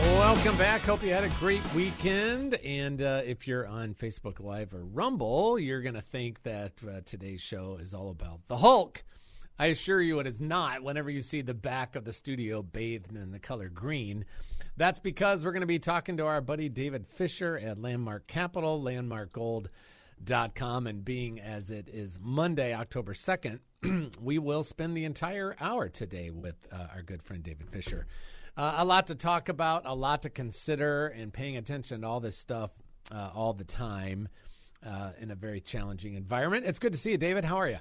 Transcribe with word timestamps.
Welcome 0.00 0.56
back. 0.56 0.80
Hope 0.80 1.02
you 1.02 1.12
had 1.12 1.24
a 1.24 1.28
great 1.38 1.62
weekend. 1.74 2.54
And 2.54 3.02
uh, 3.02 3.20
if 3.26 3.46
you're 3.46 3.66
on 3.66 3.92
Facebook 3.92 4.40
Live 4.40 4.72
or 4.72 4.82
Rumble, 4.82 5.58
you're 5.58 5.82
going 5.82 5.94
to 5.94 6.00
think 6.00 6.42
that 6.44 6.72
uh, 6.88 7.02
today's 7.04 7.42
show 7.42 7.76
is 7.78 7.92
all 7.92 8.08
about 8.08 8.40
the 8.48 8.56
Hulk. 8.56 9.04
I 9.58 9.66
assure 9.66 10.00
you 10.00 10.18
it 10.18 10.26
is 10.26 10.40
not 10.40 10.82
whenever 10.82 11.10
you 11.10 11.20
see 11.20 11.42
the 11.42 11.52
back 11.52 11.96
of 11.96 12.06
the 12.06 12.14
studio 12.14 12.62
bathed 12.62 13.14
in 13.14 13.30
the 13.30 13.38
color 13.38 13.68
green. 13.68 14.24
That's 14.78 14.98
because 14.98 15.44
we're 15.44 15.52
going 15.52 15.60
to 15.60 15.66
be 15.66 15.78
talking 15.78 16.16
to 16.16 16.24
our 16.24 16.40
buddy 16.40 16.70
David 16.70 17.06
Fischer 17.06 17.58
at 17.58 17.78
Landmark 17.78 18.26
Capital, 18.26 18.82
landmarkgold.com. 18.82 20.86
And 20.86 21.04
being 21.04 21.40
as 21.40 21.70
it 21.70 21.90
is 21.92 22.18
Monday, 22.18 22.72
October 22.72 23.12
2nd, 23.12 23.58
we 24.22 24.38
will 24.38 24.64
spend 24.64 24.96
the 24.96 25.04
entire 25.04 25.54
hour 25.60 25.90
today 25.90 26.30
with 26.30 26.56
uh, 26.72 26.86
our 26.94 27.02
good 27.02 27.22
friend 27.22 27.42
David 27.42 27.68
Fischer. 27.68 28.06
Uh, 28.56 28.74
a 28.78 28.84
lot 28.84 29.06
to 29.06 29.14
talk 29.14 29.48
about, 29.48 29.82
a 29.84 29.94
lot 29.94 30.22
to 30.22 30.30
consider, 30.30 31.08
and 31.08 31.32
paying 31.32 31.56
attention 31.56 32.02
to 32.02 32.06
all 32.06 32.20
this 32.20 32.36
stuff 32.36 32.70
uh, 33.12 33.30
all 33.34 33.52
the 33.52 33.64
time 33.64 34.28
uh, 34.86 35.12
in 35.20 35.30
a 35.30 35.34
very 35.34 35.60
challenging 35.60 36.14
environment. 36.14 36.66
It's 36.66 36.78
good 36.78 36.92
to 36.92 36.98
see 36.98 37.12
you, 37.12 37.18
David. 37.18 37.44
How 37.44 37.56
are 37.56 37.68
you? 37.68 37.78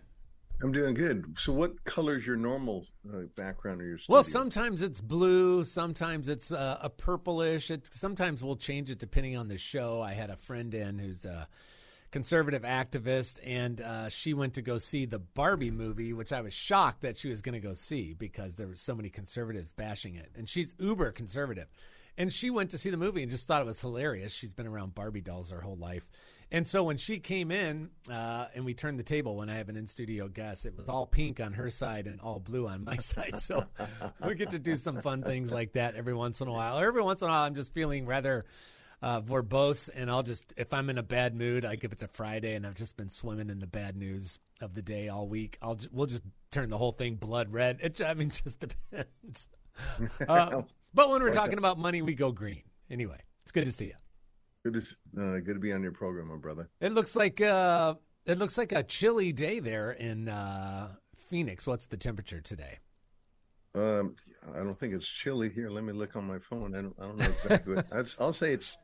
I'm 0.61 0.73
doing 0.73 0.93
good. 0.93 1.37
So, 1.37 1.53
what 1.53 1.83
color 1.85 2.17
is 2.17 2.27
your 2.27 2.35
normal 2.35 2.85
uh, 3.09 3.21
background 3.37 3.81
or 3.81 3.85
your 3.85 3.97
studio? 3.97 4.15
Well, 4.15 4.23
sometimes 4.23 4.81
it's 4.81 4.99
blue, 4.99 5.63
sometimes 5.63 6.27
it's 6.27 6.51
uh, 6.51 6.79
a 6.81 6.89
purplish. 6.89 7.71
It, 7.71 7.87
sometimes 7.91 8.43
we'll 8.43 8.57
change 8.57 8.91
it 8.91 8.99
depending 8.99 9.37
on 9.37 9.47
the 9.47 9.57
show. 9.57 10.01
I 10.01 10.11
had 10.11 10.29
a 10.29 10.35
friend 10.35 10.73
in 10.73 10.99
who's 10.99 11.23
a 11.23 11.47
conservative 12.11 12.63
activist, 12.63 13.39
and 13.45 13.81
uh, 13.81 14.09
she 14.09 14.33
went 14.33 14.55
to 14.55 14.61
go 14.61 14.77
see 14.77 15.05
the 15.05 15.19
Barbie 15.19 15.71
movie, 15.71 16.13
which 16.13 16.33
I 16.33 16.41
was 16.41 16.53
shocked 16.53 17.01
that 17.01 17.17
she 17.17 17.29
was 17.29 17.41
going 17.41 17.53
to 17.53 17.59
go 17.59 17.73
see 17.73 18.13
because 18.13 18.55
there 18.55 18.67
were 18.67 18.75
so 18.75 18.95
many 18.95 19.09
conservatives 19.09 19.71
bashing 19.71 20.15
it, 20.15 20.31
and 20.35 20.49
she's 20.49 20.73
uber 20.79 21.11
conservative. 21.11 21.67
And 22.17 22.33
she 22.33 22.49
went 22.49 22.71
to 22.71 22.77
see 22.77 22.89
the 22.89 22.97
movie 22.97 23.21
and 23.21 23.31
just 23.31 23.47
thought 23.47 23.61
it 23.61 23.65
was 23.65 23.79
hilarious. 23.79 24.33
She's 24.33 24.53
been 24.53 24.67
around 24.67 24.93
Barbie 24.93 25.21
dolls 25.21 25.51
her 25.51 25.61
whole 25.61 25.77
life. 25.77 26.09
And 26.51 26.67
so 26.67 26.83
when 26.83 26.97
she 26.97 27.19
came 27.19 27.51
in 27.51 27.91
uh, 28.11 28.47
and 28.55 28.65
we 28.65 28.73
turned 28.73 28.97
the 28.97 29.03
table 29.03 29.37
when 29.37 29.49
I 29.49 29.55
have 29.55 29.69
an 29.69 29.77
in 29.77 29.85
studio 29.85 30.27
guest, 30.27 30.65
it 30.65 30.75
was 30.75 30.89
all 30.89 31.05
pink 31.05 31.39
on 31.39 31.53
her 31.53 31.69
side 31.69 32.07
and 32.07 32.19
all 32.19 32.39
blue 32.39 32.67
on 32.67 32.83
my 32.83 32.97
side. 32.97 33.39
So 33.39 33.63
we 34.25 34.35
get 34.35 34.51
to 34.51 34.59
do 34.59 34.75
some 34.75 34.97
fun 34.97 35.21
things 35.21 35.51
like 35.51 35.73
that 35.73 35.95
every 35.95 36.13
once 36.13 36.41
in 36.41 36.47
a 36.47 36.51
while. 36.51 36.79
Or 36.79 36.85
every 36.85 37.03
once 37.03 37.21
in 37.21 37.27
a 37.27 37.31
while, 37.31 37.43
I'm 37.43 37.55
just 37.55 37.73
feeling 37.73 38.05
rather 38.05 38.45
uh, 39.01 39.21
verbose, 39.21 39.89
and 39.93 40.09
I'll 40.09 40.23
just 40.23 40.53
if 40.57 40.73
I'm 40.73 40.89
in 40.89 40.97
a 40.97 41.03
bad 41.03 41.35
mood, 41.35 41.63
like 41.63 41.83
if 41.83 41.91
it's 41.91 42.03
a 42.03 42.07
Friday 42.07 42.55
and 42.55 42.65
I've 42.65 42.75
just 42.75 42.97
been 42.97 43.09
swimming 43.09 43.49
in 43.49 43.59
the 43.59 43.67
bad 43.67 43.95
news 43.95 44.39
of 44.61 44.73
the 44.73 44.81
day 44.81 45.09
all 45.09 45.27
week, 45.27 45.57
I'll 45.61 45.79
we'll 45.91 46.07
just 46.07 46.23
turn 46.51 46.69
the 46.69 46.77
whole 46.77 46.91
thing 46.91 47.15
blood 47.15 47.51
red. 47.51 47.79
It 47.81 48.01
I 48.01 48.13
mean 48.13 48.29
just 48.43 48.59
depends. 48.59 49.47
Uh, 50.27 50.63
but 50.93 51.09
when 51.09 51.23
we're 51.23 51.31
talking 51.31 51.57
about 51.57 51.77
money, 51.77 52.01
we 52.01 52.13
go 52.13 52.33
green. 52.33 52.63
Anyway, 52.91 53.17
it's 53.43 53.53
good 53.53 53.63
to 53.63 53.71
see 53.71 53.85
you. 53.85 53.93
Good 54.65 54.73
to 54.73 55.21
uh, 55.21 55.39
good 55.39 55.53
to 55.53 55.59
be 55.59 55.71
on 55.71 55.81
your 55.81 55.93
program, 55.93 56.27
my 56.27 56.35
brother. 56.35 56.67
It 56.81 56.91
looks 56.91 57.15
like 57.15 57.39
uh, 57.39 57.93
it 58.25 58.37
looks 58.37 58.57
like 58.57 58.73
a 58.73 58.83
chilly 58.83 59.31
day 59.31 59.59
there 59.59 59.91
in 59.91 60.27
uh, 60.27 60.89
Phoenix. 61.15 61.65
What's 61.65 61.87
the 61.87 61.95
temperature 61.95 62.41
today? 62.41 62.79
Um, 63.73 64.15
I 64.53 64.57
don't 64.57 64.77
think 64.77 64.93
it's 64.93 65.07
chilly 65.07 65.49
here. 65.49 65.69
Let 65.69 65.83
me 65.83 65.93
look 65.93 66.15
on 66.15 66.25
my 66.25 66.39
phone. 66.39 66.75
I 66.75 66.81
don't, 66.81 66.95
I 66.99 67.03
don't 67.03 67.17
know 67.17 67.25
exactly. 67.25 67.77
I'll 68.19 68.33
say 68.33 68.53
it's 68.53 68.77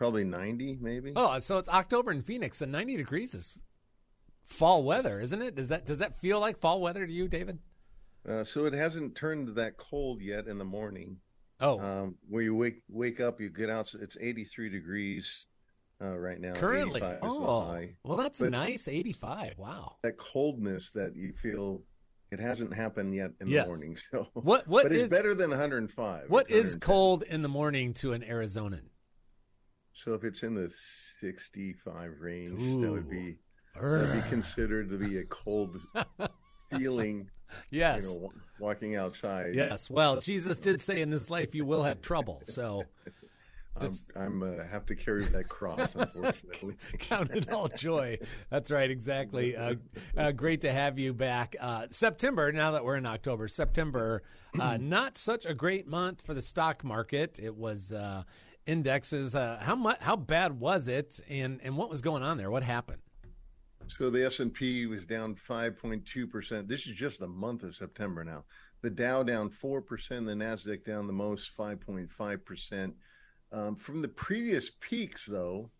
probably 0.00 0.24
90, 0.24 0.78
maybe. 0.80 1.12
Oh, 1.14 1.38
so 1.40 1.58
it's 1.58 1.68
October 1.68 2.10
in 2.10 2.22
Phoenix, 2.22 2.62
and 2.62 2.72
90 2.72 2.96
degrees 2.96 3.34
is 3.34 3.52
fall 4.46 4.82
weather, 4.82 5.20
isn't 5.20 5.42
it? 5.42 5.54
Does 5.54 5.68
that 5.68 5.84
does 5.84 5.98
that 5.98 6.18
feel 6.18 6.40
like 6.40 6.58
fall 6.58 6.80
weather 6.80 7.06
to 7.06 7.12
you, 7.12 7.28
David? 7.28 7.58
Uh, 8.26 8.42
so 8.42 8.64
it 8.64 8.72
hasn't 8.72 9.14
turned 9.14 9.54
that 9.56 9.76
cold 9.76 10.22
yet 10.22 10.46
in 10.46 10.56
the 10.56 10.64
morning. 10.64 11.18
Oh, 11.60 11.78
Um, 11.78 12.14
where 12.30 12.42
you 12.42 12.54
wake 12.54 12.82
wake 12.88 13.20
up, 13.20 13.42
you 13.42 13.50
get 13.50 13.68
out. 13.68 13.92
It's 14.00 14.16
83 14.18 14.70
degrees 14.70 15.44
uh, 16.02 16.16
right 16.16 16.40
now. 16.40 16.54
currently. 16.54 17.00
85 17.02 17.12
is 17.16 17.20
the 17.20 17.26
Oh, 17.28 17.88
well, 18.04 18.16
that's 18.16 18.40
But- 18.40 18.52
nice. 18.52 18.88
85. 18.88 19.58
Wow. 19.58 19.96
That 20.02 20.16
coldness 20.16 20.90
that 20.92 21.14
you 21.14 21.34
feel, 21.34 21.82
it 22.32 22.40
hasn't 22.40 22.72
happened 22.72 23.14
yet 23.14 23.32
in 23.42 23.48
Yes. 23.48 23.64
the 23.64 23.68
morning. 23.68 23.98
So 24.10 24.28
What 24.32 24.66
what 24.66 24.84
but 24.84 24.92
it's 24.92 25.10
better 25.10 25.34
than 25.34 25.50
105. 25.50 26.30
what 26.30 26.50
is 26.50 26.68
110. 26.76 26.80
cold 26.80 27.22
in 27.24 27.42
the 27.42 27.50
morning 27.50 27.92
to 28.00 28.14
an 28.14 28.22
Arizonan? 28.22 28.88
So 29.92 30.14
if 30.14 30.24
it's 30.24 30.42
in 30.42 30.54
the 30.54 30.72
65 31.20 32.20
range, 32.20 32.82
that 32.82 32.90
would 32.90 33.08
be 33.08 33.36
that 33.74 33.82
would 33.82 34.12
be 34.12 34.28
considered 34.28 34.90
to 34.90 34.98
be 34.98 35.18
a 35.18 35.24
cold 35.24 35.80
feeling. 36.70 37.28
yes. 37.70 38.04
You 38.04 38.08
know, 38.08 38.32
walking 38.58 38.96
outside. 38.96 39.54
Yes. 39.54 39.90
Well, 39.90 40.20
Jesus 40.20 40.58
did 40.58 40.80
say 40.80 41.00
in 41.00 41.10
this 41.10 41.30
life 41.30 41.54
you 41.54 41.64
will 41.64 41.82
have 41.82 42.00
trouble. 42.00 42.42
So 42.44 42.84
I'm, 43.80 43.98
I'm 44.16 44.42
uh, 44.42 44.64
have 44.64 44.84
to 44.86 44.94
carry 44.94 45.24
that 45.24 45.48
cross, 45.48 45.94
unfortunately. 45.94 46.76
count 46.98 47.30
it 47.30 47.50
all 47.50 47.68
joy. 47.68 48.18
That's 48.50 48.70
right, 48.70 48.90
exactly. 48.90 49.56
Uh, 49.56 49.76
uh, 50.16 50.32
great 50.32 50.60
to 50.62 50.72
have 50.72 50.98
you 50.98 51.14
back. 51.14 51.56
Uh, 51.58 51.86
September, 51.90 52.52
now 52.52 52.72
that 52.72 52.84
we're 52.84 52.96
in 52.96 53.06
October, 53.06 53.48
September, 53.48 54.22
uh, 54.58 54.76
not 54.80 55.16
such 55.16 55.46
a 55.46 55.54
great 55.54 55.86
month 55.86 56.22
for 56.22 56.34
the 56.34 56.42
stock 56.42 56.84
market. 56.84 57.38
It 57.40 57.56
was 57.56 57.92
uh, 57.92 58.24
indexes. 58.70 59.34
Uh, 59.34 59.58
how 59.60 59.74
much? 59.74 59.98
How 60.00 60.16
bad 60.16 60.58
was 60.60 60.88
it? 60.88 61.20
And 61.28 61.60
and 61.62 61.76
what 61.76 61.90
was 61.90 62.00
going 62.00 62.22
on 62.22 62.38
there? 62.38 62.50
What 62.50 62.62
happened? 62.62 63.02
So 63.88 64.08
the 64.08 64.24
S 64.24 64.38
and 64.38 64.54
P 64.54 64.86
was 64.86 65.04
down 65.04 65.34
5.2 65.34 66.30
percent. 66.30 66.68
This 66.68 66.86
is 66.86 66.94
just 66.94 67.18
the 67.18 67.26
month 67.26 67.64
of 67.64 67.74
September 67.74 68.24
now. 68.24 68.44
The 68.82 68.90
Dow 68.90 69.22
down 69.22 69.50
four 69.50 69.82
percent. 69.82 70.26
The 70.26 70.32
Nasdaq 70.32 70.84
down 70.84 71.06
the 71.06 71.12
most, 71.12 71.56
5.5 71.56 72.44
percent. 72.44 72.94
Um, 73.52 73.74
from 73.74 74.00
the 74.00 74.08
previous 74.08 74.70
peaks, 74.80 75.26
though, 75.26 75.70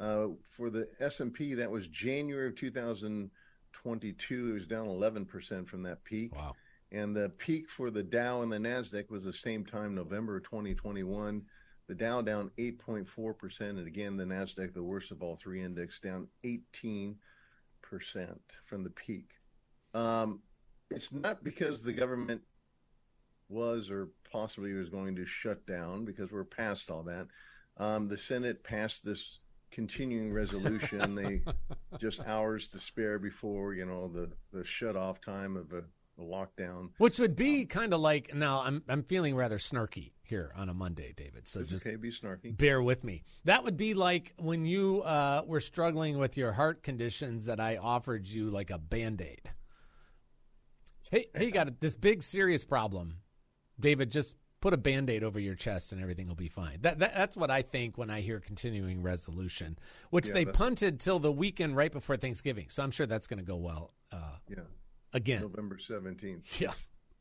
uh, 0.00 0.28
for 0.48 0.70
the 0.70 0.88
S 0.98 1.20
and 1.20 1.32
P, 1.32 1.54
that 1.54 1.70
was 1.70 1.86
January 1.86 2.48
of 2.48 2.56
2022. 2.56 4.50
It 4.50 4.52
was 4.52 4.66
down 4.66 4.88
11 4.88 5.24
percent 5.26 5.68
from 5.68 5.84
that 5.84 6.02
peak. 6.02 6.34
Wow. 6.34 6.54
And 6.90 7.16
the 7.16 7.30
peak 7.38 7.70
for 7.70 7.90
the 7.90 8.02
Dow 8.02 8.42
and 8.42 8.52
the 8.52 8.58
Nasdaq 8.58 9.08
was 9.08 9.24
the 9.24 9.32
same 9.32 9.64
time, 9.64 9.94
November 9.94 10.40
2021. 10.40 11.42
The 11.92 11.98
Dow 11.98 12.22
down 12.22 12.50
8.4%. 12.56 13.60
And 13.60 13.86
again, 13.86 14.16
the 14.16 14.24
Nasdaq, 14.24 14.72
the 14.72 14.82
worst 14.82 15.10
of 15.10 15.22
all 15.22 15.36
three 15.36 15.62
index, 15.62 16.00
down 16.00 16.26
18% 16.42 17.16
from 18.64 18.82
the 18.82 18.88
peak. 18.88 19.32
Um, 19.92 20.40
it's 20.90 21.12
not 21.12 21.44
because 21.44 21.82
the 21.82 21.92
government 21.92 22.40
was 23.50 23.90
or 23.90 24.08
possibly 24.30 24.72
was 24.72 24.88
going 24.88 25.16
to 25.16 25.26
shut 25.26 25.66
down, 25.66 26.06
because 26.06 26.32
we're 26.32 26.44
past 26.44 26.90
all 26.90 27.02
that. 27.02 27.26
Um, 27.76 28.08
the 28.08 28.16
Senate 28.16 28.64
passed 28.64 29.04
this 29.04 29.40
continuing 29.70 30.32
resolution. 30.32 31.14
they 31.14 31.42
just 32.00 32.22
hours 32.22 32.68
to 32.68 32.80
spare 32.80 33.18
before, 33.18 33.74
you 33.74 33.84
know, 33.84 34.08
the, 34.08 34.30
the 34.50 34.64
shut 34.64 34.96
off 34.96 35.20
time 35.20 35.58
of 35.58 35.74
a 35.74 35.80
a 35.80 35.82
lockdown. 36.18 36.90
Which 36.98 37.18
would 37.18 37.36
be 37.36 37.64
kind 37.64 37.92
of 37.92 38.00
like 38.00 38.34
now. 38.34 38.62
I'm 38.62 38.82
I'm 38.88 39.02
feeling 39.02 39.34
rather 39.34 39.58
snarky 39.58 40.12
here 40.22 40.52
on 40.56 40.68
a 40.68 40.74
Monday, 40.74 41.12
David. 41.16 41.46
So 41.48 41.62
just 41.62 41.86
okay, 41.86 41.96
be 41.96 42.10
snarky. 42.10 42.56
bear 42.56 42.82
with 42.82 43.04
me. 43.04 43.22
That 43.44 43.64
would 43.64 43.76
be 43.76 43.94
like 43.94 44.34
when 44.38 44.64
you 44.64 45.02
uh, 45.02 45.42
were 45.46 45.60
struggling 45.60 46.18
with 46.18 46.36
your 46.36 46.52
heart 46.52 46.82
conditions 46.82 47.44
that 47.44 47.60
I 47.60 47.76
offered 47.76 48.26
you 48.26 48.50
like 48.50 48.70
a 48.70 48.78
band 48.78 49.20
aid. 49.20 49.50
Hey, 51.10 51.26
hey, 51.34 51.46
you 51.46 51.50
got 51.50 51.80
this 51.80 51.94
big 51.94 52.22
serious 52.22 52.64
problem, 52.64 53.18
David. 53.78 54.10
Just 54.10 54.34
put 54.62 54.72
a 54.72 54.78
band 54.78 55.10
aid 55.10 55.22
over 55.24 55.38
your 55.38 55.54
chest 55.54 55.92
and 55.92 56.00
everything 56.00 56.28
will 56.28 56.34
be 56.34 56.48
fine. 56.48 56.78
That, 56.80 57.00
that 57.00 57.14
that's 57.14 57.36
what 57.36 57.50
I 57.50 57.60
think 57.60 57.98
when 57.98 58.08
I 58.08 58.22
hear 58.22 58.40
continuing 58.40 59.02
resolution, 59.02 59.78
which 60.10 60.28
Yeah, 60.28 60.34
they 60.34 60.44
punted 60.46 61.00
till 61.00 61.18
the 61.18 61.32
weekend 61.32 61.76
right 61.76 61.92
before 61.92 62.16
Thanksgiving. 62.16 62.70
So 62.70 62.82
I'm 62.82 62.92
sure 62.92 63.04
that's 63.04 63.26
going 63.26 63.40
to 63.40 63.44
go 63.44 63.56
well 63.56 63.92
uh, 64.12 64.36
Yeah, 64.48 64.60
again. 65.12 65.42
November 65.42 65.78
seventeenth. 65.78 66.60
Yeah. 66.60 66.72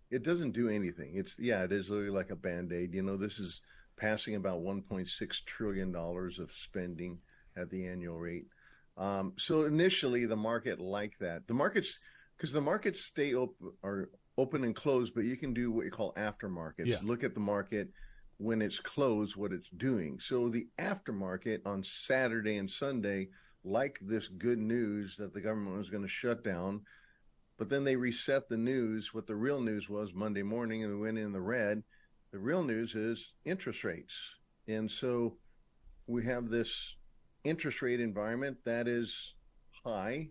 It 0.09 0.23
doesn't 0.23 0.51
do 0.51 0.69
anything. 0.69 1.13
It's 1.15 1.35
yeah, 1.39 1.63
it 1.63 1.71
is 1.71 1.89
literally 1.89 2.11
like 2.11 2.31
a 2.31 2.35
band 2.35 2.73
aid. 2.73 2.93
You 2.93 3.01
know, 3.01 3.15
this 3.15 3.39
is 3.39 3.61
passing 3.97 4.35
about 4.35 4.59
one 4.59 4.81
point 4.81 5.07
six 5.07 5.41
trillion 5.45 5.91
dollars 5.91 6.39
of 6.39 6.51
spending 6.51 7.19
at 7.55 7.69
the 7.69 7.87
annual 7.87 8.17
rate. 8.17 8.47
Um, 8.97 9.33
so 9.37 9.63
initially, 9.63 10.25
the 10.25 10.35
market 10.35 10.79
liked 10.79 11.19
that. 11.21 11.47
The 11.47 11.53
markets 11.53 11.99
because 12.35 12.51
the 12.51 12.61
markets 12.61 13.01
stay 13.01 13.35
open 13.35 13.71
are 13.83 14.09
open 14.37 14.63
and 14.63 14.75
closed, 14.75 15.13
but 15.13 15.23
you 15.23 15.37
can 15.37 15.53
do 15.53 15.71
what 15.71 15.85
you 15.85 15.91
call 15.91 16.13
aftermarkets. 16.15 16.87
Yeah. 16.87 16.97
Look 17.03 17.23
at 17.23 17.33
the 17.33 17.39
market 17.39 17.89
when 18.37 18.61
it's 18.61 18.79
closed 18.79 19.35
what 19.35 19.53
it's 19.53 19.69
doing. 19.77 20.19
So 20.19 20.49
the 20.49 20.67
aftermarket 20.79 21.59
on 21.65 21.83
Saturday 21.83 22.57
and 22.57 22.69
Sunday, 22.69 23.29
like 23.63 23.99
this 24.01 24.27
good 24.27 24.57
news 24.57 25.15
that 25.17 25.33
the 25.33 25.41
government 25.41 25.77
was 25.77 25.89
going 25.89 26.03
to 26.03 26.09
shut 26.09 26.43
down, 26.43 26.81
but 27.61 27.69
then 27.69 27.83
they 27.83 27.95
reset 27.95 28.49
the 28.49 28.57
news. 28.57 29.13
What 29.13 29.27
the 29.27 29.35
real 29.35 29.61
news 29.61 29.87
was 29.87 30.15
Monday 30.15 30.41
morning, 30.41 30.83
and 30.83 30.95
we 30.95 30.99
went 30.99 31.19
in 31.19 31.31
the 31.31 31.39
red. 31.39 31.83
The 32.31 32.39
real 32.39 32.63
news 32.63 32.95
is 32.95 33.33
interest 33.45 33.83
rates. 33.83 34.17
And 34.67 34.89
so 34.89 35.37
we 36.07 36.25
have 36.25 36.49
this 36.49 36.95
interest 37.43 37.83
rate 37.83 37.99
environment 37.99 38.57
that 38.65 38.87
is 38.87 39.35
high, 39.85 40.29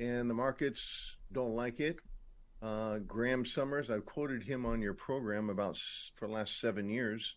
and 0.00 0.28
the 0.28 0.34
markets 0.34 1.16
don't 1.32 1.56
like 1.56 1.80
it. 1.80 1.96
Uh, 2.60 2.98
Graham 2.98 3.46
Summers, 3.46 3.88
I've 3.88 4.04
quoted 4.04 4.42
him 4.42 4.66
on 4.66 4.82
your 4.82 4.92
program 4.92 5.48
about 5.48 5.78
for 6.16 6.26
the 6.26 6.34
last 6.34 6.60
seven 6.60 6.90
years. 6.90 7.36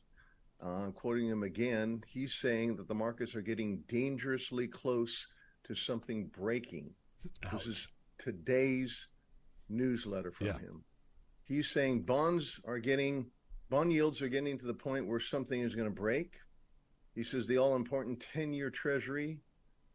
Uh, 0.62 0.88
quoting 0.88 1.30
him 1.30 1.44
again, 1.44 2.04
he's 2.10 2.34
saying 2.34 2.76
that 2.76 2.90
the 2.90 2.94
markets 2.94 3.36
are 3.36 3.42
getting 3.42 3.86
dangerously 3.88 4.68
close 4.68 5.26
to 5.64 5.76
something 5.76 6.28
breaking. 6.38 6.92
Ouch. 7.46 7.54
This 7.54 7.68
is 7.68 7.88
today's 8.20 9.08
newsletter 9.74 10.32
from 10.32 10.48
yeah. 10.48 10.60
him. 10.60 10.84
He's 11.46 11.70
saying 11.70 12.04
bonds 12.04 12.60
are 12.66 12.80
getting 12.80 13.28
bond 13.70 13.92
yields 13.92 14.22
are 14.22 14.30
getting 14.30 14.58
to 14.58 14.66
the 14.66 14.74
point 14.74 15.08
where 15.08 15.20
something 15.20 15.60
is 15.60 15.76
going 15.76 15.90
to 15.90 15.94
break. 15.94 16.36
He 17.16 17.24
says 17.24 17.48
the 17.48 17.58
all 17.58 17.76
important 17.76 18.26
10 18.34 18.54
year 18.54 18.70
treasury 18.70 19.40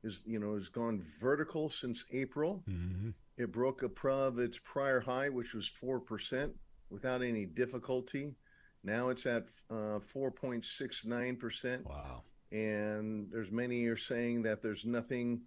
is, 0.03 0.23
you 0.27 0.39
know, 0.39 0.55
has 0.55 0.69
gone 0.69 1.05
vertical 1.21 1.69
since 1.71 2.05
April. 2.13 2.63
Mm-hmm. 2.69 3.11
It 3.37 3.53
broke 3.53 3.83
above 3.83 4.39
its 4.39 4.59
prior 4.59 5.01
high, 5.01 5.29
which 5.29 5.55
was 5.55 5.71
4%, 5.71 6.51
without 6.91 7.23
any 7.23 7.47
difficulty. 7.47 8.35
Now 8.83 9.11
it's 9.11 9.27
at 9.27 9.47
uh, 9.71 10.01
4.69%. 10.13 11.85
Wow. 11.85 12.23
And 12.51 13.29
there's 13.31 13.53
many 13.53 13.85
are 13.87 13.97
saying 13.97 14.43
that 14.43 14.63
there's 14.63 14.85
nothing 14.85 15.43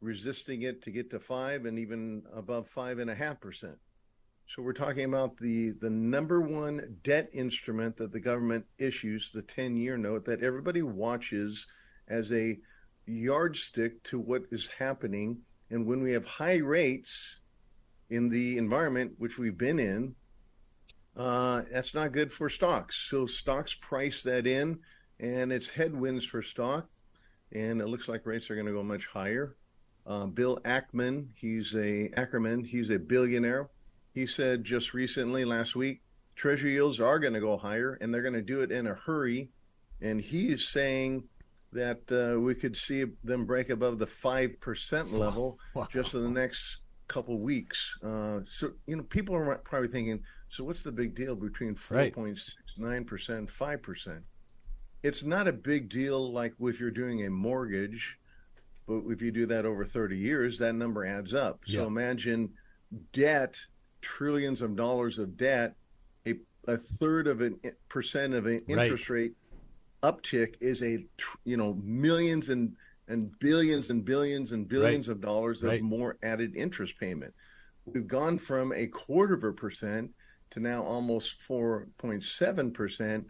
resisting 0.00 0.62
it 0.62 0.82
to 0.82 0.90
get 0.90 1.10
to 1.10 1.18
five 1.18 1.64
and 1.64 1.78
even 1.78 2.22
above 2.34 2.68
five 2.68 2.98
and 2.98 3.10
a 3.10 3.14
half 3.14 3.40
percent. 3.40 3.76
So 4.48 4.62
we're 4.62 4.72
talking 4.72 5.04
about 5.04 5.36
the 5.38 5.70
the 5.72 5.90
number 5.90 6.40
one 6.40 6.96
debt 7.02 7.28
instrument 7.32 7.96
that 7.96 8.12
the 8.12 8.20
government 8.20 8.64
issues, 8.78 9.32
the 9.32 9.42
10-year 9.42 9.96
note 9.96 10.24
that 10.26 10.42
everybody 10.42 10.82
watches 10.82 11.66
as 12.08 12.30
a 12.32 12.58
yardstick 13.06 14.02
to 14.04 14.18
what 14.20 14.42
is 14.50 14.68
happening 14.78 15.38
and 15.70 15.86
when 15.86 16.02
we 16.02 16.12
have 16.12 16.24
high 16.24 16.58
rates 16.58 17.40
in 18.10 18.28
the 18.28 18.56
environment 18.56 19.12
which 19.18 19.38
we've 19.38 19.58
been 19.58 19.78
in, 19.78 20.14
uh, 21.16 21.62
that's 21.72 21.94
not 21.94 22.12
good 22.12 22.32
for 22.32 22.48
stocks. 22.48 23.06
So 23.08 23.26
stocks 23.26 23.74
price 23.74 24.22
that 24.22 24.46
in, 24.46 24.78
and 25.18 25.52
it's 25.52 25.68
headwinds 25.68 26.24
for 26.24 26.42
stock. 26.42 26.88
And 27.52 27.80
it 27.80 27.88
looks 27.88 28.08
like 28.08 28.26
rates 28.26 28.50
are 28.50 28.54
going 28.54 28.66
to 28.66 28.72
go 28.72 28.82
much 28.82 29.06
higher. 29.06 29.56
Uh, 30.06 30.26
Bill 30.26 30.58
Ackman, 30.64 31.28
he's 31.34 31.74
a 31.74 32.10
Ackerman, 32.16 32.64
he's 32.64 32.90
a 32.90 32.98
billionaire. 32.98 33.68
He 34.14 34.26
said 34.26 34.64
just 34.64 34.94
recently, 34.94 35.44
last 35.44 35.74
week, 35.74 36.00
treasury 36.36 36.74
yields 36.74 37.00
are 37.00 37.18
going 37.18 37.34
to 37.34 37.40
go 37.40 37.56
higher, 37.56 37.98
and 38.00 38.14
they're 38.14 38.22
going 38.22 38.34
to 38.34 38.42
do 38.42 38.60
it 38.60 38.70
in 38.70 38.86
a 38.86 38.94
hurry. 38.94 39.50
And 40.00 40.20
he's 40.20 40.68
saying 40.68 41.24
that 41.72 42.00
uh, 42.10 42.40
we 42.40 42.54
could 42.54 42.76
see 42.76 43.04
them 43.24 43.44
break 43.46 43.70
above 43.70 43.98
the 43.98 44.06
five 44.06 44.60
percent 44.60 45.12
level 45.12 45.58
wow. 45.74 45.88
just 45.92 46.14
in 46.14 46.22
the 46.22 46.30
next 46.30 46.80
couple 47.08 47.38
weeks. 47.38 47.98
Uh, 48.02 48.40
so 48.48 48.72
you 48.86 48.96
know, 48.96 49.02
people 49.04 49.34
are 49.34 49.56
probably 49.56 49.88
thinking, 49.88 50.22
so 50.48 50.64
what's 50.64 50.82
the 50.82 50.92
big 50.92 51.14
deal 51.14 51.34
between 51.34 51.74
four 51.74 52.08
point 52.10 52.38
six 52.38 52.56
nine 52.78 53.04
percent 53.04 53.50
five 53.50 53.82
percent? 53.82 54.22
It's 55.02 55.24
not 55.24 55.48
a 55.48 55.52
big 55.52 55.88
deal 55.88 56.32
like 56.32 56.54
if 56.60 56.80
you're 56.80 56.90
doing 56.90 57.26
a 57.26 57.30
mortgage 57.30 58.16
but 58.86 59.02
if 59.08 59.20
you 59.20 59.30
do 59.30 59.46
that 59.46 59.66
over 59.66 59.84
30 59.84 60.16
years, 60.16 60.58
that 60.58 60.74
number 60.74 61.04
adds 61.04 61.34
up. 61.34 61.60
So 61.66 61.86
imagine 61.86 62.50
debt, 63.12 63.58
trillions 64.00 64.62
of 64.62 64.76
dollars 64.76 65.18
of 65.18 65.36
debt, 65.36 65.74
a, 66.26 66.34
a 66.68 66.76
third 66.76 67.26
of 67.26 67.42
a 67.42 67.50
percent 67.88 68.34
of 68.34 68.46
an 68.46 68.62
interest 68.68 69.10
right. 69.10 69.16
rate 69.16 69.32
uptick 70.02 70.54
is 70.60 70.82
a, 70.82 71.04
you 71.44 71.56
know, 71.56 71.74
millions 71.82 72.48
and, 72.50 72.76
and 73.08 73.36
billions 73.40 73.90
and 73.90 74.04
billions 74.04 74.52
and 74.52 74.68
billions 74.68 75.08
right. 75.08 75.16
of 75.16 75.20
dollars 75.20 75.62
of 75.62 75.70
right. 75.70 75.82
more 75.82 76.16
added 76.22 76.54
interest 76.54 76.98
payment. 76.98 77.34
We've 77.86 78.06
gone 78.06 78.38
from 78.38 78.72
a 78.72 78.86
quarter 78.86 79.34
of 79.34 79.44
a 79.44 79.52
percent 79.52 80.10
to 80.50 80.60
now 80.60 80.82
almost 80.82 81.40
4.7 81.40 82.72
percent 82.72 83.26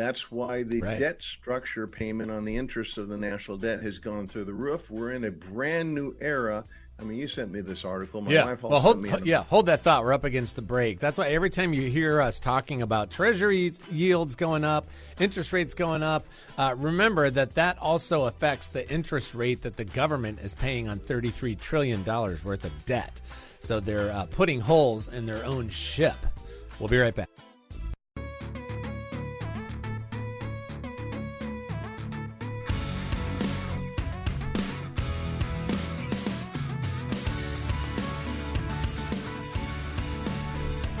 that's 0.00 0.30
why 0.30 0.62
the 0.62 0.80
right. 0.80 0.98
debt 0.98 1.22
structure 1.22 1.86
payment 1.86 2.30
on 2.30 2.44
the 2.44 2.56
interest 2.56 2.98
of 2.98 3.08
the 3.08 3.16
national 3.16 3.58
debt 3.58 3.82
has 3.82 3.98
gone 3.98 4.26
through 4.26 4.44
the 4.44 4.54
roof. 4.54 4.90
We're 4.90 5.12
in 5.12 5.24
a 5.24 5.30
brand 5.30 5.94
new 5.94 6.16
era. 6.20 6.64
I 6.98 7.02
mean, 7.02 7.18
you 7.18 7.28
sent 7.28 7.50
me 7.50 7.60
this 7.60 7.84
article. 7.84 8.20
My 8.20 8.30
yeah. 8.30 8.44
wife 8.44 8.64
also 8.64 8.72
well, 8.72 8.80
hold, 8.80 9.00
me. 9.00 9.10
yeah, 9.24 9.44
hold 9.44 9.66
that 9.66 9.82
thought. 9.82 10.04
We're 10.04 10.12
up 10.12 10.24
against 10.24 10.56
the 10.56 10.62
break. 10.62 11.00
That's 11.00 11.16
why 11.16 11.28
every 11.28 11.48
time 11.48 11.72
you 11.72 11.88
hear 11.90 12.20
us 12.20 12.40
talking 12.40 12.82
about 12.82 13.10
treasury 13.10 13.72
yields 13.90 14.34
going 14.34 14.64
up, 14.64 14.86
interest 15.18 15.52
rates 15.52 15.72
going 15.72 16.02
up, 16.02 16.26
uh, 16.58 16.74
remember 16.76 17.30
that 17.30 17.54
that 17.54 17.78
also 17.78 18.24
affects 18.24 18.68
the 18.68 18.90
interest 18.90 19.34
rate 19.34 19.62
that 19.62 19.76
the 19.76 19.84
government 19.84 20.40
is 20.40 20.54
paying 20.54 20.88
on 20.88 20.98
$33 20.98 21.58
trillion 21.58 22.04
worth 22.04 22.64
of 22.64 22.84
debt. 22.84 23.20
So 23.60 23.80
they're 23.80 24.12
uh, 24.12 24.26
putting 24.26 24.60
holes 24.60 25.08
in 25.08 25.26
their 25.26 25.44
own 25.44 25.68
ship. 25.68 26.16
We'll 26.78 26.88
be 26.88 26.98
right 26.98 27.14
back. 27.14 27.28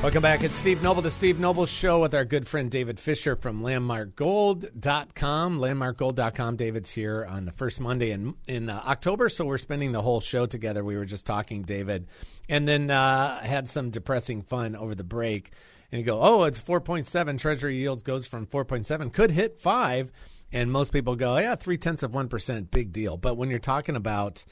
Welcome 0.02 0.22
back. 0.22 0.42
It's 0.42 0.54
Steve 0.54 0.82
Noble, 0.82 1.02
the 1.02 1.10
Steve 1.10 1.38
Noble 1.38 1.66
Show 1.66 2.00
with 2.00 2.14
our 2.14 2.24
good 2.24 2.48
friend 2.48 2.70
David 2.70 2.98
Fischer 2.98 3.36
from 3.36 3.60
LandmarkGold.com. 3.60 5.60
LandmarkGold.com. 5.60 6.56
David's 6.56 6.90
here 6.90 7.26
on 7.28 7.44
the 7.44 7.52
first 7.52 7.82
Monday 7.82 8.12
in, 8.12 8.34
in 8.48 8.70
uh, 8.70 8.82
October, 8.86 9.28
so 9.28 9.44
we're 9.44 9.58
spending 9.58 9.92
the 9.92 10.00
whole 10.00 10.22
show 10.22 10.46
together. 10.46 10.82
We 10.82 10.96
were 10.96 11.04
just 11.04 11.26
talking, 11.26 11.64
David, 11.64 12.08
and 12.48 12.66
then 12.66 12.90
uh, 12.90 13.40
had 13.40 13.68
some 13.68 13.90
depressing 13.90 14.40
fun 14.40 14.74
over 14.74 14.94
the 14.94 15.04
break. 15.04 15.52
And 15.92 15.98
you 15.98 16.06
go, 16.06 16.22
oh, 16.22 16.44
it's 16.44 16.62
4.7. 16.62 17.38
Treasury 17.38 17.76
yields 17.76 18.02
goes 18.02 18.26
from 18.26 18.46
4.7, 18.46 19.12
could 19.12 19.30
hit 19.30 19.58
5. 19.58 20.10
And 20.50 20.72
most 20.72 20.92
people 20.92 21.14
go, 21.14 21.36
yeah, 21.36 21.56
three 21.56 21.76
tenths 21.76 22.02
of 22.02 22.12
1%, 22.12 22.70
big 22.70 22.90
deal. 22.90 23.18
But 23.18 23.36
when 23.36 23.50
you're 23.50 23.58
talking 23.58 23.96
about 23.96 24.46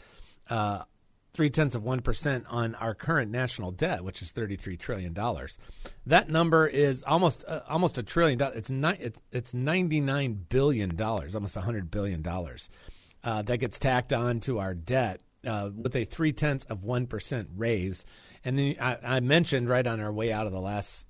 uh, 0.50 0.82
three 1.38 1.50
tenths 1.50 1.76
of 1.76 1.84
1% 1.84 2.44
on 2.48 2.74
our 2.74 2.96
current 2.96 3.30
national 3.30 3.70
debt, 3.70 4.02
which 4.02 4.22
is 4.22 4.32
$33 4.32 4.76
trillion. 4.76 5.14
That 6.04 6.28
number 6.28 6.66
is 6.66 7.04
almost 7.04 7.44
uh, 7.46 7.60
almost 7.68 7.96
a 7.96 8.02
trillion 8.02 8.38
dollars. 8.38 8.56
It's, 8.56 8.70
ni- 8.70 8.98
it's, 8.98 9.20
it's 9.30 9.52
$99 9.54 10.48
billion, 10.48 11.00
almost 11.00 11.54
$100 11.54 11.90
billion. 11.92 12.26
Uh, 13.22 13.42
that 13.42 13.58
gets 13.58 13.78
tacked 13.78 14.12
on 14.12 14.40
to 14.40 14.58
our 14.58 14.74
debt 14.74 15.20
uh, 15.46 15.70
with 15.80 15.94
a 15.94 16.04
three 16.04 16.32
tenths 16.32 16.64
of 16.64 16.80
1% 16.80 17.46
raise. 17.56 18.04
And 18.44 18.58
then 18.58 18.74
I, 18.80 18.98
I, 19.04 19.20
mentioned 19.20 19.68
right 19.68 19.86
on 19.86 20.00
our 20.00 20.12
way 20.12 20.32
out 20.32 20.48
of 20.48 20.52
the 20.52 20.60
last 20.60 21.06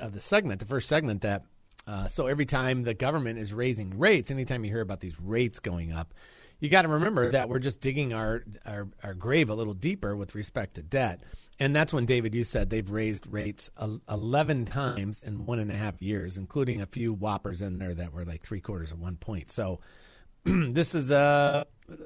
of 0.00 0.14
the 0.14 0.22
segment, 0.22 0.60
the 0.60 0.66
first 0.66 0.88
segment, 0.88 1.20
that 1.20 1.44
uh, 1.86 2.08
so 2.08 2.28
every 2.28 2.46
time 2.46 2.84
the 2.84 2.94
government 2.94 3.38
is 3.38 3.52
raising 3.52 3.98
rates, 3.98 4.30
anytime 4.30 4.64
you 4.64 4.70
hear 4.70 4.80
about 4.80 5.00
these 5.00 5.20
rates 5.20 5.58
going 5.58 5.92
up, 5.92 6.14
you 6.60 6.68
got 6.68 6.82
to 6.82 6.88
remember 6.88 7.30
that 7.32 7.48
we're 7.48 7.58
just 7.58 7.80
digging 7.80 8.12
our, 8.12 8.44
our, 8.64 8.88
our 9.02 9.14
grave 9.14 9.50
a 9.50 9.54
little 9.54 9.74
deeper 9.74 10.16
with 10.16 10.34
respect 10.34 10.74
to 10.74 10.82
debt. 10.82 11.22
And 11.58 11.74
that's 11.74 11.92
when 11.92 12.04
David, 12.04 12.34
you 12.34 12.44
said 12.44 12.68
they've 12.68 12.90
raised 12.90 13.26
rates 13.26 13.70
eleven 14.10 14.66
times 14.66 15.22
in 15.22 15.46
one 15.46 15.58
and 15.58 15.70
a 15.70 15.74
half 15.74 16.02
years, 16.02 16.36
including 16.36 16.82
a 16.82 16.86
few 16.86 17.14
whoppers 17.14 17.62
in 17.62 17.78
there 17.78 17.94
that 17.94 18.12
were 18.12 18.24
like 18.24 18.42
three 18.42 18.60
quarters 18.60 18.92
of 18.92 19.00
one 19.00 19.16
point. 19.16 19.50
So 19.50 19.80
this 20.44 20.94
is 20.94 21.10
uh 21.10 21.64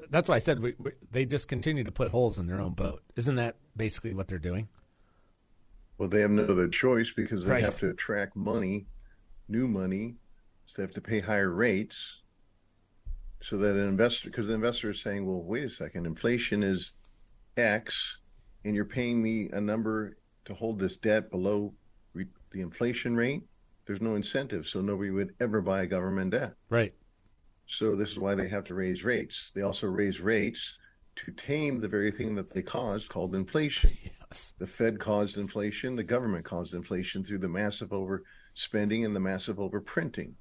that's 0.09 0.29
why 0.29 0.35
I 0.35 0.39
said 0.39 0.59
we, 0.59 0.73
we, 0.77 0.91
they 1.11 1.25
just 1.25 1.49
continue 1.49 1.83
to 1.83 1.91
put 1.91 2.11
holes 2.11 2.39
in 2.39 2.47
their 2.47 2.61
own 2.61 2.73
boat. 2.73 3.01
Isn't 3.17 3.35
that 3.35 3.57
basically 3.75 4.13
what 4.13 4.29
they're 4.29 4.39
doing? 4.39 4.69
Well, 5.97 6.07
they 6.07 6.21
have 6.21 6.31
no 6.31 6.45
other 6.45 6.69
choice 6.69 7.11
because 7.11 7.43
they 7.43 7.51
right. 7.51 7.63
have 7.63 7.77
to 7.79 7.89
attract 7.89 8.37
money, 8.37 8.85
new 9.49 9.67
money, 9.67 10.15
so 10.65 10.81
they 10.81 10.83
have 10.83 10.93
to 10.93 11.01
pay 11.01 11.19
higher 11.19 11.49
rates 11.49 12.20
so 13.41 13.57
that 13.57 13.75
an 13.75 13.87
investor, 13.87 14.29
because 14.29 14.47
the 14.47 14.53
investor 14.53 14.91
is 14.91 15.01
saying, 15.01 15.25
well, 15.25 15.41
wait 15.41 15.63
a 15.63 15.69
second, 15.69 16.05
inflation 16.05 16.63
is 16.63 16.93
X, 17.57 18.19
and 18.63 18.75
you're 18.75 18.85
paying 18.85 19.21
me 19.21 19.49
a 19.51 19.59
number 19.59 20.17
to 20.45 20.53
hold 20.53 20.79
this 20.79 20.95
debt 20.95 21.31
below 21.31 21.73
re- 22.13 22.27
the 22.51 22.61
inflation 22.61 23.15
rate. 23.15 23.43
There's 23.85 24.01
no 24.01 24.15
incentive, 24.15 24.67
so 24.67 24.81
nobody 24.81 25.09
would 25.09 25.33
ever 25.39 25.61
buy 25.61 25.81
a 25.81 25.87
government 25.87 26.31
debt. 26.31 26.53
Right. 26.69 26.93
So 27.65 27.95
this 27.95 28.11
is 28.11 28.19
why 28.19 28.35
they 28.35 28.47
have 28.47 28.63
to 28.65 28.75
raise 28.75 29.03
rates. 29.03 29.51
They 29.55 29.61
also 29.61 29.87
raise 29.87 30.19
rates 30.19 30.77
to 31.15 31.31
tame 31.31 31.79
the 31.79 31.87
very 31.87 32.11
thing 32.11 32.35
that 32.35 32.53
they 32.53 32.61
caused, 32.61 33.09
called 33.09 33.35
inflation. 33.35 33.91
Yes. 34.31 34.53
The 34.59 34.67
Fed 34.67 34.97
caused 34.97 35.37
inflation. 35.37 35.97
The 35.97 36.05
government 36.05 36.45
caused 36.45 36.73
inflation 36.73 37.21
through 37.21 37.39
the 37.39 37.49
massive 37.49 37.89
overspending 37.89 39.05
and 39.05 39.13
the 39.13 39.19
massive 39.19 39.57
overprinting. 39.57 40.35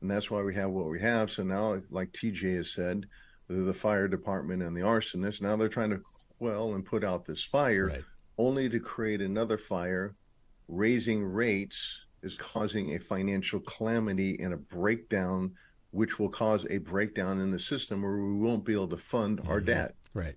And 0.00 0.10
that's 0.10 0.30
why 0.30 0.42
we 0.42 0.54
have 0.54 0.70
what 0.70 0.86
we 0.86 1.00
have. 1.00 1.30
So 1.30 1.42
now, 1.42 1.80
like 1.90 2.12
TJ 2.12 2.56
has 2.56 2.70
said, 2.70 3.06
the 3.48 3.74
fire 3.74 4.08
department 4.08 4.62
and 4.62 4.76
the 4.76 4.82
arsonist, 4.82 5.40
now 5.40 5.56
they're 5.56 5.68
trying 5.68 5.90
to 5.90 6.02
quell 6.38 6.74
and 6.74 6.84
put 6.84 7.02
out 7.02 7.24
this 7.24 7.44
fire 7.44 7.86
right. 7.86 8.04
only 8.36 8.68
to 8.68 8.78
create 8.78 9.20
another 9.20 9.58
fire. 9.58 10.14
Raising 10.68 11.24
rates 11.24 12.04
is 12.22 12.36
causing 12.36 12.94
a 12.94 13.00
financial 13.00 13.60
calamity 13.60 14.38
and 14.40 14.52
a 14.52 14.56
breakdown, 14.56 15.52
which 15.92 16.18
will 16.18 16.28
cause 16.28 16.66
a 16.70 16.78
breakdown 16.78 17.40
in 17.40 17.50
the 17.50 17.58
system 17.58 18.02
where 18.02 18.18
we 18.18 18.34
won't 18.34 18.64
be 18.64 18.74
able 18.74 18.88
to 18.88 18.96
fund 18.96 19.38
mm-hmm. 19.38 19.48
our 19.48 19.60
debt. 19.60 19.94
Right. 20.14 20.36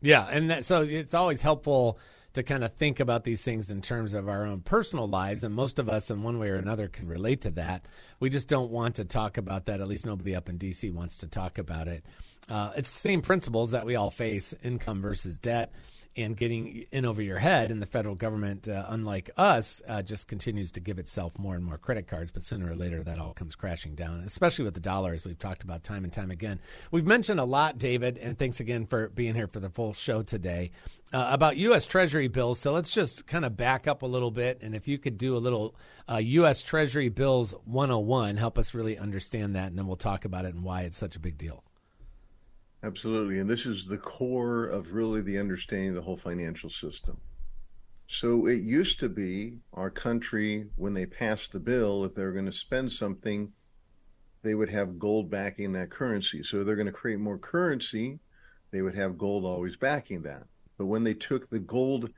Yeah. 0.00 0.26
And 0.30 0.50
that, 0.50 0.64
so 0.64 0.82
it's 0.82 1.14
always 1.14 1.40
helpful 1.40 1.98
to 2.38 2.42
kind 2.42 2.64
of 2.64 2.72
think 2.74 3.00
about 3.00 3.24
these 3.24 3.42
things 3.42 3.70
in 3.70 3.82
terms 3.82 4.14
of 4.14 4.28
our 4.28 4.46
own 4.46 4.60
personal 4.60 5.06
lives. 5.06 5.44
And 5.44 5.54
most 5.54 5.78
of 5.78 5.88
us, 5.88 6.10
in 6.10 6.22
one 6.22 6.38
way 6.38 6.48
or 6.48 6.56
another, 6.56 6.88
can 6.88 7.06
relate 7.06 7.42
to 7.42 7.50
that. 7.52 7.84
We 8.20 8.30
just 8.30 8.48
don't 8.48 8.70
want 8.70 8.96
to 8.96 9.04
talk 9.04 9.36
about 9.36 9.66
that. 9.66 9.80
At 9.80 9.88
least 9.88 10.06
nobody 10.06 10.34
up 10.34 10.48
in 10.48 10.56
D.C. 10.56 10.90
wants 10.90 11.18
to 11.18 11.26
talk 11.26 11.58
about 11.58 11.88
it. 11.88 12.04
Uh, 12.48 12.72
it's 12.76 12.90
the 12.90 12.98
same 12.98 13.20
principles 13.20 13.72
that 13.72 13.84
we 13.84 13.96
all 13.96 14.10
face 14.10 14.54
income 14.62 15.02
versus 15.02 15.36
debt 15.36 15.72
and 16.18 16.36
getting 16.36 16.86
in 16.90 17.04
over 17.04 17.22
your 17.22 17.38
head. 17.38 17.70
And 17.70 17.80
the 17.80 17.86
federal 17.86 18.14
government, 18.14 18.68
uh, 18.68 18.86
unlike 18.88 19.30
us, 19.36 19.80
uh, 19.88 20.02
just 20.02 20.28
continues 20.28 20.72
to 20.72 20.80
give 20.80 20.98
itself 20.98 21.38
more 21.38 21.54
and 21.54 21.64
more 21.64 21.78
credit 21.78 22.06
cards. 22.06 22.30
But 22.32 22.44
sooner 22.44 22.70
or 22.70 22.74
later, 22.74 23.02
that 23.02 23.18
all 23.18 23.32
comes 23.32 23.54
crashing 23.54 23.94
down, 23.94 24.22
especially 24.26 24.64
with 24.64 24.74
the 24.74 24.80
dollar, 24.80 25.14
as 25.14 25.24
we've 25.24 25.38
talked 25.38 25.62
about 25.62 25.84
time 25.84 26.04
and 26.04 26.12
time 26.12 26.30
again. 26.30 26.60
We've 26.90 27.06
mentioned 27.06 27.40
a 27.40 27.44
lot, 27.44 27.78
David, 27.78 28.18
and 28.18 28.38
thanks 28.38 28.60
again 28.60 28.86
for 28.86 29.08
being 29.08 29.34
here 29.34 29.48
for 29.48 29.60
the 29.60 29.70
full 29.70 29.94
show 29.94 30.22
today 30.22 30.72
uh, 31.12 31.28
about 31.30 31.56
U.S. 31.56 31.86
Treasury 31.86 32.28
bills. 32.28 32.58
So 32.58 32.72
let's 32.72 32.92
just 32.92 33.26
kind 33.26 33.44
of 33.44 33.56
back 33.56 33.86
up 33.86 34.02
a 34.02 34.06
little 34.06 34.30
bit. 34.30 34.58
And 34.62 34.74
if 34.74 34.88
you 34.88 34.98
could 34.98 35.18
do 35.18 35.36
a 35.36 35.38
little 35.38 35.74
uh, 36.10 36.16
U.S. 36.16 36.62
Treasury 36.62 37.08
bills 37.08 37.54
101, 37.64 38.36
help 38.36 38.58
us 38.58 38.74
really 38.74 38.98
understand 38.98 39.54
that. 39.56 39.68
And 39.68 39.78
then 39.78 39.86
we'll 39.86 39.96
talk 39.96 40.24
about 40.24 40.44
it 40.44 40.54
and 40.54 40.64
why 40.64 40.82
it's 40.82 40.98
such 40.98 41.16
a 41.16 41.20
big 41.20 41.38
deal. 41.38 41.62
Absolutely. 42.82 43.40
And 43.40 43.50
this 43.50 43.66
is 43.66 43.86
the 43.86 43.98
core 43.98 44.66
of 44.66 44.92
really 44.92 45.20
the 45.20 45.38
understanding 45.38 45.90
of 45.90 45.94
the 45.96 46.02
whole 46.02 46.16
financial 46.16 46.70
system. 46.70 47.18
So 48.06 48.46
it 48.46 48.62
used 48.62 49.00
to 49.00 49.08
be 49.08 49.58
our 49.74 49.90
country, 49.90 50.68
when 50.76 50.94
they 50.94 51.04
passed 51.04 51.52
the 51.52 51.60
bill, 51.60 52.04
if 52.04 52.14
they 52.14 52.22
were 52.22 52.32
going 52.32 52.46
to 52.46 52.52
spend 52.52 52.90
something, 52.90 53.52
they 54.42 54.54
would 54.54 54.70
have 54.70 54.98
gold 54.98 55.30
backing 55.30 55.72
that 55.72 55.90
currency. 55.90 56.42
So 56.42 56.64
they're 56.64 56.76
going 56.76 56.86
to 56.86 56.92
create 56.92 57.18
more 57.18 57.38
currency, 57.38 58.18
they 58.70 58.82
would 58.82 58.94
have 58.94 59.18
gold 59.18 59.44
always 59.44 59.76
backing 59.76 60.22
that. 60.22 60.44
But 60.78 60.86
when 60.86 61.04
they 61.04 61.14
took 61.14 61.48
the 61.48 61.58
gold 61.58 62.10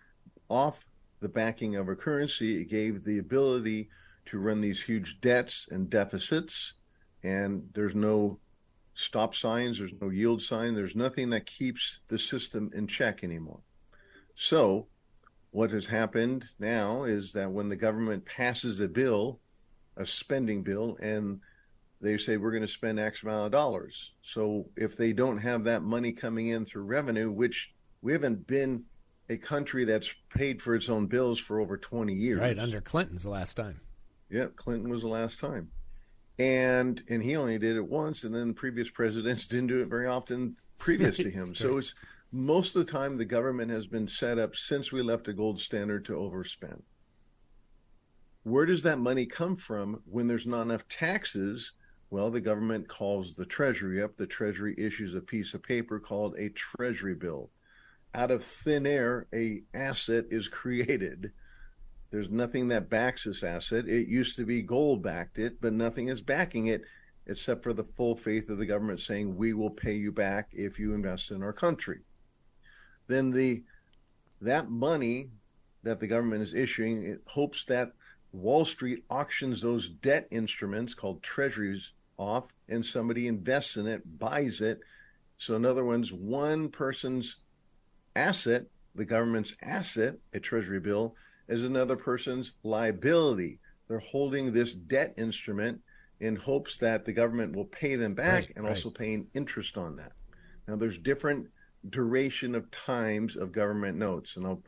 off 0.48 0.84
the 1.20 1.28
backing 1.28 1.76
of 1.76 1.88
a 1.88 1.96
currency, 1.96 2.60
it 2.60 2.68
gave 2.68 3.02
the 3.02 3.18
ability 3.18 3.88
to 4.26 4.38
run 4.38 4.60
these 4.60 4.82
huge 4.82 5.20
debts 5.20 5.68
and 5.70 5.88
deficits, 5.90 6.74
and 7.22 7.68
there's 7.74 7.94
no 7.94 8.38
stop 9.00 9.34
signs, 9.34 9.78
there's 9.78 9.92
no 10.00 10.10
yield 10.10 10.42
sign, 10.42 10.74
there's 10.74 10.94
nothing 10.94 11.30
that 11.30 11.46
keeps 11.46 12.00
the 12.08 12.18
system 12.18 12.70
in 12.74 12.86
check 12.86 13.24
anymore. 13.24 13.60
So, 14.34 14.86
what 15.50 15.70
has 15.70 15.86
happened 15.86 16.44
now 16.58 17.04
is 17.04 17.32
that 17.32 17.50
when 17.50 17.68
the 17.68 17.76
government 17.76 18.24
passes 18.24 18.78
a 18.80 18.88
bill, 18.88 19.40
a 19.96 20.06
spending 20.06 20.62
bill, 20.62 20.96
and 21.00 21.40
they 22.00 22.16
say 22.16 22.36
we're 22.36 22.52
going 22.52 22.62
to 22.62 22.68
spend 22.68 23.00
X 23.00 23.22
amount 23.22 23.46
of 23.46 23.52
dollars. 23.52 24.12
So, 24.22 24.66
if 24.76 24.96
they 24.96 25.12
don't 25.12 25.38
have 25.38 25.64
that 25.64 25.82
money 25.82 26.12
coming 26.12 26.48
in 26.48 26.64
through 26.64 26.84
revenue, 26.84 27.30
which 27.30 27.72
we 28.02 28.12
haven't 28.12 28.46
been 28.46 28.84
a 29.28 29.36
country 29.36 29.84
that's 29.84 30.10
paid 30.34 30.60
for 30.60 30.74
its 30.74 30.88
own 30.88 31.06
bills 31.06 31.38
for 31.38 31.60
over 31.60 31.76
20 31.76 32.12
years. 32.12 32.40
Right, 32.40 32.58
under 32.58 32.80
Clinton's 32.80 33.22
the 33.22 33.30
last 33.30 33.56
time. 33.56 33.80
Yeah, 34.28 34.46
Clinton 34.56 34.90
was 34.90 35.02
the 35.02 35.08
last 35.08 35.38
time 35.38 35.70
and 36.40 37.02
and 37.08 37.22
he 37.22 37.36
only 37.36 37.58
did 37.58 37.76
it 37.76 37.86
once, 37.86 38.24
and 38.24 38.34
then 38.34 38.54
previous 38.54 38.88
presidents 38.88 39.46
didn't 39.46 39.66
do 39.66 39.82
it 39.82 39.88
very 39.88 40.06
often 40.06 40.56
previous 40.78 41.18
to 41.18 41.30
him. 41.30 41.54
so 41.54 41.76
it's 41.76 41.94
most 42.32 42.74
of 42.74 42.86
the 42.86 42.90
time 42.90 43.18
the 43.18 43.24
government 43.26 43.70
has 43.70 43.86
been 43.86 44.08
set 44.08 44.38
up 44.38 44.56
since 44.56 44.90
we 44.90 45.02
left 45.02 45.28
a 45.28 45.34
gold 45.34 45.60
standard 45.60 46.04
to 46.06 46.14
overspend. 46.14 46.80
Where 48.44 48.64
does 48.64 48.82
that 48.84 48.98
money 48.98 49.26
come 49.26 49.54
from 49.54 50.00
when 50.06 50.26
there's 50.26 50.46
not 50.46 50.62
enough 50.62 50.88
taxes? 50.88 51.72
Well, 52.08 52.30
the 52.30 52.40
government 52.40 52.88
calls 52.88 53.34
the 53.34 53.44
Treasury 53.44 54.02
up. 54.02 54.16
The 54.16 54.26
Treasury 54.26 54.74
issues 54.78 55.14
a 55.14 55.20
piece 55.20 55.52
of 55.52 55.62
paper 55.62 56.00
called 56.00 56.36
a 56.38 56.48
Treasury 56.50 57.14
bill. 57.14 57.50
Out 58.14 58.30
of 58.30 58.42
thin 58.42 58.86
air, 58.86 59.26
a 59.34 59.62
asset 59.74 60.24
is 60.30 60.48
created 60.60 61.32
there's 62.10 62.30
nothing 62.30 62.68
that 62.68 62.90
backs 62.90 63.24
this 63.24 63.42
asset. 63.42 63.86
It 63.86 64.08
used 64.08 64.36
to 64.36 64.44
be 64.44 64.62
gold 64.62 65.02
backed 65.02 65.38
it, 65.38 65.60
but 65.60 65.72
nothing 65.72 66.08
is 66.08 66.20
backing 66.20 66.66
it 66.66 66.82
except 67.26 67.62
for 67.62 67.72
the 67.72 67.84
full 67.84 68.16
faith 68.16 68.48
of 68.50 68.58
the 68.58 68.66
government 68.66 69.00
saying 69.00 69.36
we 69.36 69.52
will 69.52 69.70
pay 69.70 69.94
you 69.94 70.10
back 70.10 70.48
if 70.52 70.78
you 70.78 70.92
invest 70.92 71.30
in 71.30 71.42
our 71.42 71.52
country. 71.52 72.00
Then 73.06 73.30
the 73.30 73.62
that 74.40 74.70
money 74.70 75.30
that 75.82 76.00
the 76.00 76.06
government 76.06 76.42
is 76.42 76.54
issuing, 76.54 77.04
it 77.04 77.20
hopes 77.26 77.64
that 77.66 77.92
Wall 78.32 78.64
Street 78.64 79.04
auctions 79.10 79.60
those 79.60 79.88
debt 79.88 80.26
instruments 80.30 80.94
called 80.94 81.22
treasuries 81.22 81.92
off 82.16 82.48
and 82.68 82.84
somebody 82.84 83.26
invests 83.28 83.76
in 83.76 83.86
it, 83.86 84.02
buys 84.18 84.60
it. 84.60 84.80
So 85.38 85.56
in 85.56 85.64
other 85.64 85.84
words, 85.84 86.12
one 86.12 86.68
person's 86.68 87.36
asset, 88.14 88.66
the 88.94 89.04
government's 89.04 89.54
asset, 89.62 90.16
a 90.32 90.40
treasury 90.40 90.80
bill, 90.80 91.14
as 91.50 91.62
another 91.62 91.96
person's 91.96 92.52
liability. 92.62 93.58
They're 93.88 93.98
holding 93.98 94.52
this 94.52 94.72
debt 94.72 95.14
instrument 95.18 95.80
in 96.20 96.36
hopes 96.36 96.76
that 96.76 97.04
the 97.04 97.12
government 97.12 97.56
will 97.56 97.64
pay 97.66 97.96
them 97.96 98.14
back 98.14 98.44
right, 98.44 98.52
and 98.56 98.64
right. 98.64 98.70
also 98.70 98.88
paying 98.88 99.26
interest 99.34 99.76
on 99.76 99.96
that. 99.96 100.12
Now, 100.68 100.76
there's 100.76 100.98
different 100.98 101.48
duration 101.88 102.54
of 102.54 102.70
times 102.70 103.36
of 103.36 103.52
government 103.52 103.98
notes, 103.98 104.36
and 104.36 104.46
I'll 104.46 104.62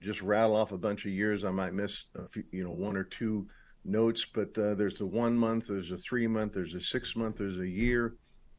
just 0.00 0.22
rattle 0.22 0.56
off 0.56 0.72
a 0.72 0.78
bunch 0.78 1.04
of 1.04 1.12
years. 1.12 1.44
I 1.44 1.50
might 1.50 1.72
miss, 1.72 2.06
few, 2.30 2.44
you 2.50 2.64
know, 2.64 2.72
one 2.72 2.96
or 2.96 3.04
two 3.04 3.46
notes, 3.84 4.24
but 4.24 4.56
uh, 4.58 4.74
there's 4.74 5.00
a 5.00 5.06
one 5.06 5.36
month, 5.36 5.68
there's 5.68 5.92
a 5.92 5.98
three 5.98 6.26
month, 6.26 6.54
there's 6.54 6.74
a 6.74 6.80
six 6.80 7.14
month, 7.14 7.36
there's 7.36 7.60
a 7.60 7.68
year, 7.68 8.16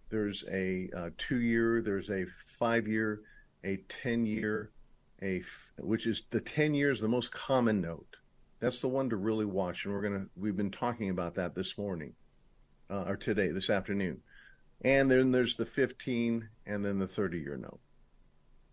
there's 0.09 0.45
a 0.51 0.89
uh, 0.95 1.09
two 1.17 1.41
year, 1.41 1.81
there's 1.81 2.09
a 2.09 2.25
five 2.45 2.87
year, 2.87 3.21
a 3.63 3.77
ten 3.89 4.25
year, 4.25 4.71
a 5.21 5.41
which 5.79 6.07
is 6.07 6.23
the 6.29 6.41
10 6.41 6.73
years 6.73 6.99
the 6.99 7.07
most 7.07 7.31
common 7.31 7.81
note. 7.81 8.17
That's 8.59 8.79
the 8.79 8.87
one 8.87 9.09
to 9.09 9.15
really 9.15 9.45
watch 9.45 9.85
and 9.85 9.93
we're 9.93 10.01
going 10.01 10.21
to 10.21 10.29
we've 10.35 10.57
been 10.57 10.71
talking 10.71 11.09
about 11.09 11.35
that 11.35 11.55
this 11.55 11.77
morning 11.77 12.13
uh, 12.89 13.03
or 13.07 13.15
today 13.15 13.49
this 13.49 13.69
afternoon. 13.69 14.21
And 14.81 15.09
then 15.09 15.31
there's 15.31 15.55
the 15.55 15.65
15 15.65 16.47
and 16.65 16.85
then 16.85 16.99
the 16.99 17.07
30 17.07 17.39
year 17.39 17.57
note. 17.57 17.79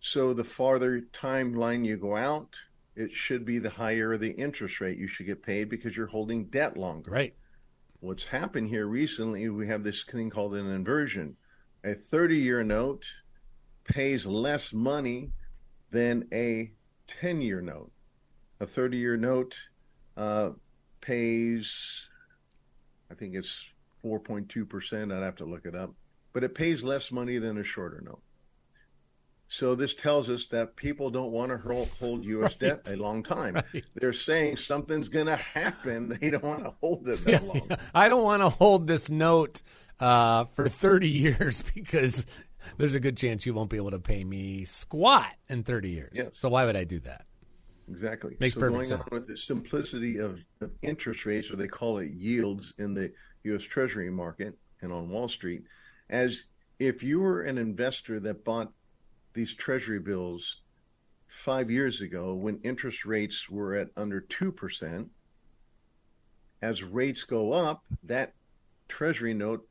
So 0.01 0.33
the 0.33 0.45
farther 0.45 1.03
timeline 1.13 1.85
you 1.85 1.97
go 1.97 2.17
out 2.17 2.57
it 2.95 3.13
should 3.13 3.45
be 3.45 3.59
the 3.59 3.71
higher 3.71 4.19
the 4.19 4.33
interest 4.33 4.81
rate 4.81 4.99
you 4.99 5.09
should 5.09 5.27
get 5.27 5.43
paid 5.43 5.69
because 5.69 5.97
you're 5.97 6.07
holding 6.07 6.45
debt 6.47 6.77
longer. 6.77 7.11
Right. 7.11 7.35
What's 8.01 8.25
happened 8.25 8.69
here 8.69 8.87
recently 8.87 9.49
we 9.49 9.69
have 9.69 9.85
this 9.85 10.03
thing 10.03 10.31
called 10.31 10.55
an 10.55 10.71
inversion. 10.71 11.37
A 11.85 11.95
30 11.95 12.37
year 12.37 12.65
note 12.65 13.05
pays 13.85 14.27
less 14.27 14.73
money 14.73 15.33
than 15.93 16.27
a 16.33 16.73
10 17.07 17.41
year 17.41 17.61
note. 17.61 17.93
A 18.59 18.67
30 18.67 18.97
year 18.97 19.17
note 19.17 19.57
uh, 20.17 20.51
pays, 21.01 22.05
I 23.11 23.15
think 23.15 23.35
it's 23.35 23.73
4.2%. 24.05 25.15
I'd 25.15 25.23
have 25.23 25.37
to 25.37 25.45
look 25.45 25.67
it 25.67 25.77
up, 25.77 25.95
but 26.33 26.43
it 26.43 26.55
pays 26.55 26.83
less 26.83 27.13
money 27.13 27.39
than 27.39 27.59
a 27.59 27.65
shorter 27.65 28.03
note. 28.05 28.23
So 29.49 29.75
this 29.75 29.95
tells 29.95 30.31
us 30.31 30.47
that 30.47 30.77
people 30.77 31.11
don't 31.11 31.31
want 31.31 31.53
to 31.53 31.87
hold, 32.01 32.25
U.S. 32.25 32.53
Right. 32.53 32.59
debt 32.59 32.89
a 32.91 32.97
long 32.97 33.23
time. 33.23 33.57
Right. 33.57 33.85
They're 33.97 34.15
saying 34.15 34.57
something's 34.57 35.11
going 35.11 35.27
to 35.27 35.37
happen. 35.37 36.09
They 36.21 36.31
don't 36.31 36.43
want 36.43 36.65
to 36.65 36.73
hold 36.81 37.07
it 37.07 37.23
that 37.27 37.45
long. 37.47 37.71
I 37.95 38.09
don't 38.09 38.23
want 38.23 38.43
to 38.43 38.49
hold 38.49 38.87
this 38.87 39.11
note 39.11 39.61
uh, 40.01 40.47
for 40.55 40.71
30 40.71 41.07
years 41.07 41.63
because 41.75 42.25
there's 42.78 42.95
a 42.95 43.00
good 43.00 43.16
chance 43.16 43.47
you 43.47 43.54
won't 43.54 43.71
be 43.71 43.76
able 43.76 43.90
to 43.90 44.00
pay 44.00 44.25
me 44.25 44.64
squat 44.64 45.33
in 45.49 45.62
30 45.62 45.90
years. 45.90 46.12
Yes. 46.14 46.31
So 46.33 46.49
why 46.49 46.64
would 46.64 46.76
I 46.76 46.85
do 46.85 47.00
that? 47.00 47.26
Exactly. 47.88 48.37
Makes 48.40 48.54
so 48.54 48.61
perfect 48.61 48.75
going 48.75 48.88
sense. 48.88 49.02
on 49.02 49.09
with 49.11 49.26
the 49.26 49.37
simplicity 49.37 50.19
of, 50.19 50.40
of 50.61 50.71
interest 50.83 51.26
rates, 51.26 51.50
or 51.50 51.57
they 51.57 51.69
call 51.69 51.99
it 51.99 52.12
yields 52.12 52.75
in 52.78 52.95
the 52.95 53.12
U.S. 53.45 53.62
Treasury 53.62 54.11
market 54.11 54.57
and 54.81 54.92
on 54.92 55.09
Wall 55.09 55.28
Street, 55.28 55.64
as 56.11 56.45
if 56.78 57.02
you 57.02 57.21
were 57.21 57.42
an 57.42 57.59
investor 57.59 58.21
that 58.21 58.45
bought 58.45 58.73
these 59.35 59.54
Treasury 59.54 59.99
bills 59.99 60.62
five 61.26 61.71
years 61.71 62.00
ago 62.00 62.35
when 62.35 62.61
interest 62.62 63.04
rates 63.04 63.49
were 63.49 63.75
at 63.75 63.88
under 63.97 64.21
2%, 64.21 65.09
as 66.61 66.83
rates 66.83 67.25
go 67.25 67.52
up, 67.52 67.83
that 68.04 68.35
Treasury 68.88 69.35
note 69.35 69.66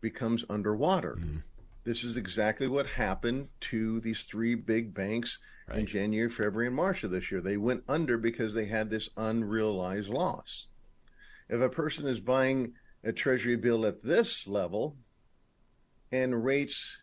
becomes 0.00 0.44
underwater. 0.48 1.16
Mm-hmm. 1.20 1.38
This 1.86 2.02
is 2.02 2.16
exactly 2.16 2.66
what 2.66 2.88
happened 2.88 3.46
to 3.60 4.00
these 4.00 4.24
three 4.24 4.56
big 4.56 4.92
banks 4.92 5.38
right. 5.68 5.78
in 5.78 5.86
January, 5.86 6.28
February, 6.28 6.66
and 6.66 6.74
March 6.74 7.04
of 7.04 7.12
this 7.12 7.30
year. 7.30 7.40
They 7.40 7.58
went 7.58 7.84
under 7.88 8.18
because 8.18 8.52
they 8.52 8.64
had 8.64 8.90
this 8.90 9.08
unrealized 9.16 10.08
loss. 10.08 10.66
If 11.48 11.60
a 11.60 11.68
person 11.68 12.08
is 12.08 12.18
buying 12.18 12.72
a 13.04 13.12
treasury 13.12 13.54
bill 13.54 13.86
at 13.86 14.02
this 14.02 14.48
level 14.48 14.96
and 16.10 16.44
rates 16.44 16.98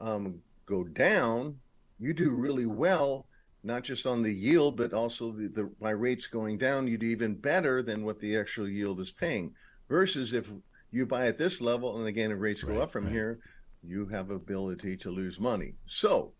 um, 0.00 0.40
go 0.66 0.82
down, 0.82 1.60
you 2.00 2.12
do 2.12 2.30
really 2.30 2.66
well, 2.66 3.26
not 3.62 3.84
just 3.84 4.06
on 4.06 4.22
the 4.22 4.34
yield, 4.34 4.76
but 4.76 4.92
also 4.92 5.30
the, 5.30 5.46
the 5.46 5.70
by 5.80 5.90
rates 5.90 6.26
going 6.26 6.58
down, 6.58 6.88
you 6.88 6.98
do 6.98 7.06
even 7.06 7.36
better 7.36 7.80
than 7.80 8.04
what 8.04 8.18
the 8.18 8.36
actual 8.36 8.68
yield 8.68 8.98
is 8.98 9.12
paying. 9.12 9.54
Versus 9.88 10.32
if 10.32 10.50
you 10.90 11.06
buy 11.06 11.28
at 11.28 11.38
this 11.38 11.60
level, 11.60 11.96
and 11.96 12.08
again, 12.08 12.32
if 12.32 12.40
rates 12.40 12.64
go 12.64 12.80
up 12.80 12.90
from 12.90 13.04
right. 13.04 13.12
here, 13.12 13.38
you 13.86 14.06
have 14.06 14.30
ability 14.30 14.96
to 14.98 15.10
lose 15.10 15.38
money. 15.38 15.74
So 15.86 16.32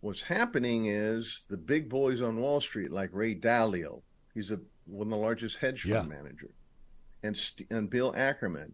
what's 0.00 0.22
happening 0.22 0.86
is 0.86 1.44
the 1.48 1.56
big 1.56 1.88
boys 1.88 2.22
on 2.22 2.40
Wall 2.40 2.60
Street, 2.60 2.90
like 2.90 3.10
Ray 3.12 3.34
Dalio, 3.34 4.02
he's 4.34 4.50
a, 4.50 4.60
one 4.86 5.08
of 5.08 5.10
the 5.10 5.16
largest 5.16 5.58
hedge 5.58 5.82
fund 5.82 5.94
Yeah. 5.94 6.02
manager, 6.02 6.54
and 7.22 7.38
and 7.70 7.90
Bill 7.90 8.14
Ackerman, 8.16 8.72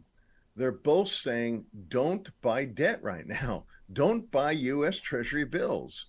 they're 0.54 0.72
both 0.72 1.08
saying 1.08 1.66
don't 1.88 2.28
buy 2.40 2.64
debt 2.64 3.02
right 3.02 3.26
now. 3.26 3.64
Don't 3.92 4.28
buy 4.32 4.50
U.S. 4.50 4.98
Treasury 4.98 5.44
bills. 5.44 6.06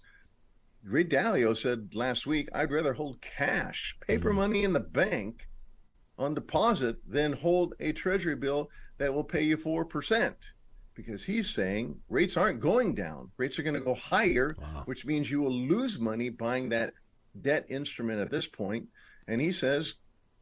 Ray 0.83 1.03
Dalio 1.03 1.55
said 1.55 1.93
last 1.93 2.25
week, 2.25 2.49
I'd 2.51 2.71
rather 2.71 2.93
hold 2.93 3.21
cash, 3.21 3.95
paper 4.01 4.29
mm-hmm. 4.29 4.37
money 4.39 4.63
in 4.63 4.73
the 4.73 4.79
bank 4.79 5.47
on 6.17 6.33
deposit 6.33 6.97
than 7.07 7.33
hold 7.33 7.75
a 7.79 7.91
Treasury 7.91 8.35
bill 8.35 8.71
that 8.97 9.13
will 9.13 9.23
pay 9.23 9.43
you 9.43 9.57
4%. 9.57 10.33
Because 10.97 11.23
he's 11.23 11.47
saying 11.49 11.95
rates 12.09 12.35
aren't 12.35 12.59
going 12.59 12.95
down. 12.95 13.29
Rates 13.37 13.57
are 13.59 13.63
going 13.63 13.75
to 13.75 13.79
go 13.79 13.93
higher, 13.93 14.55
Wow. 14.59 14.81
which 14.85 15.05
means 15.05 15.29
you 15.29 15.41
will 15.41 15.53
lose 15.53 15.99
money 15.99 16.29
buying 16.29 16.69
that 16.69 16.93
debt 17.41 17.65
instrument 17.69 18.19
at 18.19 18.31
this 18.31 18.47
point. 18.47 18.87
And 19.27 19.39
he 19.39 19.51
says, 19.51 19.93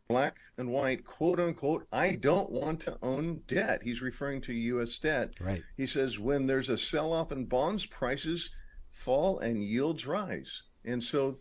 black 0.07 0.37
and 0.57 0.69
white, 0.71 1.03
quote 1.05 1.41
unquote, 1.41 1.85
I 1.91 2.13
don't 2.15 2.49
want 2.49 2.79
to 2.81 2.97
own 3.03 3.41
debt. 3.49 3.81
He's 3.83 4.01
referring 4.01 4.39
to 4.41 4.53
U.S. 4.53 4.97
debt. 4.97 5.33
Right. 5.41 5.61
He 5.75 5.85
says 5.85 6.19
when 6.19 6.45
there's 6.45 6.69
a 6.69 6.77
sell 6.77 7.11
off 7.11 7.33
in 7.33 7.45
bonds, 7.45 7.85
prices 7.85 8.49
fall 8.89 9.39
and 9.39 9.61
yields 9.61 10.07
rise. 10.07 10.63
And 10.85 11.03
so 11.03 11.37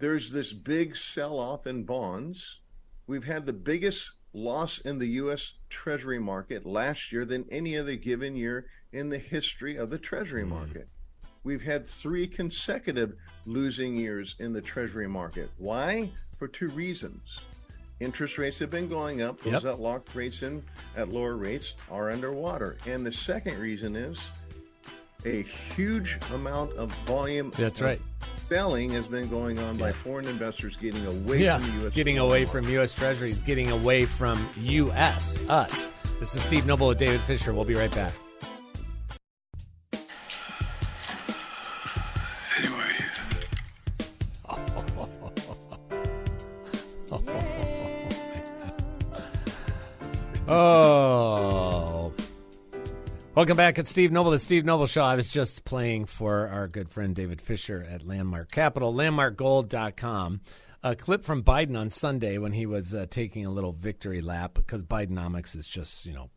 there's 0.00 0.30
this 0.30 0.52
big 0.52 0.96
sell 0.96 1.38
off 1.38 1.68
in 1.68 1.84
bonds. 1.84 2.58
We've 3.06 3.24
had 3.24 3.46
the 3.46 3.52
biggest 3.52 4.10
loss 4.32 4.78
in 4.78 4.98
the 4.98 5.06
U.S. 5.08 5.54
Treasury 5.68 6.18
market 6.18 6.66
last 6.66 7.12
year 7.12 7.24
than 7.24 7.46
any 7.50 7.76
other 7.76 7.96
given 7.96 8.36
year 8.36 8.66
in 8.92 9.08
the 9.08 9.18
history 9.18 9.76
of 9.76 9.90
the 9.90 9.98
Treasury 9.98 10.44
mm. 10.44 10.48
market. 10.48 10.88
We've 11.44 11.62
had 11.62 11.86
three 11.86 12.26
consecutive 12.26 13.14
losing 13.44 13.94
years 13.94 14.34
in 14.40 14.52
the 14.52 14.60
Treasury 14.60 15.08
market. 15.08 15.50
Why? 15.58 16.10
For 16.38 16.48
two 16.48 16.68
reasons. 16.68 17.38
Interest 18.00 18.36
rates 18.36 18.58
have 18.58 18.70
been 18.70 18.88
going 18.88 19.22
up. 19.22 19.38
Those 19.40 19.54
Yep. 19.54 19.62
that 19.62 19.80
locked 19.80 20.14
rates 20.14 20.42
in 20.42 20.62
at 20.96 21.08
lower 21.08 21.36
rates 21.36 21.74
are 21.90 22.10
underwater. 22.10 22.76
And 22.86 23.06
the 23.06 23.12
second 23.12 23.58
reason 23.58 23.96
is 23.96 24.22
a 25.24 25.42
huge 25.42 26.18
amount 26.32 26.72
of 26.72 26.92
volume 27.06 27.50
That's 27.56 27.80
right. 27.80 28.00
Selling 28.48 28.90
has 28.90 29.08
been 29.08 29.28
going 29.28 29.58
on 29.58 29.76
by 29.76 29.90
foreign 29.90 30.28
investors 30.28 30.76
getting 30.76 31.04
away 31.04 31.42
Yeah, 31.42 31.58
from 31.58 31.70
the 31.70 31.82
U.S. 31.82 31.94
getting 31.94 32.18
away 32.18 32.46
from 32.46 32.68
U.S. 32.68 32.94
Treasuries, 32.94 33.40
getting 33.40 33.70
away 33.70 34.04
from 34.06 34.48
U.S. 34.58 35.42
us. 35.48 35.90
This 36.20 36.34
is 36.34 36.42
Steve 36.42 36.64
Noble 36.64 36.88
with 36.88 36.98
David 36.98 37.20
Fischer. 37.22 37.52
We'll 37.52 37.64
be 37.64 37.74
right 37.74 37.92
back. 37.92 38.12
Welcome 53.46 53.58
back 53.58 53.78
at 53.78 53.86
Steve 53.86 54.10
Noble, 54.10 54.32
the 54.32 54.40
Steve 54.40 54.64
Noble 54.64 54.88
Show. 54.88 55.04
I 55.04 55.14
was 55.14 55.28
just 55.28 55.64
playing 55.64 56.06
for 56.06 56.48
our 56.48 56.66
good 56.66 56.90
friend 56.90 57.14
David 57.14 57.40
Fischer 57.40 57.86
at 57.88 58.04
Landmark 58.04 58.50
Capital, 58.50 58.92
landmarkgold.com. 58.92 60.40
A 60.82 60.96
clip 60.96 61.22
from 61.22 61.44
Biden 61.44 61.78
on 61.78 61.92
Sunday 61.92 62.38
when 62.38 62.50
he 62.50 62.66
was 62.66 62.92
uh, 62.92 63.06
taking 63.08 63.46
a 63.46 63.50
little 63.52 63.70
victory 63.70 64.20
lap 64.20 64.54
because 64.54 64.82
Bidenomics 64.82 65.54
is 65.54 65.68
just, 65.68 66.06
you 66.06 66.12
know, 66.12 66.28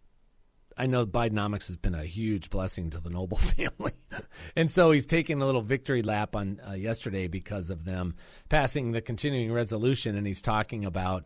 I 0.78 0.86
know 0.86 1.04
Bidenomics 1.08 1.65
has 1.65 1.78
been 1.78 1.95
a 1.95 2.06
huge 2.06 2.52
blessing 2.52 2.91
to 2.91 3.00
the 3.00 3.10
Noble 3.10 3.38
family. 3.58 3.93
and 4.56 4.69
so 4.69 4.91
he's 4.91 5.08
taking 5.08 5.41
a 5.41 5.48
little 5.48 5.63
victory 5.63 6.04
lap 6.04 6.36
on 6.36 6.62
uh, 6.69 6.74
yesterday 6.74 7.28
because 7.28 7.72
of 7.72 7.86
them 7.86 8.13
passing 8.50 8.91
the 8.91 9.02
continuing 9.02 9.52
resolution. 9.52 10.15
And 10.15 10.28
he's 10.28 10.43
talking 10.43 10.86
about 10.86 11.26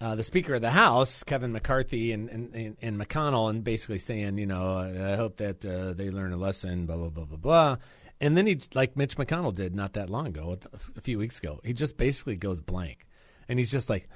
uh, 0.00 0.14
the 0.14 0.22
Speaker 0.22 0.54
of 0.54 0.60
the 0.60 0.70
House, 0.70 1.22
Kevin 1.22 1.52
McCarthy, 1.52 2.12
and, 2.12 2.28
and, 2.28 2.76
and, 2.80 3.00
McConnell, 3.00 3.48
and 3.50 3.62
basically 3.62 3.98
saying, 3.98 4.38
you 4.38 4.46
know, 4.46 4.76
I 4.76 5.16
hope 5.16 5.36
that 5.36 5.64
uh, 5.64 5.92
they 5.92 6.10
learn 6.10 6.32
a 6.32 6.36
lesson, 6.36 6.86
blah, 6.86 6.96
blah, 6.96 7.10
blah, 7.10 7.24
blah, 7.24 7.36
blah. 7.36 7.76
And 8.20 8.36
then 8.36 8.46
he, 8.46 8.60
like 8.74 8.96
Mitch 8.96 9.16
McConnell 9.16 9.54
did 9.54 9.74
not 9.74 9.94
that 9.94 10.10
long 10.10 10.26
ago, 10.26 10.56
a 10.96 11.00
few 11.00 11.18
weeks 11.18 11.38
ago, 11.38 11.60
he 11.64 11.72
just 11.72 11.96
basically 11.96 12.36
goes 12.36 12.60
blank. 12.60 13.06
And 13.48 13.58
he's 13.58 13.70
just 13.70 13.90
like, 13.90 14.08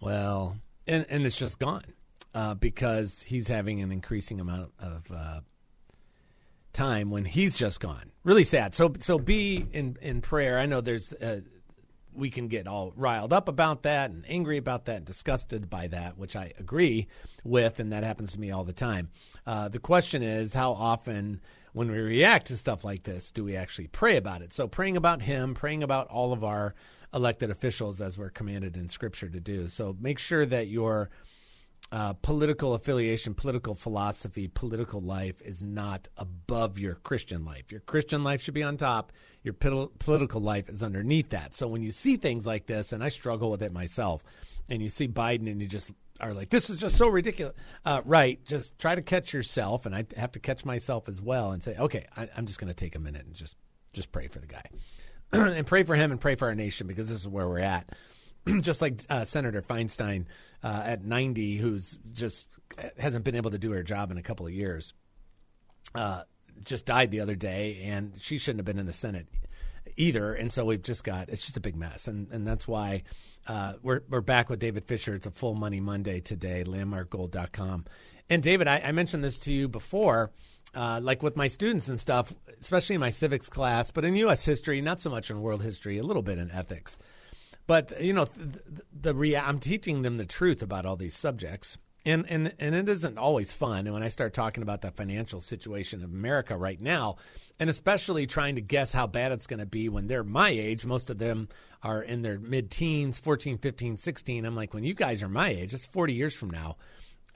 Well, 0.00 0.56
and 0.86 1.06
and 1.08 1.24
it's 1.26 1.38
just 1.38 1.58
gone 1.58 1.82
uh, 2.34 2.54
because 2.54 3.22
he's 3.22 3.48
having 3.48 3.80
an 3.80 3.90
increasing 3.90 4.40
amount 4.40 4.72
of 4.78 5.04
uh, 5.12 5.40
time 6.76 7.10
when 7.10 7.24
he's 7.24 7.56
just 7.56 7.80
gone. 7.80 8.12
Really 8.22 8.44
sad. 8.44 8.74
So 8.74 8.92
so 8.98 9.18
be 9.18 9.66
in 9.72 9.96
in 10.02 10.20
prayer. 10.20 10.58
I 10.58 10.66
know 10.66 10.80
there's 10.80 11.12
uh, 11.12 11.40
we 12.12 12.30
can 12.30 12.48
get 12.48 12.66
all 12.66 12.92
riled 12.96 13.32
up 13.32 13.48
about 13.48 13.82
that 13.82 14.10
and 14.10 14.24
angry 14.28 14.56
about 14.56 14.86
that, 14.86 14.98
and 14.98 15.06
disgusted 15.06 15.68
by 15.68 15.88
that, 15.88 16.16
which 16.16 16.36
I 16.36 16.52
agree 16.58 17.08
with, 17.44 17.78
and 17.78 17.92
that 17.92 18.04
happens 18.04 18.32
to 18.32 18.40
me 18.40 18.50
all 18.50 18.64
the 18.64 18.72
time. 18.72 19.10
Uh, 19.46 19.68
the 19.68 19.78
question 19.78 20.22
is, 20.22 20.54
how 20.54 20.72
often 20.72 21.40
when 21.72 21.90
we 21.90 21.98
react 21.98 22.46
to 22.46 22.56
stuff 22.56 22.84
like 22.84 23.02
this 23.02 23.30
do 23.30 23.44
we 23.44 23.56
actually 23.56 23.88
pray 23.88 24.16
about 24.16 24.42
it? 24.42 24.52
So 24.52 24.66
praying 24.66 24.96
about 24.96 25.22
him, 25.22 25.54
praying 25.54 25.82
about 25.82 26.08
all 26.08 26.32
of 26.32 26.42
our 26.42 26.74
elected 27.12 27.50
officials 27.50 28.00
as 28.00 28.18
we're 28.18 28.30
commanded 28.30 28.76
in 28.76 28.88
Scripture 28.88 29.28
to 29.28 29.40
do. 29.40 29.68
So 29.68 29.96
make 30.00 30.18
sure 30.18 30.46
that 30.46 30.68
your 30.68 31.10
uh, 31.92 32.14
political 32.14 32.74
affiliation, 32.74 33.34
political 33.34 33.74
philosophy, 33.74 34.48
political 34.48 35.00
life 35.00 35.40
is 35.42 35.62
not 35.62 36.08
above 36.16 36.78
your 36.78 36.96
Christian 36.96 37.44
life. 37.44 37.70
Your 37.70 37.80
Christian 37.80 38.24
life 38.24 38.42
should 38.42 38.54
be 38.54 38.62
on 38.62 38.76
top. 38.76 39.12
Your 39.42 39.54
pol- 39.54 39.92
political 39.98 40.40
life 40.40 40.68
is 40.68 40.82
underneath 40.82 41.30
that. 41.30 41.54
So 41.54 41.68
when 41.68 41.82
you 41.82 41.92
see 41.92 42.16
things 42.16 42.44
like 42.44 42.66
this, 42.66 42.92
and 42.92 43.04
I 43.04 43.08
struggle 43.08 43.50
with 43.50 43.62
it 43.62 43.72
myself, 43.72 44.24
and 44.68 44.82
you 44.82 44.88
see 44.88 45.06
Biden 45.06 45.50
and 45.50 45.62
you 45.62 45.68
just 45.68 45.92
are 46.20 46.34
like, 46.34 46.50
this 46.50 46.70
is 46.70 46.76
just 46.76 46.96
so 46.96 47.08
ridiculous. 47.08 47.54
Uh, 47.84 48.00
right. 48.04 48.44
Just 48.44 48.78
try 48.78 48.94
to 48.94 49.02
catch 49.02 49.32
yourself, 49.32 49.86
and 49.86 49.94
I 49.94 50.06
have 50.16 50.32
to 50.32 50.40
catch 50.40 50.64
myself 50.64 51.08
as 51.08 51.20
well 51.20 51.52
and 51.52 51.62
say, 51.62 51.76
okay, 51.76 52.06
I, 52.16 52.28
I'm 52.36 52.46
just 52.46 52.58
going 52.58 52.68
to 52.68 52.74
take 52.74 52.96
a 52.96 53.00
minute 53.00 53.26
and 53.26 53.34
just 53.34 53.56
just 53.92 54.12
pray 54.12 54.28
for 54.28 54.40
the 54.40 54.46
guy. 54.46 54.64
and 55.32 55.66
pray 55.66 55.82
for 55.82 55.94
him 55.94 56.10
and 56.10 56.20
pray 56.20 56.34
for 56.34 56.48
our 56.48 56.54
nation 56.54 56.86
because 56.86 57.08
this 57.08 57.20
is 57.20 57.28
where 57.28 57.48
we're 57.48 57.60
at. 57.60 57.90
just 58.60 58.80
like 58.80 59.00
uh, 59.10 59.24
Senator 59.24 59.62
Feinstein 59.62 60.26
uh, 60.62 60.82
at 60.84 61.04
90, 61.04 61.56
who's 61.56 61.98
just 62.12 62.46
hasn't 62.98 63.24
been 63.24 63.34
able 63.34 63.50
to 63.50 63.58
do 63.58 63.72
her 63.72 63.82
job 63.82 64.10
in 64.10 64.18
a 64.18 64.22
couple 64.22 64.46
of 64.46 64.52
years, 64.52 64.94
uh, 65.94 66.22
just 66.64 66.86
died 66.86 67.10
the 67.10 67.20
other 67.20 67.34
day, 67.34 67.80
and 67.84 68.12
she 68.20 68.38
shouldn't 68.38 68.60
have 68.60 68.66
been 68.66 68.78
in 68.78 68.86
the 68.86 68.92
Senate 68.92 69.26
either. 69.96 70.34
And 70.34 70.52
so 70.52 70.64
we've 70.64 70.82
just 70.82 71.04
got 71.04 71.28
it's 71.28 71.44
just 71.44 71.56
a 71.56 71.60
big 71.60 71.76
mess, 71.76 72.08
and 72.08 72.30
and 72.30 72.46
that's 72.46 72.66
why 72.66 73.02
uh, 73.46 73.74
we're 73.82 74.02
we're 74.08 74.20
back 74.20 74.48
with 74.48 74.58
David 74.58 74.84
Fischer. 74.84 75.14
It's 75.14 75.26
a 75.26 75.30
full 75.30 75.54
money 75.54 75.80
Monday 75.80 76.20
today. 76.20 76.64
Landmarkgold.com. 76.66 77.84
And 78.28 78.42
David, 78.42 78.66
I, 78.66 78.80
I 78.84 78.92
mentioned 78.92 79.22
this 79.22 79.38
to 79.40 79.52
you 79.52 79.68
before. 79.68 80.32
Uh, 80.74 81.00
like 81.02 81.22
with 81.22 81.36
my 81.36 81.48
students 81.48 81.88
and 81.88 81.98
stuff, 81.98 82.34
especially 82.60 82.94
in 82.96 83.00
my 83.00 83.08
civics 83.08 83.48
class, 83.48 83.90
but 83.90 84.04
in 84.04 84.14
U.S. 84.16 84.44
history, 84.44 84.82
not 84.82 85.00
so 85.00 85.08
much 85.08 85.30
in 85.30 85.40
world 85.40 85.62
history, 85.62 85.96
a 85.96 86.02
little 86.02 86.22
bit 86.22 86.36
in 86.36 86.50
ethics. 86.50 86.98
But 87.66 88.00
you 88.00 88.12
know, 88.12 88.26
the, 88.26 88.60
the 88.92 89.14
rea- 89.14 89.36
I'm 89.36 89.58
teaching 89.58 90.02
them 90.02 90.16
the 90.16 90.26
truth 90.26 90.62
about 90.62 90.86
all 90.86 90.96
these 90.96 91.16
subjects, 91.16 91.78
and 92.04 92.24
and 92.28 92.54
and 92.58 92.74
it 92.74 92.88
isn't 92.88 93.18
always 93.18 93.52
fun. 93.52 93.86
And 93.86 93.92
when 93.92 94.02
I 94.02 94.08
start 94.08 94.34
talking 94.34 94.62
about 94.62 94.82
the 94.82 94.90
financial 94.92 95.40
situation 95.40 96.02
of 96.02 96.10
America 96.10 96.56
right 96.56 96.80
now, 96.80 97.16
and 97.58 97.68
especially 97.68 98.26
trying 98.26 98.54
to 98.54 98.60
guess 98.60 98.92
how 98.92 99.06
bad 99.06 99.32
it's 99.32 99.46
going 99.46 99.60
to 99.60 99.66
be 99.66 99.88
when 99.88 100.06
they're 100.06 100.24
my 100.24 100.50
age, 100.50 100.86
most 100.86 101.10
of 101.10 101.18
them 101.18 101.48
are 101.82 102.02
in 102.02 102.22
their 102.22 102.38
mid-teens, 102.38 103.18
14, 103.18 103.58
15, 103.58 103.96
16. 103.96 104.44
I'm 104.44 104.56
like, 104.56 104.74
when 104.74 104.84
you 104.84 104.94
guys 104.94 105.22
are 105.22 105.28
my 105.28 105.48
age, 105.48 105.74
it's 105.74 105.86
40 105.86 106.12
years 106.14 106.34
from 106.34 106.50
now. 106.50 106.76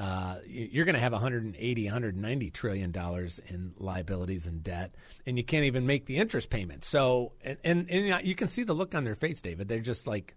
Uh, 0.01 0.37
you're 0.47 0.87
going 0.87 0.95
to 0.95 1.01
have 1.01 1.13
180, 1.13 1.85
190 1.85 2.51
trillion 2.51 2.91
dollars 2.91 3.39
in 3.49 3.75
liabilities 3.77 4.47
and 4.47 4.63
debt, 4.63 4.95
and 5.27 5.37
you 5.37 5.45
can't 5.45 5.67
even 5.67 5.85
make 5.85 6.07
the 6.07 6.17
interest 6.17 6.49
payments. 6.49 6.89
So, 6.89 7.33
and, 7.45 7.59
and, 7.63 7.91
and 7.91 8.27
you 8.27 8.35
can 8.35 8.49
see 8.49 8.63
the 8.63 8.73
look 8.73 8.95
on 8.95 9.05
their 9.05 9.15
face, 9.15 9.43
David. 9.43 9.69
They're 9.69 9.81
just 9.81 10.07
like, 10.07 10.37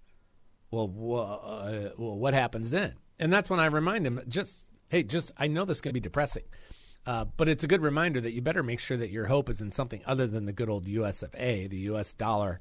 well, 0.70 0.90
wha- 0.90 1.36
uh, 1.36 1.90
well, 1.98 2.18
what 2.18 2.34
happens 2.34 2.72
then? 2.72 2.96
And 3.20 3.32
that's 3.32 3.50
when 3.50 3.62
I 3.62 3.68
remind 3.68 4.06
them, 4.06 4.20
just 4.28 4.66
hey, 4.90 5.04
just 5.04 5.32
I 5.38 5.48
know 5.48 5.64
this 5.64 5.78
is 5.78 5.82
going 5.82 5.92
to 5.92 5.94
be 5.94 6.02
depressing, 6.02 6.44
uh, 7.06 7.24
but 7.38 7.48
it's 7.48 7.64
a 7.64 7.68
good 7.68 7.82
reminder 7.82 8.20
that 8.20 8.34
you 8.34 8.42
better 8.42 8.64
make 8.64 8.82
sure 8.82 8.98
that 8.98 9.12
your 9.12 9.28
hope 9.28 9.50
is 9.50 9.62
in 9.62 9.72
something 9.72 10.02
other 10.06 10.28
than 10.28 10.46
the 10.46 10.52
good 10.52 10.70
old 10.70 10.88
US 10.88 11.24
of 11.24 11.34
A, 11.36 11.68
the 11.68 11.78
U.S. 11.78 12.14
dollar, 12.14 12.60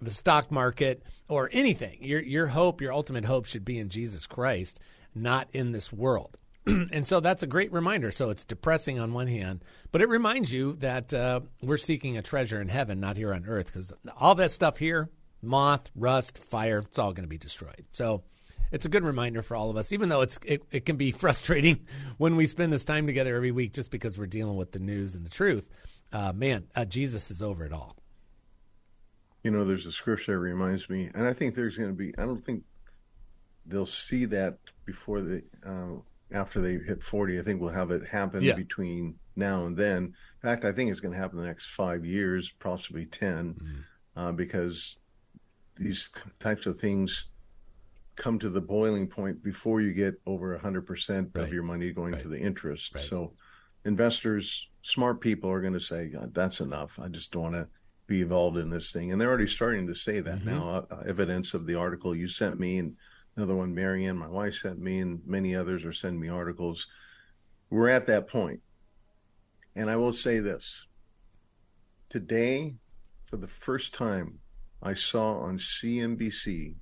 the 0.00 0.12
stock 0.12 0.52
market 0.52 1.02
or 1.26 1.50
anything. 1.52 1.98
Your 2.00 2.22
your 2.22 2.46
hope, 2.46 2.80
your 2.80 2.92
ultimate 2.92 3.24
hope, 3.24 3.46
should 3.46 3.64
be 3.64 3.76
in 3.76 3.88
Jesus 3.88 4.28
Christ, 4.28 4.78
not 5.16 5.48
in 5.52 5.72
this 5.72 5.92
world. 5.92 6.36
and 6.66 7.06
so 7.06 7.20
that's 7.20 7.42
a 7.42 7.46
great 7.46 7.72
reminder. 7.72 8.10
So 8.10 8.30
it's 8.30 8.44
depressing 8.44 8.98
on 8.98 9.12
one 9.12 9.26
hand, 9.26 9.64
but 9.92 10.02
it 10.02 10.08
reminds 10.08 10.52
you 10.52 10.76
that 10.80 11.12
uh, 11.12 11.40
we're 11.62 11.76
seeking 11.76 12.16
a 12.16 12.22
treasure 12.22 12.60
in 12.60 12.68
heaven, 12.68 13.00
not 13.00 13.16
here 13.16 13.34
on 13.34 13.44
earth, 13.46 13.66
because 13.66 13.92
all 14.16 14.34
that 14.36 14.50
stuff 14.50 14.78
here 14.78 15.10
moth, 15.44 15.90
rust, 15.94 16.38
fire, 16.38 16.78
it's 16.78 16.98
all 16.98 17.12
going 17.12 17.24
to 17.24 17.28
be 17.28 17.38
destroyed. 17.38 17.84
So 17.92 18.22
it's 18.72 18.86
a 18.86 18.88
good 18.88 19.04
reminder 19.04 19.42
for 19.42 19.56
all 19.56 19.70
of 19.70 19.76
us, 19.76 19.92
even 19.92 20.08
though 20.08 20.22
it's 20.22 20.38
it, 20.44 20.62
it 20.70 20.84
can 20.84 20.96
be 20.96 21.12
frustrating 21.12 21.86
when 22.18 22.36
we 22.36 22.46
spend 22.46 22.72
this 22.72 22.84
time 22.84 23.06
together 23.06 23.36
every 23.36 23.52
week 23.52 23.72
just 23.72 23.90
because 23.90 24.18
we're 24.18 24.26
dealing 24.26 24.56
with 24.56 24.72
the 24.72 24.78
news 24.78 25.14
and 25.14 25.24
the 25.24 25.30
truth. 25.30 25.68
Uh, 26.12 26.32
man, 26.32 26.66
uh, 26.74 26.84
Jesus 26.84 27.30
is 27.30 27.42
over 27.42 27.64
it 27.64 27.72
all. 27.72 27.96
You 29.42 29.50
know, 29.50 29.64
there's 29.64 29.84
a 29.86 29.92
scripture 29.92 30.32
that 30.32 30.38
reminds 30.38 30.88
me, 30.88 31.10
and 31.14 31.26
I 31.26 31.34
think 31.34 31.54
there's 31.54 31.76
going 31.76 31.90
to 31.90 31.94
be. 31.94 32.14
I 32.16 32.24
don't 32.24 32.44
think 32.44 32.64
they'll 33.66 33.84
see 33.86 34.24
that 34.26 34.58
before 34.86 35.20
the. 35.20 35.42
uh, 35.66 36.00
after 36.32 36.60
they 36.60 36.78
hit 36.78 37.02
40. 37.02 37.38
I 37.38 37.42
think 37.42 37.60
we'll 37.60 37.70
have 37.70 37.90
it 37.90 38.06
happen 38.06 38.42
yeah. 38.42 38.54
between 38.54 39.16
now 39.36 39.66
and 39.66 39.76
then. 39.76 40.02
In 40.04 40.14
fact, 40.42 40.64
I 40.64 40.72
think 40.72 40.90
it's 40.90 41.00
going 41.00 41.12
to 41.12 41.18
happen 41.18 41.38
the 41.38 41.46
next 41.46 41.70
five 41.70 42.04
years, 42.04 42.52
possibly 42.58 43.06
10, 43.06 43.54
mm-hmm. 44.16 44.36
because 44.36 44.96
these 45.76 46.08
types 46.40 46.66
of 46.66 46.78
things 46.78 47.26
come 48.16 48.38
to 48.38 48.48
the 48.48 48.60
boiling 48.60 49.06
point 49.08 49.42
before 49.42 49.80
you 49.80 49.92
get 49.92 50.14
over 50.26 50.56
100% 50.56 51.34
right. 51.34 51.44
of 51.44 51.52
your 51.52 51.62
money 51.62 51.90
going 51.90 52.12
right. 52.12 52.22
to 52.22 52.28
the 52.28 52.38
interest. 52.38 52.94
Right. 52.94 53.04
So 53.04 53.32
investors, 53.84 54.68
smart 54.82 55.20
people 55.20 55.50
are 55.50 55.60
going 55.60 55.72
to 55.72 55.80
say, 55.80 56.12
that's 56.32 56.60
enough. 56.60 56.98
I 57.02 57.08
just 57.08 57.32
don't 57.32 57.42
want 57.42 57.54
to 57.54 57.68
be 58.06 58.22
involved 58.22 58.58
in 58.58 58.70
this 58.70 58.92
thing. 58.92 59.12
And 59.12 59.20
they're 59.20 59.28
already 59.28 59.46
starting 59.46 59.86
to 59.86 59.94
say 59.94 60.20
that 60.20 60.40
mm-hmm. 60.40 60.50
now. 60.50 60.86
Uh, 60.90 61.02
evidence 61.06 61.54
of 61.54 61.66
the 61.66 61.74
article 61.74 62.14
you 62.14 62.28
sent 62.28 62.60
me 62.60 62.78
and 62.78 62.94
another 63.36 63.54
one 63.54 63.74
Marianne, 63.74 64.16
my 64.16 64.28
wife 64.28 64.54
sent 64.54 64.78
me, 64.78 65.00
and 65.00 65.20
many 65.26 65.54
others 65.54 65.84
are 65.84 65.92
sending 65.92 66.20
me 66.20 66.28
articles. 66.28 66.86
We're 67.70 67.88
at 67.88 68.06
that 68.06 68.28
point. 68.28 68.60
And 69.76 69.90
I 69.90 69.96
will 69.96 70.12
say 70.12 70.38
this 70.38 70.86
today, 72.08 72.74
for 73.24 73.36
the 73.36 73.48
first 73.48 73.92
time, 73.92 74.38
I 74.82 74.94
saw 74.94 75.38
on 75.38 75.58
CNBC 75.58 76.76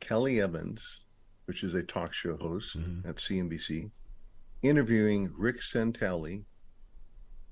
Kelly 0.00 0.40
Evans, 0.40 1.02
which 1.46 1.64
is 1.64 1.74
a 1.74 1.82
talk 1.82 2.14
show 2.14 2.36
host 2.36 2.78
mm-hmm. 2.78 3.08
at 3.08 3.16
CNBC, 3.16 3.90
interviewing 4.62 5.30
Rick 5.36 5.60
Santelli, 5.60 6.44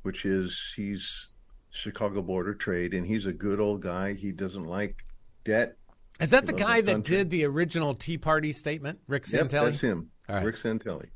which 0.02 0.24
is 0.24 0.72
he's 0.74 1.28
Chicago 1.70 2.22
Board 2.22 2.48
of 2.48 2.58
Trade, 2.58 2.94
and 2.94 3.06
he's 3.06 3.26
a 3.26 3.32
good 3.32 3.60
old 3.60 3.82
guy. 3.82 4.14
He 4.14 4.32
doesn't 4.32 4.64
like 4.64 5.04
debt. 5.44 5.76
Is 6.22 6.30
that 6.30 6.46
the 6.46 6.52
guy 6.52 6.80
the 6.80 6.94
that 6.94 7.04
did 7.04 7.30
the 7.30 7.44
original 7.44 7.94
Tea 7.94 8.18
Party 8.18 8.52
statement, 8.52 9.00
Rick 9.08 9.24
Santelli? 9.24 9.40
Yep, 9.42 9.50
that's 9.50 9.80
him, 9.80 10.10
right. 10.28 10.44
Rick 10.44 10.56
Santelli. 10.56 11.08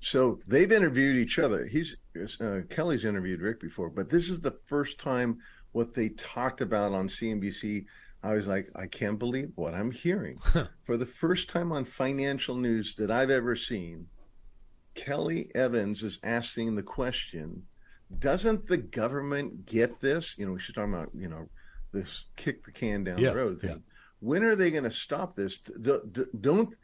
So 0.00 0.40
they've 0.46 0.70
interviewed 0.70 1.16
each 1.16 1.38
other. 1.38 1.66
He's 1.66 1.96
uh, 2.40 2.60
Kelly's 2.70 3.04
interviewed 3.04 3.40
Rick 3.40 3.60
before, 3.60 3.90
but 3.90 4.08
this 4.08 4.30
is 4.30 4.40
the 4.40 4.56
first 4.66 4.98
time 4.98 5.38
what 5.72 5.94
they 5.94 6.08
talked 6.10 6.60
about 6.60 6.92
on 6.92 7.06
CNBC 7.06 7.84
I 8.22 8.34
was 8.34 8.46
like, 8.46 8.70
I 8.76 8.86
can't 8.86 9.18
believe 9.18 9.52
what 9.54 9.74
I'm 9.74 9.90
hearing. 9.90 10.38
For 10.82 10.96
the 10.96 11.06
first 11.06 11.48
time 11.48 11.72
on 11.72 11.84
financial 11.84 12.54
news 12.54 12.94
that 12.96 13.10
I've 13.10 13.30
ever 13.30 13.56
seen, 13.56 14.06
Kelly 14.94 15.50
Evans 15.54 16.02
is 16.02 16.18
asking 16.22 16.74
the 16.74 16.82
question 16.82 17.62
Doesn't 18.18 18.66
the 18.66 18.76
government 18.76 19.64
get 19.64 20.00
this? 20.00 20.36
You 20.36 20.46
know, 20.46 20.58
she's 20.58 20.74
talking 20.74 20.92
about, 20.92 21.10
you 21.14 21.28
know, 21.28 21.48
this 21.92 22.24
kick 22.36 22.64
the 22.64 22.72
can 22.72 23.04
down 23.04 23.18
yeah, 23.18 23.30
the 23.30 23.36
road 23.36 23.60
thing. 23.60 23.82
When 24.20 24.44
are 24.44 24.56
they 24.56 24.70
going 24.70 24.84
to 24.84 24.90
stop 24.90 25.34
this? 25.34 25.58
Don't 25.58 26.74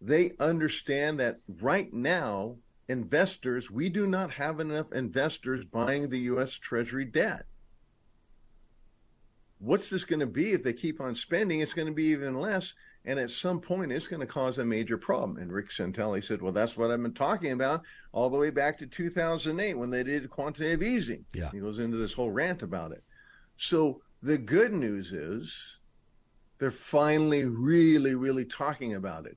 they 0.00 0.32
understand 0.38 1.20
that 1.20 1.40
right 1.60 1.92
now, 1.92 2.56
investors, 2.88 3.70
we 3.70 3.88
do 3.88 4.06
not 4.06 4.30
have 4.32 4.60
enough 4.60 4.92
investors 4.92 5.64
buying 5.64 6.08
the 6.08 6.20
U.S. 6.20 6.52
Treasury 6.52 7.06
debt? 7.06 7.46
what's 9.64 9.88
this 9.88 10.04
going 10.04 10.20
to 10.20 10.26
be 10.26 10.52
if 10.52 10.62
they 10.62 10.72
keep 10.72 11.00
on 11.00 11.14
spending? 11.14 11.60
It's 11.60 11.72
going 11.72 11.88
to 11.88 11.94
be 11.94 12.04
even 12.06 12.38
less. 12.38 12.74
And 13.06 13.18
at 13.18 13.30
some 13.30 13.60
point, 13.60 13.92
it's 13.92 14.06
going 14.06 14.20
to 14.20 14.26
cause 14.26 14.58
a 14.58 14.64
major 14.64 14.96
problem. 14.96 15.36
And 15.36 15.52
Rick 15.52 15.68
Santelli 15.68 16.24
said, 16.24 16.40
Well, 16.40 16.52
that's 16.52 16.76
what 16.76 16.90
I've 16.90 17.02
been 17.02 17.12
talking 17.12 17.52
about 17.52 17.82
all 18.12 18.30
the 18.30 18.38
way 18.38 18.50
back 18.50 18.78
to 18.78 18.86
2008 18.86 19.74
when 19.74 19.90
they 19.90 20.02
did 20.02 20.30
quantitative 20.30 20.82
easing. 20.82 21.24
Yeah. 21.34 21.50
He 21.50 21.58
goes 21.58 21.78
into 21.78 21.98
this 21.98 22.14
whole 22.14 22.30
rant 22.30 22.62
about 22.62 22.92
it. 22.92 23.02
So 23.56 24.00
the 24.22 24.38
good 24.38 24.72
news 24.72 25.12
is 25.12 25.76
they're 26.58 26.70
finally 26.70 27.44
really, 27.44 28.14
really 28.14 28.44
talking 28.44 28.94
about 28.94 29.26
it. 29.26 29.36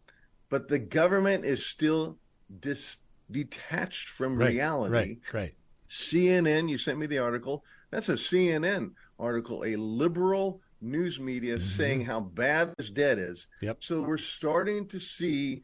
But 0.50 0.68
the 0.68 0.80
government 0.80 1.46
is 1.46 1.66
still 1.66 2.18
dis- 2.60 2.98
detached 3.32 4.10
from 4.10 4.38
right, 4.38 4.50
reality. 4.50 4.94
Right, 4.94 5.18
right. 5.34 5.56
CNN, 5.90 6.70
you 6.70 6.78
sent 6.78 7.00
me 7.00 7.06
the 7.06 7.18
article. 7.18 7.64
That's 7.92 8.10
a 8.10 8.14
CNN 8.14 8.92
article, 9.20 9.64
a 9.66 9.76
liberal 9.76 10.62
news 10.82 11.20
media 11.20 11.56
mm-hmm. 11.56 11.68
saying 11.68 12.06
how 12.06 12.20
bad 12.20 12.74
this 12.78 12.90
debt 12.90 13.18
is. 13.18 13.48
Yep. 13.62 13.84
So 13.84 14.02
we're 14.02 14.18
starting 14.18 14.88
to 14.88 15.00
see 15.00 15.62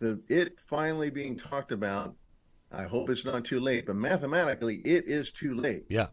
the 0.00 0.20
it 0.28 0.58
finally 0.60 1.10
being 1.10 1.36
talked 1.36 1.72
about. 1.72 2.14
I 2.72 2.82
hope 2.82 3.10
it's 3.10 3.24
not 3.24 3.44
too 3.44 3.60
late, 3.60 3.86
but 3.86 3.96
mathematically, 3.96 4.76
it 4.84 5.04
is 5.06 5.30
too 5.30 5.54
late. 5.54 5.84
Yeah. 5.88 6.08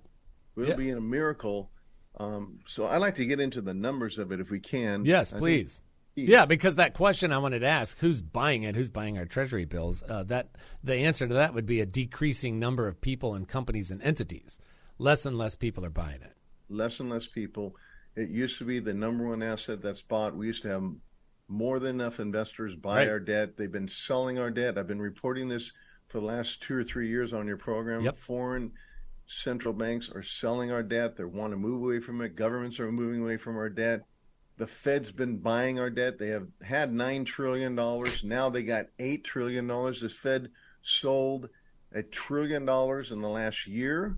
We'll 0.56 0.70
yeah. 0.70 0.76
be 0.76 0.90
in 0.90 0.98
a 0.98 1.02
miracle. 1.02 1.72
Um, 2.18 2.60
so 2.68 2.86
I'd 2.86 2.98
like 2.98 3.16
to 3.16 3.26
get 3.26 3.40
into 3.40 3.62
the 3.62 3.74
numbers 3.74 4.20
of 4.20 4.32
it 4.32 4.40
if 4.40 4.50
we 4.50 4.60
can. 4.60 5.06
Yes, 5.06 5.34
I 5.34 5.40
please. 5.40 5.82
Yeah, 6.16 6.46
because 6.46 6.76
that 6.76 6.94
question 6.94 7.32
I 7.32 7.40
wanted 7.40 7.60
to 7.60 7.68
ask, 7.68 7.98
who's 7.98 8.22
buying 8.22 8.62
it? 8.62 8.76
Who's 8.76 8.90
buying 8.90 9.18
our 9.18 9.26
treasury 9.26 9.66
bills? 9.66 10.04
Uh, 10.08 10.22
that 10.26 10.50
the 10.84 10.94
answer 10.94 11.28
to 11.28 11.34
that 11.34 11.56
would 11.56 11.66
be 11.66 11.82
a 11.82 11.88
decreasing 11.88 12.60
number 12.60 12.88
of 12.88 13.02
people 13.02 13.34
and 13.34 13.48
companies 13.48 13.90
and 13.90 14.00
entities. 14.04 14.60
Less 15.00 15.26
and 15.26 15.36
less 15.36 15.56
people 15.56 15.84
are 15.84 15.90
buying 15.90 16.22
it 16.22 16.34
less 16.74 17.00
and 17.00 17.10
less 17.10 17.26
people. 17.26 17.76
It 18.16 18.30
used 18.30 18.58
to 18.60 18.66
be 18.66 18.80
the 18.80 18.94
number 18.94 19.28
one 19.28 19.42
asset 19.42 19.82
that's 19.82 20.02
bought. 20.02 20.36
We 20.36 20.48
used 20.48 20.64
to 20.64 20.70
have 20.70 20.84
more 21.48 21.80
than 21.80 22.02
enough 22.02 22.20
investors 22.20 22.76
buy 22.76 23.00
right. 23.00 23.10
our 23.10 23.20
debt. 23.20 23.58
They've 23.58 23.72
been 23.72 23.88
selling 23.88 24.40
our 24.40 24.52
debt. 24.52 24.78
I've 24.78 24.88
been 24.88 25.02
reporting 25.02 25.48
this 25.48 25.72
for 26.08 26.20
the 26.20 26.26
last 26.26 26.62
two 26.62 26.76
or 26.76 26.84
three 26.84 27.10
years 27.10 27.34
on 27.34 27.48
your 27.48 27.58
program. 27.58 28.02
Yep. 28.02 28.18
Foreign 28.18 28.72
central 29.26 29.74
banks 29.74 30.10
are 30.14 30.24
selling 30.24 30.72
our 30.72 30.84
debt. 30.84 31.16
They 31.16 31.24
want 31.24 31.54
to 31.54 31.58
move 31.58 31.84
away 31.84 32.00
from 32.00 32.22
it. 32.22 32.36
Governments 32.36 32.80
are 32.80 32.92
moving 32.92 33.22
away 33.22 33.38
from 33.38 33.58
our 33.58 33.70
debt. 33.70 34.02
The 34.58 34.68
Fed's 34.68 35.12
been 35.12 35.38
buying 35.38 35.80
our 35.80 35.90
debt. 35.90 36.20
They 36.20 36.28
have 36.28 36.48
had 36.62 36.94
nine 36.94 37.26
trillion 37.26 37.76
dollars. 37.76 38.24
Now 38.24 38.50
they 38.50 38.64
got 38.64 38.88
eight 39.00 39.24
trillion 39.24 39.68
dollars. 39.68 40.02
The 40.02 40.10
Fed 40.10 40.50
sold 40.82 41.50
a 41.94 42.04
trillion 42.04 42.66
dollars 42.66 43.12
in 43.12 43.22
the 43.22 43.30
last 43.30 43.68
year 43.68 44.18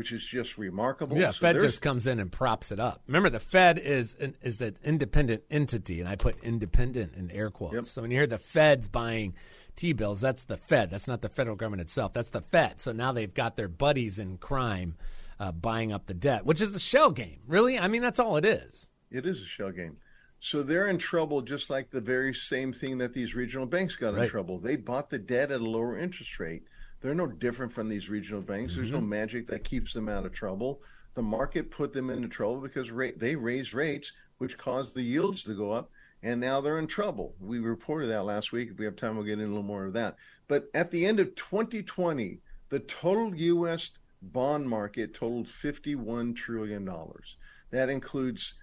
which 0.00 0.12
is 0.12 0.24
just 0.24 0.56
remarkable. 0.56 1.18
Yeah, 1.18 1.30
so 1.30 1.40
Fed 1.40 1.60
just 1.60 1.82
comes 1.82 2.06
in 2.06 2.20
and 2.20 2.32
props 2.32 2.72
it 2.72 2.80
up. 2.80 3.02
Remember, 3.06 3.28
the 3.28 3.38
Fed 3.38 3.78
is 3.78 4.16
an, 4.18 4.34
is 4.40 4.56
the 4.56 4.74
independent 4.82 5.42
entity, 5.50 6.00
and 6.00 6.08
I 6.08 6.16
put 6.16 6.42
independent 6.42 7.16
in 7.16 7.30
air 7.30 7.50
quotes. 7.50 7.74
Yep. 7.74 7.84
So 7.84 8.00
when 8.00 8.10
you 8.10 8.16
hear 8.16 8.26
the 8.26 8.38
Fed's 8.38 8.88
buying 8.88 9.34
T 9.80 9.94
bills, 9.94 10.20
that's 10.20 10.44
the 10.44 10.58
Fed. 10.58 10.90
That's 10.90 11.08
not 11.08 11.22
the 11.22 11.30
federal 11.30 11.56
government 11.56 11.80
itself. 11.80 12.12
That's 12.12 12.28
the 12.28 12.42
Fed. 12.42 12.82
So 12.82 12.92
now 12.92 13.12
they've 13.12 13.32
got 13.32 13.56
their 13.56 13.66
buddies 13.66 14.18
in 14.18 14.36
crime 14.36 14.94
uh, 15.38 15.52
buying 15.52 15.90
up 15.90 16.04
the 16.04 16.12
debt, 16.12 16.44
which 16.44 16.60
is 16.60 16.74
a 16.74 16.80
shell 16.80 17.10
game. 17.10 17.40
Really, 17.46 17.78
I 17.78 17.88
mean, 17.88 18.02
that's 18.02 18.18
all 18.18 18.36
it 18.36 18.44
is. 18.44 18.90
It 19.10 19.24
is 19.24 19.40
a 19.40 19.46
shell 19.46 19.70
game. 19.70 19.96
So 20.38 20.62
they're 20.62 20.88
in 20.88 20.98
trouble, 20.98 21.40
just 21.40 21.70
like 21.70 21.88
the 21.88 22.00
very 22.00 22.34
same 22.34 22.74
thing 22.74 22.98
that 22.98 23.14
these 23.14 23.34
regional 23.34 23.64
banks 23.64 23.96
got 23.96 24.12
right. 24.12 24.24
in 24.24 24.28
trouble. 24.28 24.58
They 24.58 24.76
bought 24.76 25.08
the 25.08 25.18
debt 25.18 25.50
at 25.50 25.62
a 25.62 25.64
lower 25.64 25.98
interest 25.98 26.38
rate. 26.38 26.64
They're 27.00 27.14
no 27.14 27.26
different 27.26 27.72
from 27.72 27.88
these 27.88 28.10
regional 28.10 28.42
banks. 28.42 28.72
Mm-hmm. 28.72 28.82
There's 28.82 28.92
no 28.92 28.98
mm-hmm. 28.98 29.08
magic 29.08 29.46
that 29.46 29.64
keeps 29.64 29.94
them 29.94 30.10
out 30.10 30.26
of 30.26 30.32
trouble. 30.32 30.82
The 31.14 31.22
market 31.22 31.70
put 31.70 31.94
them 31.94 32.10
into 32.10 32.28
trouble 32.28 32.60
because 32.60 32.90
rate, 32.90 33.18
they 33.18 33.34
raised 33.34 33.72
rates, 33.72 34.12
which 34.36 34.58
caused 34.58 34.94
the 34.94 35.02
yields 35.02 35.42
to 35.44 35.54
go 35.54 35.72
up, 35.72 35.90
and 36.22 36.40
now 36.40 36.60
they're 36.60 36.78
in 36.78 36.86
trouble. 36.86 37.34
We 37.40 37.58
reported 37.60 38.08
that 38.08 38.24
last 38.24 38.52
week. 38.52 38.70
If 38.70 38.78
we 38.78 38.84
have 38.84 38.96
time, 38.96 39.16
we'll 39.16 39.24
get 39.24 39.38
in 39.38 39.46
a 39.46 39.48
little 39.48 39.62
more 39.62 39.86
of 39.86 39.94
that. 39.94 40.16
But 40.48 40.68
at 40.74 40.90
the 40.90 41.06
end 41.06 41.20
of 41.20 41.34
2020, 41.34 42.38
the 42.68 42.80
total 42.80 43.34
U.S. 43.34 43.90
bond 44.20 44.68
market 44.68 45.14
totaled 45.14 45.48
51 45.48 46.34
trillion 46.34 46.84
dollars. 46.84 47.36
That 47.70 47.88
includes, 47.88 48.54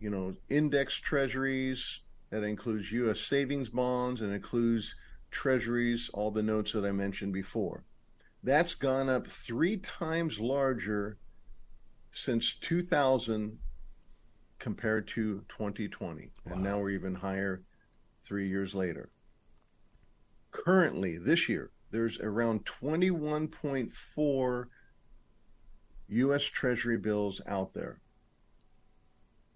you 0.00 0.10
know, 0.10 0.34
index 0.48 0.94
treasuries. 0.94 2.00
That 2.30 2.42
includes 2.42 2.90
U.S. 2.90 3.20
savings 3.20 3.68
bonds 3.68 4.22
and 4.22 4.32
includes 4.32 4.96
treasuries, 5.30 6.10
all 6.14 6.30
the 6.30 6.42
notes 6.42 6.72
that 6.72 6.84
I 6.84 6.92
mentioned 6.92 7.32
before. 7.32 7.84
That's 8.42 8.74
gone 8.74 9.08
up 9.08 9.26
three 9.26 9.76
times 9.76 10.40
larger 10.40 11.16
since 12.12 12.54
2000 12.54 13.58
compared 14.64 15.06
to 15.06 15.44
2020. 15.50 16.30
Wow. 16.46 16.54
And 16.54 16.62
now 16.62 16.78
we're 16.78 16.88
even 16.88 17.14
higher 17.14 17.60
three 18.22 18.48
years 18.48 18.74
later. 18.74 19.10
Currently, 20.52 21.18
this 21.18 21.50
year, 21.50 21.70
there's 21.90 22.18
around 22.20 22.64
21.4 22.64 24.64
U.S. 26.08 26.44
Treasury 26.44 26.96
bills 26.96 27.42
out 27.46 27.74
there. 27.74 28.00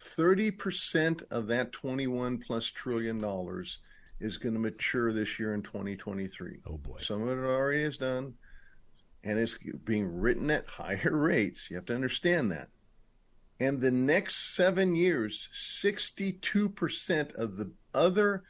30% 0.00 1.22
of 1.30 1.46
that 1.46 1.72
21 1.72 2.36
plus 2.36 2.66
trillion 2.66 3.16
dollars 3.16 3.78
is 4.20 4.36
going 4.36 4.52
to 4.52 4.60
mature 4.60 5.10
this 5.10 5.38
year 5.38 5.54
in 5.54 5.62
2023. 5.62 6.58
Oh 6.66 6.76
boy. 6.76 6.98
Some 7.00 7.22
of 7.22 7.30
it 7.30 7.42
already 7.42 7.80
is 7.80 7.96
done 7.96 8.34
and 9.24 9.38
it's 9.38 9.58
being 9.84 10.20
written 10.20 10.50
at 10.50 10.66
higher 10.66 11.10
rates. 11.16 11.70
You 11.70 11.76
have 11.76 11.86
to 11.86 11.94
understand 11.94 12.52
that. 12.52 12.68
And 13.60 13.80
the 13.80 13.90
next 13.90 14.54
7 14.54 14.94
years, 14.94 15.48
62% 15.52 17.34
of 17.34 17.56
the 17.56 17.72
other 17.92 18.44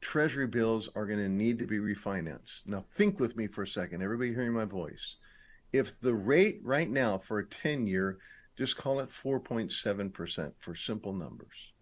treasury 0.00 0.46
bills 0.46 0.88
are 0.94 1.06
going 1.06 1.20
to 1.20 1.28
need 1.28 1.58
to 1.58 1.66
be 1.66 1.78
refinanced. 1.78 2.62
Now 2.66 2.84
think 2.94 3.20
with 3.20 3.36
me 3.36 3.46
for 3.46 3.62
a 3.62 3.68
second. 3.68 4.02
Everybody 4.02 4.34
hearing 4.34 4.52
my 4.52 4.64
voice. 4.64 5.16
If 5.72 5.98
the 6.00 6.14
rate 6.14 6.60
right 6.62 6.90
now 6.90 7.18
for 7.18 7.38
a 7.38 7.46
10 7.46 7.86
year 7.86 8.18
just 8.56 8.76
call 8.76 9.00
it 9.00 9.08
4.7% 9.08 10.52
for 10.58 10.74
simple 10.74 11.12
numbers. 11.12 11.72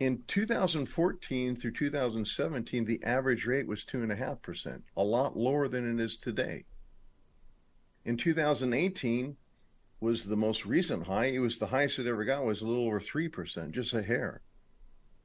In 0.00 0.22
2014 0.26 1.56
through 1.56 1.72
2017, 1.72 2.84
the 2.84 3.02
average 3.04 3.46
rate 3.46 3.66
was 3.66 3.84
2.5%, 3.84 4.82
a 4.96 5.02
lot 5.02 5.36
lower 5.36 5.68
than 5.68 5.98
it 5.98 6.02
is 6.02 6.16
today. 6.16 6.64
In 8.04 8.16
2018 8.16 9.36
was 10.00 10.24
the 10.24 10.36
most 10.36 10.64
recent 10.64 11.06
high. 11.06 11.26
It 11.26 11.40
was 11.40 11.58
the 11.58 11.66
highest 11.66 11.98
it 11.98 12.06
ever 12.06 12.24
got 12.24 12.44
was 12.44 12.62
a 12.62 12.66
little 12.66 12.86
over 12.86 13.00
3%, 13.00 13.72
just 13.72 13.92
a 13.94 14.02
hair. 14.02 14.42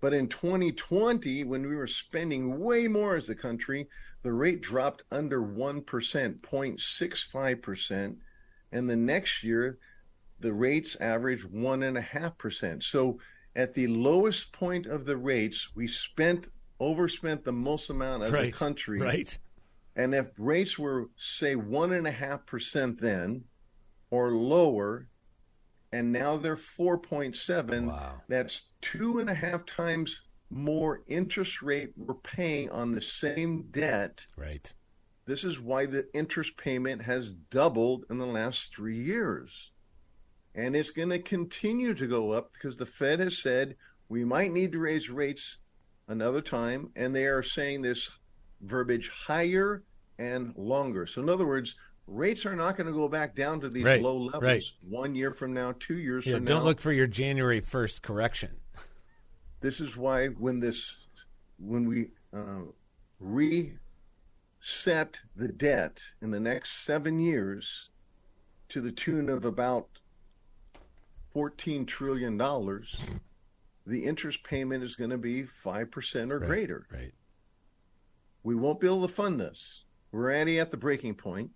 But 0.01 0.13
in 0.13 0.27
2020, 0.27 1.43
when 1.45 1.67
we 1.67 1.75
were 1.75 1.87
spending 1.87 2.59
way 2.59 2.87
more 2.87 3.15
as 3.15 3.29
a 3.29 3.35
country, 3.35 3.87
the 4.23 4.33
rate 4.33 4.61
dropped 4.61 5.03
under 5.11 5.41
1%, 5.41 5.83
0.65%. 5.83 8.15
And 8.71 8.89
the 8.89 8.95
next 8.95 9.43
year, 9.43 9.77
the 10.39 10.53
rates 10.53 10.97
average 10.99 11.45
one 11.45 11.83
and 11.83 11.95
a 11.97 12.01
half 12.01 12.35
percent. 12.37 12.83
So 12.83 13.19
at 13.55 13.73
the 13.73 13.87
lowest 13.87 14.51
point 14.51 14.85
of 14.87 15.05
the 15.05 15.15
rates, 15.15 15.69
we 15.75 15.87
spent 15.87 16.47
overspent 16.79 17.45
the 17.45 17.53
most 17.53 17.89
amount 17.89 18.23
as 18.23 18.31
right, 18.31 18.53
a 18.53 18.57
country. 18.57 18.99
Right. 18.99 19.37
And 19.95 20.13
if 20.13 20.27
rates 20.37 20.77
were 20.77 21.09
say 21.15 21.55
one 21.55 21.93
and 21.93 22.05
a 22.07 22.11
half 22.11 22.45
percent 22.45 22.99
then 22.99 23.45
or 24.13 24.31
lower, 24.31 25.07
and 25.91 26.11
now 26.11 26.37
they're 26.37 26.55
four 26.55 26.97
point 26.97 27.35
seven, 27.35 27.87
wow. 27.87 28.21
that's 28.27 28.69
two 28.81 29.19
and 29.19 29.29
a 29.29 29.33
half 29.33 29.65
times 29.65 30.27
more 30.49 31.01
interest 31.07 31.63
rate 31.63 31.91
we're 31.97 32.13
paying 32.13 32.69
on 32.69 32.91
the 32.91 33.01
same 33.01 33.63
debt. 33.71 34.25
Right. 34.37 34.71
This 35.25 35.43
is 35.43 35.59
why 35.59 35.87
the 35.87 36.05
interest 36.13 36.57
payment 36.57 37.01
has 37.01 37.31
doubled 37.49 38.05
in 38.09 38.17
the 38.17 38.25
last 38.25 38.75
three 38.75 39.01
years 39.01 39.71
and 40.55 40.75
it's 40.75 40.91
going 40.91 41.09
to 41.09 41.19
continue 41.19 41.93
to 41.93 42.07
go 42.07 42.31
up 42.31 42.53
because 42.53 42.75
the 42.75 42.85
Fed 42.85 43.19
has 43.19 43.37
said 43.39 43.75
we 44.09 44.23
might 44.23 44.51
need 44.51 44.71
to 44.73 44.79
raise 44.79 45.09
rates 45.09 45.57
another 46.07 46.41
time, 46.41 46.91
and 46.95 47.15
they 47.15 47.25
are 47.25 47.41
saying 47.41 47.81
this 47.81 48.09
verbiage 48.61 49.09
higher 49.09 49.83
and 50.19 50.55
longer. 50.55 51.07
So, 51.07 51.21
in 51.21 51.29
other 51.29 51.47
words, 51.47 51.75
rates 52.07 52.45
are 52.45 52.55
not 52.55 52.75
going 52.75 52.87
to 52.87 52.93
go 52.93 53.07
back 53.07 53.35
down 53.35 53.59
to 53.61 53.69
these 53.69 53.83
right, 53.83 54.01
low 54.01 54.17
levels 54.17 54.41
right. 54.41 54.63
one 54.81 55.15
year 55.15 55.31
from 55.31 55.53
now, 55.53 55.73
two 55.79 55.97
years 55.97 56.25
yeah, 56.25 56.35
from 56.35 56.45
don't 56.45 56.55
now. 56.55 56.59
Don't 56.59 56.65
look 56.65 56.79
for 56.79 56.91
your 56.91 57.07
January 57.07 57.61
1st 57.61 58.01
correction. 58.01 58.51
This 59.61 59.79
is 59.79 59.95
why 59.95 60.27
when 60.27 60.59
this, 60.59 60.95
when 61.57 61.87
we 61.87 62.09
uh, 62.33 62.63
reset 63.19 63.79
the 65.35 65.47
debt 65.47 66.01
in 66.21 66.31
the 66.31 66.39
next 66.39 66.85
seven 66.85 67.19
years 67.19 67.89
to 68.69 68.81
the 68.81 68.91
tune 68.91 69.29
of 69.29 69.45
about 69.45 69.87
$14 71.33 71.87
trillion, 71.87 72.37
the 73.85 74.03
interest 74.03 74.43
payment 74.43 74.83
is 74.83 74.95
going 74.95 75.09
to 75.09 75.17
be 75.17 75.43
5% 75.43 76.31
or 76.31 76.39
right, 76.39 76.47
greater. 76.47 76.87
Right. 76.91 77.13
We 78.43 78.55
won't 78.55 78.81
be 78.81 78.87
able 78.87 79.07
to 79.07 79.13
fund 79.13 79.39
this. 79.39 79.83
We're 80.11 80.25
already 80.25 80.59
at 80.59 80.69
the 80.69 80.77
breaking 80.77 81.15
point. 81.15 81.49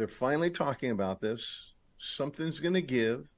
They're 0.00 0.08
finally 0.08 0.48
talking 0.48 0.92
about 0.92 1.20
this. 1.20 1.74
Something's 1.98 2.58
going 2.58 2.72
to 2.72 2.80
give. 2.80 3.28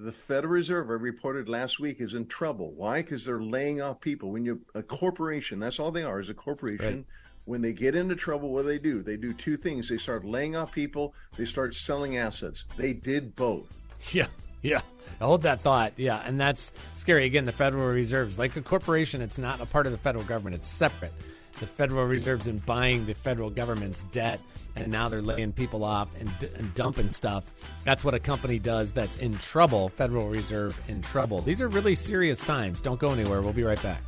The 0.00 0.10
Federal 0.10 0.54
Reserve, 0.54 0.90
I 0.90 0.94
reported 0.94 1.48
last 1.48 1.78
week, 1.78 2.00
is 2.00 2.14
in 2.14 2.26
trouble. 2.26 2.72
Why? 2.72 3.00
Because 3.00 3.24
they're 3.24 3.40
laying 3.40 3.80
off 3.80 4.00
people. 4.00 4.32
When 4.32 4.44
you 4.44 4.60
a 4.74 4.82
corporation, 4.82 5.60
that's 5.60 5.78
all 5.78 5.92
they 5.92 6.02
are, 6.02 6.18
is 6.18 6.30
a 6.30 6.34
corporation. 6.34 6.96
Right. 6.96 7.04
When 7.44 7.62
they 7.62 7.72
get 7.72 7.94
into 7.94 8.16
trouble, 8.16 8.50
what 8.52 8.62
do 8.62 8.68
they 8.70 8.80
do? 8.80 9.04
They 9.04 9.16
do 9.16 9.32
two 9.32 9.56
things. 9.56 9.88
They 9.88 9.98
start 9.98 10.24
laying 10.24 10.56
off 10.56 10.72
people. 10.72 11.14
They 11.36 11.44
start 11.44 11.74
selling 11.74 12.16
assets. 12.16 12.64
They 12.76 12.92
did 12.92 13.36
both. 13.36 13.86
Yeah. 14.10 14.26
Yeah. 14.62 14.80
I 15.20 15.26
Hold 15.26 15.42
that 15.42 15.60
thought. 15.60 15.92
Yeah. 15.94 16.20
And 16.26 16.40
that's 16.40 16.72
scary. 16.94 17.24
Again, 17.24 17.44
the 17.44 17.52
Federal 17.52 17.86
Reserve's 17.86 18.36
like 18.36 18.56
a 18.56 18.62
corporation. 18.62 19.22
It's 19.22 19.38
not 19.38 19.60
a 19.60 19.66
part 19.66 19.86
of 19.86 19.92
the 19.92 19.98
federal 19.98 20.24
government. 20.24 20.56
It's 20.56 20.68
separate. 20.68 21.12
The 21.60 21.66
Federal 21.66 22.04
Reserve's 22.04 22.44
been 22.44 22.58
buying 22.58 23.06
the 23.06 23.14
federal 23.14 23.50
government's 23.50 24.04
debt, 24.12 24.40
and 24.82 24.92
now 24.92 25.08
they're 25.08 25.22
laying 25.22 25.52
people 25.52 25.84
off 25.84 26.08
and, 26.20 26.30
and 26.56 26.72
dumping 26.74 27.10
stuff. 27.12 27.44
That's 27.84 28.04
what 28.04 28.14
a 28.14 28.18
company 28.18 28.58
does 28.58 28.92
that's 28.92 29.18
in 29.18 29.34
trouble. 29.38 29.88
Federal 29.88 30.28
Reserve 30.28 30.80
in 30.88 31.02
trouble. 31.02 31.40
These 31.40 31.60
are 31.60 31.68
really 31.68 31.94
serious 31.94 32.40
times. 32.40 32.80
Don't 32.80 33.00
go 33.00 33.10
anywhere. 33.10 33.40
We'll 33.40 33.52
be 33.52 33.62
right 33.62 33.82
back. 33.82 34.02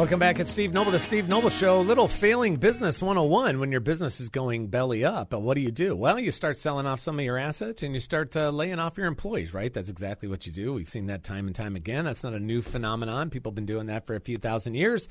Welcome 0.00 0.18
back. 0.18 0.40
It's 0.40 0.50
Steve 0.50 0.72
Noble, 0.72 0.92
the 0.92 0.98
Steve 0.98 1.28
Noble 1.28 1.50
Show. 1.50 1.82
Little 1.82 2.08
failing 2.08 2.56
business 2.56 3.02
101 3.02 3.60
when 3.60 3.70
your 3.70 3.82
business 3.82 4.18
is 4.18 4.30
going 4.30 4.68
belly 4.68 5.04
up. 5.04 5.34
What 5.34 5.56
do 5.56 5.60
you 5.60 5.70
do? 5.70 5.94
Well, 5.94 6.18
you 6.18 6.32
start 6.32 6.56
selling 6.56 6.86
off 6.86 7.00
some 7.00 7.18
of 7.18 7.24
your 7.26 7.36
assets 7.36 7.82
and 7.82 7.92
you 7.92 8.00
start 8.00 8.34
uh, 8.34 8.48
laying 8.48 8.78
off 8.78 8.96
your 8.96 9.08
employees, 9.08 9.52
right? 9.52 9.70
That's 9.70 9.90
exactly 9.90 10.26
what 10.26 10.46
you 10.46 10.52
do. 10.52 10.72
We've 10.72 10.88
seen 10.88 11.08
that 11.08 11.22
time 11.22 11.48
and 11.48 11.54
time 11.54 11.76
again. 11.76 12.06
That's 12.06 12.24
not 12.24 12.32
a 12.32 12.40
new 12.40 12.62
phenomenon. 12.62 13.28
People 13.28 13.50
have 13.50 13.56
been 13.56 13.66
doing 13.66 13.88
that 13.88 14.06
for 14.06 14.14
a 14.14 14.20
few 14.20 14.38
thousand 14.38 14.72
years. 14.72 15.06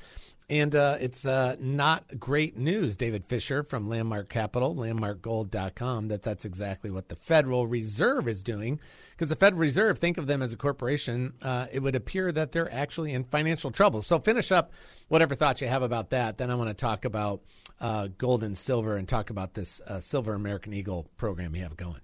And 0.48 0.74
uh, 0.74 0.96
it's 1.00 1.24
uh, 1.24 1.54
not 1.60 2.18
great 2.18 2.56
news, 2.56 2.96
David 2.96 3.24
Fischer 3.24 3.62
from 3.62 3.88
Landmark 3.88 4.28
Capital, 4.28 4.74
landmarkgold.com, 4.74 6.08
that 6.08 6.24
that's 6.24 6.44
exactly 6.44 6.90
what 6.90 7.08
the 7.08 7.14
Federal 7.14 7.68
Reserve 7.68 8.26
is 8.26 8.42
doing 8.42 8.80
because 9.20 9.28
the 9.28 9.36
Federal 9.36 9.60
Reserve, 9.60 9.98
think 9.98 10.16
of 10.16 10.26
them 10.26 10.40
as 10.40 10.54
a 10.54 10.56
corporation, 10.56 11.34
uh, 11.42 11.66
it 11.70 11.80
would 11.80 11.94
appear 11.94 12.32
that 12.32 12.52
they're 12.52 12.72
actually 12.72 13.12
in 13.12 13.22
financial 13.22 13.70
trouble. 13.70 14.00
So 14.00 14.18
finish 14.18 14.50
up 14.50 14.72
whatever 15.08 15.34
thoughts 15.34 15.60
you 15.60 15.68
have 15.68 15.82
about 15.82 16.08
that. 16.08 16.38
Then 16.38 16.50
I 16.50 16.54
want 16.54 16.70
to 16.70 16.74
talk 16.74 17.04
about 17.04 17.42
uh, 17.82 18.08
gold 18.16 18.42
and 18.42 18.56
silver 18.56 18.96
and 18.96 19.06
talk 19.06 19.28
about 19.28 19.52
this 19.52 19.78
uh, 19.86 20.00
Silver 20.00 20.32
American 20.32 20.72
Eagle 20.72 21.06
program 21.18 21.54
you 21.54 21.62
have 21.64 21.76
going. 21.76 22.00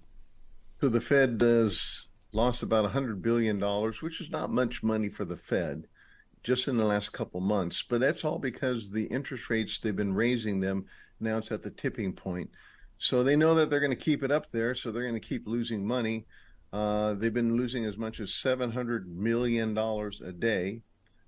So 0.79 0.89
the 0.89 1.01
Fed 1.01 1.41
has 1.41 2.05
lost 2.33 2.61
about 2.61 2.87
$100 2.87 3.23
billion, 3.23 3.59
which 3.59 4.21
is 4.21 4.29
not 4.29 4.51
much 4.51 4.83
money 4.83 5.09
for 5.09 5.25
the 5.25 5.37
Fed 5.37 5.87
just 6.43 6.67
in 6.67 6.77
the 6.77 6.85
last 6.85 7.13
couple 7.13 7.41
months. 7.41 7.81
But 7.81 7.99
that's 7.99 8.25
all 8.25 8.37
because 8.37 8.91
the 8.91 9.05
interest 9.05 9.49
rates, 9.49 9.79
they've 9.79 9.95
been 9.95 10.13
raising 10.13 10.59
them. 10.59 10.85
Now 11.19 11.39
it's 11.39 11.51
at 11.51 11.63
the 11.63 11.71
tipping 11.71 12.13
point. 12.13 12.51
So 12.99 13.23
they 13.23 13.35
know 13.35 13.55
that 13.55 13.71
they're 13.71 13.79
going 13.79 13.89
to 13.89 13.95
keep 13.95 14.21
it 14.21 14.29
up 14.29 14.51
there. 14.51 14.75
So 14.75 14.91
they're 14.91 15.01
going 15.01 15.19
to 15.19 15.19
keep 15.19 15.47
losing 15.47 15.83
money. 15.83 16.27
Uh, 16.77 17.15
they've 17.15 17.33
been 17.33 17.57
losing 17.57 17.85
as 17.85 17.97
much 17.97 18.19
as 18.19 18.29
$700 18.29 19.07
million 19.07 19.75
a 19.75 20.31
day 20.31 20.83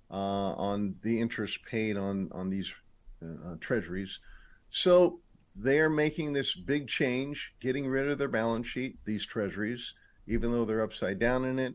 uh, 0.08 0.14
on 0.14 0.94
the 1.02 1.20
interest 1.20 1.58
paid 1.64 1.96
on, 1.96 2.28
on 2.30 2.48
these 2.48 2.72
uh, 3.20 3.56
treasuries. 3.58 4.20
So 4.68 5.18
they 5.56 5.80
are 5.80 5.90
making 5.90 6.32
this 6.32 6.54
big 6.54 6.86
change, 6.86 7.52
getting 7.60 7.88
rid 7.88 8.08
of 8.08 8.16
their 8.16 8.28
balance 8.28 8.68
sheet, 8.68 8.96
these 9.04 9.26
treasuries, 9.26 9.92
even 10.28 10.52
though 10.52 10.64
they're 10.64 10.84
upside 10.84 11.18
down 11.18 11.44
in 11.44 11.58
it, 11.58 11.74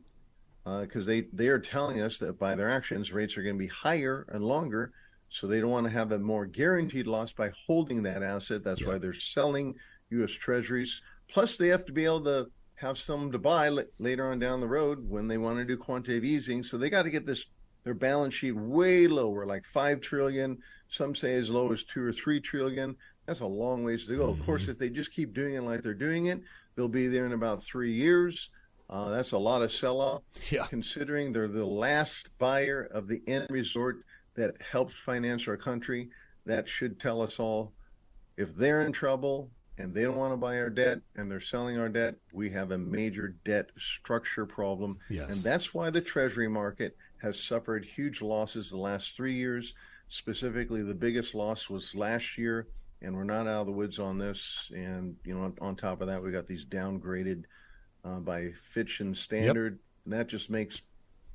because 0.64 1.04
uh, 1.04 1.08
they, 1.08 1.22
they 1.34 1.50
are 1.50 1.60
telling 1.60 2.00
us 2.00 2.18
that 2.20 2.40
by 2.40 2.56
their 2.56 2.70
actions, 2.70 3.12
rates 3.12 3.38
are 3.38 3.44
going 3.44 3.56
to 3.58 3.60
be 3.60 3.68
higher 3.68 4.26
and 4.30 4.42
longer. 4.42 4.94
So 5.28 5.48
they 5.48 5.60
don't 5.60 5.72
want 5.72 5.86
to 5.86 5.92
have 5.92 6.14
a 6.14 6.20
more 6.20 6.46
guaranteed 6.46 7.08
loss 7.08 7.34
by 7.34 7.52
holding 7.68 8.04
that 8.04 8.24
asset. 8.24 8.64
That's 8.64 8.80
yeah. 8.80 8.88
why 8.88 8.98
they're 9.00 9.14
selling 9.14 9.76
U.S. 10.12 10.32
treasuries. 10.32 11.02
Plus, 11.28 11.58
they 11.58 11.68
have 11.68 11.84
to 11.86 11.92
be 11.92 12.06
able 12.06 12.24
to 12.24 12.50
have 12.76 12.98
some 12.98 13.32
to 13.32 13.40
buy 13.40 13.68
l- 13.68 13.84
later 14.00 14.32
on 14.32 14.40
down 14.40 14.60
the 14.60 14.68
road 14.68 15.10
when 15.10 15.28
they 15.28 15.38
want 15.38 15.58
to 15.58 15.66
do 15.66 15.78
quantitative 15.78 16.24
easing. 16.24 16.64
So 16.64 16.78
they 16.78 16.90
got 16.90 17.04
to 17.04 17.10
get 17.10 17.26
this 17.26 17.46
their 17.84 17.94
balance 17.94 18.34
sheet 18.34 18.56
way 18.56 19.08
lower, 19.08 19.46
like 19.46 19.64
five 19.66 20.02
trillion. 20.02 20.58
Some 20.88 21.16
say 21.16 21.36
as 21.36 21.50
low 21.50 21.72
as 21.72 21.84
two 21.84 22.04
or 22.04 22.12
three 22.12 22.42
trillion. 22.42 22.96
That's 23.28 23.42
a 23.42 23.46
long 23.46 23.84
ways 23.84 24.08
to 24.08 24.18
go. 24.18 24.28
Mm-hmm. 24.28 24.42
Of 24.42 24.46
course, 24.46 24.68
if 24.68 24.78
they 24.78 24.90
just 24.90 25.14
keep 25.14 25.34
doing 25.34 25.54
it 25.54 25.62
like 25.62 25.82
they're 25.82 25.94
doing 25.94 26.28
it, 26.28 26.42
they'll 26.76 26.88
be 26.88 27.08
there 27.08 27.26
in 27.26 27.34
about 27.34 27.64
three 27.64 27.94
years. 27.94 28.50
Uh, 28.90 29.10
that's 29.10 29.32
a 29.32 29.38
lot 29.38 29.62
of 29.62 29.72
sell 29.72 30.00
off, 30.00 30.22
yeah. 30.52 30.66
considering 30.68 31.32
they're 31.32 31.48
the 31.48 31.66
last 31.66 32.30
buyer 32.38 32.88
of 32.92 33.08
the 33.08 33.22
end 33.28 33.48
resort 33.50 33.98
that 34.36 34.54
helps 34.62 34.94
finance 34.94 35.48
our 35.48 35.58
country. 35.58 36.10
That 36.46 36.70
should 36.70 37.00
tell 37.00 37.22
us 37.22 37.40
all 37.40 37.72
if 38.38 38.56
they're 38.56 38.82
in 38.82 38.92
trouble, 38.92 39.50
and 39.78 39.94
they 39.94 40.04
don't 40.04 40.16
want 40.18 40.34
to 40.34 40.38
buy 40.38 40.60
our 40.60 40.70
debt 40.70 41.00
and 41.16 41.30
they're 41.30 41.40
selling 41.40 41.78
our 41.78 41.90
debt, 41.90 42.16
we 42.32 42.50
have 42.50 42.72
a 42.72 42.78
major 42.78 43.36
debt 43.44 43.70
structure 43.78 44.46
problem. 44.46 44.98
Yes. 45.10 45.30
And 45.30 45.38
that's 45.44 45.74
why 45.74 45.90
the 45.90 46.02
treasury 46.02 46.48
market 46.48 46.96
has 47.22 47.42
suffered 47.42 47.84
huge 47.84 48.22
losses 48.22 48.70
the 48.70 48.78
last 48.78 49.16
three 49.16 49.34
years. 49.36 49.74
Specifically, 50.08 50.82
the 50.84 50.94
biggest 50.94 51.36
loss 51.36 51.70
was 51.70 51.96
last 51.96 52.38
year, 52.38 52.68
and 53.02 53.16
we're 53.16 53.24
not 53.24 53.48
out 53.48 53.62
of 53.62 53.66
the 53.66 53.72
woods 53.72 54.00
on 54.00 54.18
this. 54.18 54.72
And, 54.74 55.16
you 55.26 55.34
know, 55.34 55.44
on, 55.46 55.54
on 55.60 55.76
top 55.76 56.02
of 56.02 56.08
that, 56.08 56.22
we 56.22 56.32
got 56.32 56.48
these 56.48 56.66
downgraded 56.66 57.44
uh, 58.04 58.20
by 58.20 58.52
Fitch 58.70 59.00
and 59.00 59.16
Standard. 59.18 59.80
And 60.06 60.14
that 60.14 60.28
just 60.28 60.50
makes 60.50 60.82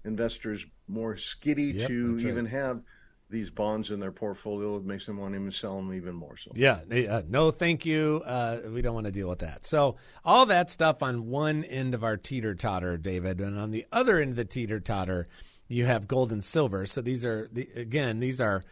investors 0.05 0.65
more 0.89 1.17
skiddy 1.17 1.73
Yep, 1.73 1.89
to 1.89 2.13
that's 2.13 2.25
right. 2.25 2.31
even 2.31 2.47
have 2.47 2.81
these 3.31 3.49
bonds 3.49 3.91
in 3.91 4.01
their 4.01 4.13
portfolio. 4.13 4.77
It 4.77 4.85
makes 4.85 5.07
them 5.07 5.19
want 5.19 5.33
to 5.35 5.41
even 5.41 5.51
sell 5.51 5.77
them 5.77 5.95
even 5.95 6.15
more 6.15 6.37
so. 6.37 6.51
Yeah, 6.55 6.81
uh, 7.09 7.23
no, 7.29 7.51
thank 7.51 7.87
you. 7.87 8.23
Uh, 8.27 8.59
we 8.71 8.83
don't 8.83 8.95
want 8.95 9.07
to 9.07 9.13
deal 9.13 9.29
with 9.29 9.39
that. 9.39 9.65
So 9.65 9.97
all 10.25 10.47
that 10.47 10.71
stuff 10.71 11.03
on 11.03 11.29
one 11.29 11.65
end 11.65 11.95
of 11.95 12.03
our 12.05 12.17
teeter 12.17 12.55
totter, 12.55 12.97
David, 12.97 13.41
and 13.41 13.59
on 13.59 13.71
the 13.71 13.87
other 13.93 14.19
end 14.19 14.31
of 14.31 14.37
the 14.37 14.45
teeter 14.45 14.81
totter, 14.81 15.29
you 15.69 15.87
have 15.87 16.09
gold 16.09 16.33
and 16.33 16.43
silver. 16.43 16.85
So 16.87 17.01
these 17.01 17.25
are 17.25 17.49
the, 17.53 17.69
again, 17.77 18.19
these 18.19 18.41
are 18.41 18.65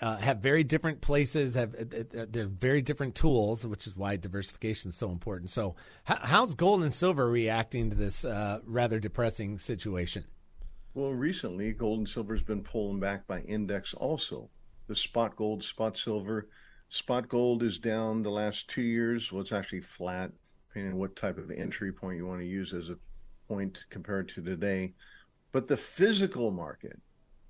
uh, 0.00 0.16
have 0.18 0.38
very 0.38 0.62
different 0.62 1.00
places. 1.00 1.54
Have 1.54 1.74
uh, 1.74 2.20
uh, 2.20 2.26
they're 2.28 2.46
very 2.46 2.82
different 2.82 3.14
tools, 3.14 3.66
which 3.66 3.86
is 3.86 3.96
why 3.96 4.16
diversification 4.16 4.90
is 4.90 4.96
so 4.96 5.10
important. 5.10 5.50
So 5.50 5.74
how, 6.04 6.16
how's 6.16 6.54
gold 6.54 6.82
and 6.82 6.92
silver 6.92 7.28
reacting 7.28 7.90
to 7.90 7.96
this 7.96 8.24
uh, 8.24 8.60
rather 8.64 9.00
depressing 9.00 9.58
situation? 9.58 10.24
Well, 10.96 11.12
recently, 11.12 11.72
gold 11.74 11.98
and 11.98 12.08
silver 12.08 12.34
has 12.34 12.42
been 12.42 12.62
pulling 12.62 13.00
back 13.00 13.26
by 13.26 13.40
index 13.42 13.92
also. 13.92 14.48
The 14.88 14.96
spot 14.96 15.36
gold, 15.36 15.62
spot 15.62 15.94
silver. 15.94 16.48
Spot 16.88 17.28
gold 17.28 17.62
is 17.62 17.78
down 17.78 18.22
the 18.22 18.30
last 18.30 18.68
two 18.68 18.80
years. 18.80 19.30
Well, 19.30 19.42
it's 19.42 19.52
actually 19.52 19.82
flat, 19.82 20.30
depending 20.68 20.92
on 20.92 20.98
what 20.98 21.14
type 21.14 21.36
of 21.36 21.50
entry 21.50 21.92
point 21.92 22.16
you 22.16 22.26
want 22.26 22.40
to 22.40 22.46
use 22.46 22.72
as 22.72 22.88
a 22.88 22.96
point 23.46 23.84
compared 23.90 24.30
to 24.30 24.42
today. 24.42 24.94
But 25.52 25.68
the 25.68 25.76
physical 25.76 26.50
market, 26.50 26.98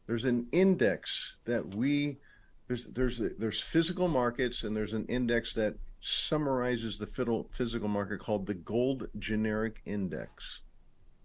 there's 0.09 0.25
an 0.25 0.49
index 0.51 1.37
that 1.45 1.73
we 1.77 2.19
there's 2.67 2.87
there's 2.87 3.23
there's 3.39 3.61
physical 3.61 4.09
markets 4.09 4.65
and 4.65 4.77
there's 4.77 4.93
an 4.93 5.07
index 5.07 5.53
that 5.55 5.77
summarizes 6.01 6.99
the 6.99 7.47
physical 7.53 7.89
market 7.89 8.19
called 8.19 8.45
the 8.45 8.55
gold 8.55 9.07
generic 9.21 9.83
index. 9.87 10.63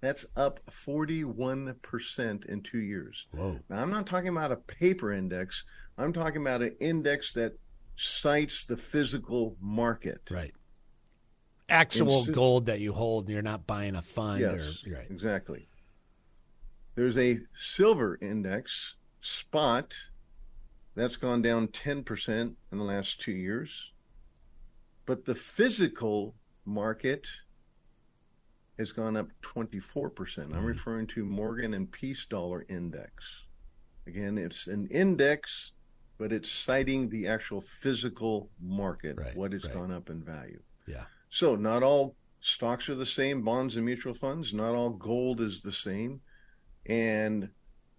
That's 0.02 0.26
up 0.36 0.60
41% 0.70 2.46
in 2.46 2.62
two 2.62 2.80
years. 2.80 3.28
Whoa. 3.32 3.60
Now, 3.70 3.82
I'm 3.82 3.92
not 3.92 4.08
talking 4.08 4.30
about 4.30 4.52
a 4.52 4.56
paper 4.56 5.14
index. 5.14 5.64
I'm 5.98 6.12
talking 6.12 6.42
about 6.42 6.64
an 6.64 6.76
index 6.80 7.34
that 7.34 7.54
cites 7.96 8.66
the 8.66 8.78
physical 8.78 9.56
market. 9.62 10.22
Right. 10.32 10.54
Actual 11.70 12.26
gold 12.26 12.66
that 12.66 12.80
you 12.80 12.94
hold, 12.94 13.26
and 13.26 13.34
you're 13.34 13.44
not 13.44 13.68
buying 13.68 13.96
a 13.96 14.02
fund. 14.02 14.42
Yes, 14.42 14.84
Or, 14.88 14.96
right. 14.96 15.08
exactly. 15.10 15.68
There's 16.96 17.18
a 17.18 17.40
silver 17.54 18.18
index, 18.22 18.96
spot, 19.22 19.96
that's 20.96 21.16
gone 21.16 21.42
down 21.42 21.68
10% 21.70 22.30
in 22.72 22.78
the 22.78 22.84
last 22.84 23.22
two 23.22 23.32
years. 23.32 23.92
But 25.06 25.26
the 25.26 25.36
physical 25.36 26.36
market 26.66 27.28
has 28.82 28.92
gone 28.92 29.16
up 29.16 29.28
24%. 29.42 30.40
I'm 30.40 30.50
mm-hmm. 30.50 30.66
referring 30.66 31.08
to 31.08 31.24
Morgan 31.24 31.74
and 31.74 31.90
Peace 31.92 32.26
Dollar 32.26 32.66
Index. 32.68 33.46
Again, 34.08 34.38
it's 34.38 34.68
an 34.68 34.88
index, 34.88 35.74
but 36.18 36.34
it's 36.34 36.52
citing 36.52 37.08
the 37.10 37.28
actual 37.28 37.62
physical 37.62 38.50
market, 38.60 39.18
Right, 39.18 39.36
what 39.36 39.54
has 39.54 39.66
right. 39.66 39.74
gone 39.74 39.92
up 39.92 40.10
in 40.10 40.24
value. 40.24 40.62
Yeah. 40.88 41.04
So, 41.30 41.56
not 41.56 41.84
all 41.84 42.16
stocks 42.42 42.90
are 42.90 42.96
the 42.96 43.06
same, 43.06 43.44
bonds 43.44 43.76
and 43.76 43.86
mutual 43.86 44.14
funds, 44.14 44.54
not 44.54 44.74
all 44.74 44.90
gold 44.90 45.40
is 45.40 45.62
the 45.62 45.72
same. 45.72 46.20
And 46.88 47.48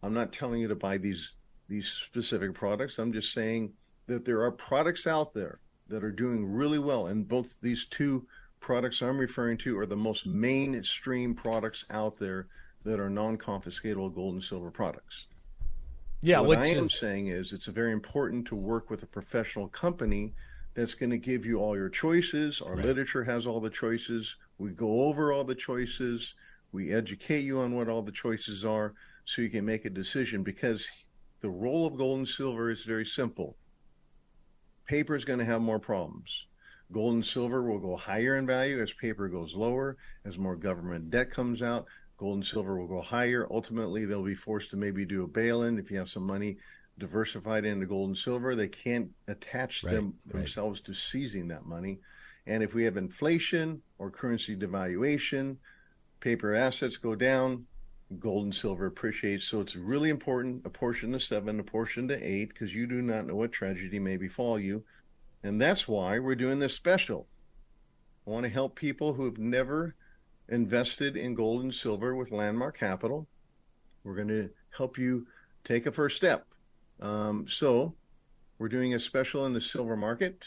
I'm 0.02 0.12
not 0.12 0.32
telling 0.32 0.60
you 0.60 0.68
to 0.68 0.74
buy 0.74 0.98
these 0.98 1.36
these 1.68 1.88
specific 1.88 2.54
products. 2.54 2.98
I'm 2.98 3.12
just 3.12 3.32
saying 3.32 3.72
that 4.06 4.24
there 4.24 4.42
are 4.42 4.50
products 4.50 5.06
out 5.06 5.32
there 5.32 5.60
that 5.88 6.04
are 6.04 6.10
doing 6.10 6.44
really 6.44 6.78
well 6.78 7.06
and 7.06 7.26
both 7.26 7.54
these 7.62 7.86
two 7.86 8.26
products 8.62 9.02
I'm 9.02 9.18
referring 9.18 9.58
to 9.58 9.76
are 9.78 9.86
the 9.86 9.96
most 9.96 10.24
mainstream 10.24 11.34
products 11.34 11.84
out 11.90 12.16
there 12.16 12.46
that 12.84 13.00
are 13.00 13.10
non-confiscatable 13.10 14.14
gold 14.14 14.34
and 14.34 14.42
silver 14.42 14.70
products. 14.70 15.26
Yeah, 16.22 16.40
what 16.40 16.58
I 16.58 16.68
am 16.68 16.84
is 16.84 16.98
saying 16.98 17.26
is 17.26 17.52
it's 17.52 17.66
very 17.66 17.92
important 17.92 18.46
to 18.46 18.54
work 18.54 18.88
with 18.88 19.02
a 19.02 19.06
professional 19.06 19.66
company 19.68 20.32
that's 20.74 20.94
going 20.94 21.10
to 21.10 21.18
give 21.18 21.44
you 21.44 21.58
all 21.58 21.76
your 21.76 21.88
choices. 21.88 22.62
Our 22.62 22.76
Right. 22.76 22.86
literature 22.86 23.24
has 23.24 23.46
all 23.46 23.60
the 23.60 23.68
choices. 23.68 24.36
We 24.58 24.70
go 24.70 25.02
over 25.02 25.32
all 25.32 25.44
the 25.44 25.56
choices. 25.56 26.34
We 26.70 26.94
educate 26.94 27.40
you 27.40 27.58
on 27.58 27.74
what 27.74 27.88
all 27.88 28.02
the 28.02 28.12
choices 28.12 28.64
are 28.64 28.94
so 29.24 29.42
you 29.42 29.50
can 29.50 29.64
make 29.64 29.84
a 29.84 29.90
decision 29.90 30.44
because 30.44 30.86
the 31.40 31.50
role 31.50 31.84
of 31.86 31.96
gold 31.96 32.18
and 32.18 32.28
silver 32.28 32.70
is 32.70 32.84
very 32.84 33.04
simple. 33.04 33.56
Paper 34.86 35.16
is 35.16 35.24
going 35.24 35.40
to 35.40 35.44
have 35.44 35.60
more 35.60 35.80
problems. 35.80 36.46
Gold 36.92 37.14
and 37.14 37.24
silver 37.24 37.62
will 37.62 37.78
go 37.78 37.96
higher 37.96 38.36
in 38.36 38.46
value 38.46 38.80
as 38.82 38.92
paper 38.92 39.28
goes 39.28 39.54
lower, 39.54 39.96
as 40.24 40.36
more 40.36 40.56
government 40.56 41.10
debt 41.10 41.30
comes 41.30 41.62
out. 41.62 41.86
Gold 42.18 42.36
and 42.36 42.46
silver 42.46 42.78
will 42.78 42.86
go 42.86 43.00
higher. 43.00 43.46
Ultimately, 43.50 44.04
they'll 44.04 44.22
be 44.22 44.34
forced 44.34 44.70
to 44.70 44.76
maybe 44.76 45.04
do 45.04 45.24
a 45.24 45.28
bail 45.28 45.62
in 45.62 45.78
if 45.78 45.90
you 45.90 45.98
have 45.98 46.10
some 46.10 46.26
money 46.26 46.58
diversified 46.98 47.64
into 47.64 47.86
gold 47.86 48.10
and 48.10 48.18
silver. 48.18 48.54
They 48.54 48.68
can't 48.68 49.10
attach 49.26 49.82
Right, 49.82 49.94
them 49.94 50.14
right. 50.26 50.34
themselves 50.40 50.82
to 50.82 50.94
seizing 50.94 51.48
that 51.48 51.64
money. 51.64 52.00
And 52.46 52.62
if 52.62 52.74
we 52.74 52.84
have 52.84 52.96
inflation 52.96 53.82
or 53.98 54.10
currency 54.10 54.54
devaluation, 54.54 55.56
paper 56.20 56.54
assets 56.54 56.96
go 56.98 57.14
down, 57.14 57.66
gold 58.18 58.44
and 58.44 58.54
silver 58.54 58.86
appreciates. 58.86 59.44
So 59.44 59.60
it's 59.60 59.76
really 59.76 60.10
important 60.10 60.66
a 60.66 60.70
portion 60.70 61.12
to 61.12 61.20
seven, 61.20 61.58
a 61.58 61.64
portion 61.64 62.06
to 62.08 62.22
eight, 62.22 62.50
because 62.50 62.74
you 62.74 62.86
do 62.86 63.00
not 63.00 63.26
know 63.26 63.36
what 63.36 63.52
tragedy 63.52 63.98
may 63.98 64.16
befall 64.18 64.58
you. 64.58 64.84
And 65.42 65.60
that's 65.60 65.88
why 65.88 66.18
we're 66.18 66.34
doing 66.34 66.58
this 66.58 66.74
special. 66.74 67.26
I 68.26 68.30
want 68.30 68.44
to 68.44 68.50
help 68.50 68.76
people 68.76 69.12
who 69.14 69.24
have 69.24 69.38
never 69.38 69.96
invested 70.48 71.16
in 71.16 71.34
gold 71.34 71.62
and 71.62 71.74
silver 71.74 72.14
with 72.14 72.30
Landmark 72.30 72.78
Capital. 72.78 73.26
We're 74.04 74.14
going 74.14 74.28
to 74.28 74.50
help 74.76 74.98
you 74.98 75.26
take 75.64 75.86
a 75.86 75.92
first 75.92 76.16
step. 76.16 76.46
Um, 77.00 77.46
so, 77.48 77.94
we're 78.58 78.68
doing 78.68 78.94
a 78.94 79.00
special 79.00 79.46
in 79.46 79.52
the 79.52 79.60
silver 79.60 79.96
market 79.96 80.44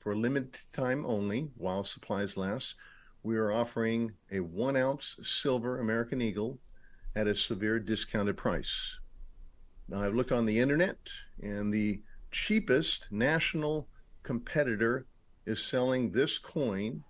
for 0.00 0.12
a 0.12 0.16
limited 0.16 0.58
time 0.72 1.06
only 1.06 1.48
while 1.56 1.84
supplies 1.84 2.36
last. 2.36 2.74
We 3.22 3.36
are 3.36 3.50
offering 3.50 4.12
a 4.30 4.40
one 4.40 4.76
ounce 4.76 5.16
silver 5.22 5.80
American 5.80 6.20
Eagle 6.20 6.58
at 7.14 7.26
a 7.26 7.34
severe 7.34 7.80
discounted 7.80 8.36
price. 8.36 8.98
Now, 9.88 10.02
I've 10.02 10.14
looked 10.14 10.32
on 10.32 10.44
the 10.44 10.58
internet, 10.58 10.98
and 11.42 11.72
the 11.72 12.02
cheapest 12.30 13.10
national 13.10 13.88
competitor 14.26 15.06
is 15.46 15.62
selling 15.62 16.10
this 16.10 16.36
coin 16.36 17.04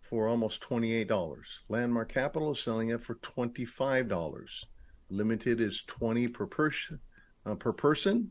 for 0.00 0.28
almost 0.28 0.62
$28. 0.62 1.40
Landmark 1.68 2.12
Capital 2.12 2.52
is 2.52 2.60
selling 2.60 2.90
it 2.90 3.02
for 3.02 3.16
$25. 3.16 4.64
Limited 5.10 5.60
is 5.60 5.82
20 5.86 6.28
per 6.28 6.46
person. 6.46 7.00
Uh, 7.44 7.56
per 7.56 7.72
person. 7.72 8.30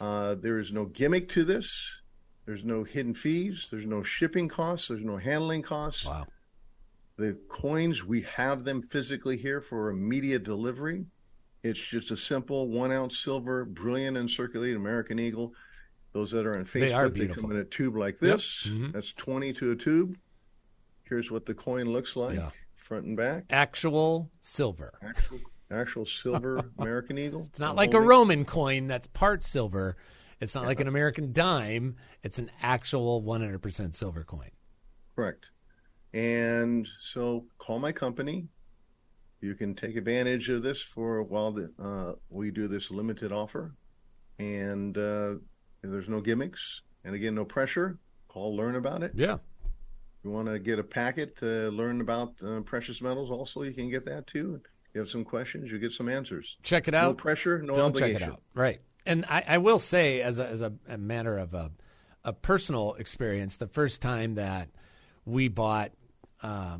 Uh, 0.00 0.36
there 0.36 0.58
is 0.58 0.72
no 0.72 0.84
gimmick 0.86 1.28
to 1.30 1.44
this. 1.44 2.00
There's 2.46 2.64
no 2.64 2.84
hidden 2.84 3.14
fees. 3.14 3.66
There's 3.70 3.86
no 3.86 4.02
shipping 4.02 4.48
costs. 4.48 4.88
There's 4.88 5.04
no 5.04 5.16
handling 5.16 5.62
costs. 5.62 6.06
wow. 6.06 6.26
The 7.16 7.36
coins, 7.48 8.04
we 8.04 8.22
have 8.22 8.64
them 8.64 8.80
physically 8.80 9.36
here 9.36 9.60
for 9.60 9.90
immediate 9.90 10.44
delivery. 10.44 11.04
It's 11.62 11.80
just 11.80 12.10
a 12.10 12.16
simple 12.16 12.68
one 12.68 12.90
ounce 12.90 13.18
silver, 13.18 13.64
brilliant 13.64 14.16
and 14.16 14.28
circulated 14.28 14.76
American 14.76 15.18
Eagle. 15.18 15.54
Those 16.12 16.30
that 16.32 16.44
are 16.46 16.56
on 16.58 16.64
Facebook, 16.64 17.14
They 17.14 17.26
they 17.26 17.34
come 17.34 17.50
in 17.52 17.56
a 17.58 17.64
tube 17.64 17.96
like 17.96 18.14
Yep. 18.20 18.20
this. 18.20 18.66
Mhm. 18.66 18.92
That's 18.92 19.12
20 19.12 19.52
to 19.54 19.70
a 19.72 19.76
tube. 19.76 20.18
Here's 21.04 21.30
what 21.30 21.46
the 21.46 21.54
coin 21.54 21.86
looks 21.92 22.16
like 22.16 22.36
Yeah. 22.36 22.50
front 22.76 23.06
and 23.06 23.16
back. 23.16 23.44
Actual 23.50 24.30
silver. 24.40 24.92
Actual, 25.02 25.40
actual 25.70 26.04
silver 26.04 26.58
American 26.78 27.16
Eagle. 27.18 27.46
It's 27.48 27.60
not 27.60 27.70
I'm 27.70 27.76
like 27.76 27.94
a 27.94 28.00
Roman 28.00 28.44
coin 28.44 28.86
that's 28.88 29.06
part 29.06 29.42
silver. 29.42 29.96
It's 30.40 30.54
not 30.54 30.66
like 30.66 30.80
an 30.80 30.88
American 30.88 31.32
dime. 31.32 31.96
It's 32.22 32.38
an 32.38 32.50
actual 32.60 33.22
100% 33.22 33.94
silver 33.94 34.24
coin. 34.24 34.50
Correct. 35.16 35.50
And 36.12 36.86
so 37.00 37.46
call 37.58 37.78
my 37.78 37.92
company. 37.92 38.48
You 39.40 39.54
can 39.54 39.74
take 39.74 39.96
advantage 39.96 40.50
of 40.50 40.62
this 40.62 40.80
for 40.82 41.22
while 41.22 41.52
the, 41.52 41.72
uh, 41.78 42.14
we 42.28 42.50
do 42.50 42.68
this 42.68 42.90
limited 42.90 43.32
offer. 43.32 43.74
And 44.38 44.96
uh, 44.98 45.36
there's 45.90 46.08
no 46.08 46.20
gimmicks. 46.20 46.82
And 47.04 47.14
again, 47.14 47.34
no 47.34 47.44
pressure. 47.44 47.98
Call, 48.28 48.56
learn 48.56 48.76
about 48.76 49.02
it. 49.02 49.12
Yeah. 49.14 49.38
You 50.24 50.30
want 50.30 50.46
to 50.48 50.58
get 50.58 50.78
a 50.78 50.84
packet 50.84 51.36
to 51.38 51.70
learn 51.70 52.00
about 52.00 52.34
uh, 52.46 52.60
precious 52.60 53.02
metals, 53.02 53.30
also, 53.30 53.62
you 53.62 53.72
can 53.72 53.90
get 53.90 54.04
that 54.04 54.26
too. 54.26 54.60
You 54.94 55.00
have 55.00 55.08
some 55.08 55.24
questions, 55.24 55.72
you 55.72 55.78
get 55.78 55.90
some 55.90 56.08
answers. 56.08 56.58
Check 56.62 56.86
it 56.86 56.94
out. 56.94 57.08
No 57.08 57.14
pressure, 57.14 57.60
no 57.60 57.74
Don't 57.74 57.86
obligation. 57.86 58.20
check 58.20 58.28
it 58.28 58.32
out. 58.32 58.42
Right. 58.54 58.80
And 59.04 59.24
I, 59.28 59.42
I 59.48 59.58
will 59.58 59.80
say, 59.80 60.20
as 60.20 60.38
a, 60.38 60.46
as 60.46 60.62
a, 60.62 60.72
a 60.86 60.96
matter 60.96 61.38
of 61.38 61.54
a, 61.54 61.72
a 62.24 62.32
personal 62.32 62.94
experience. 62.94 63.56
The 63.56 63.66
first 63.66 64.00
time 64.00 64.36
that 64.36 64.68
we 65.24 65.48
bought 65.48 65.90
uh, 66.42 66.78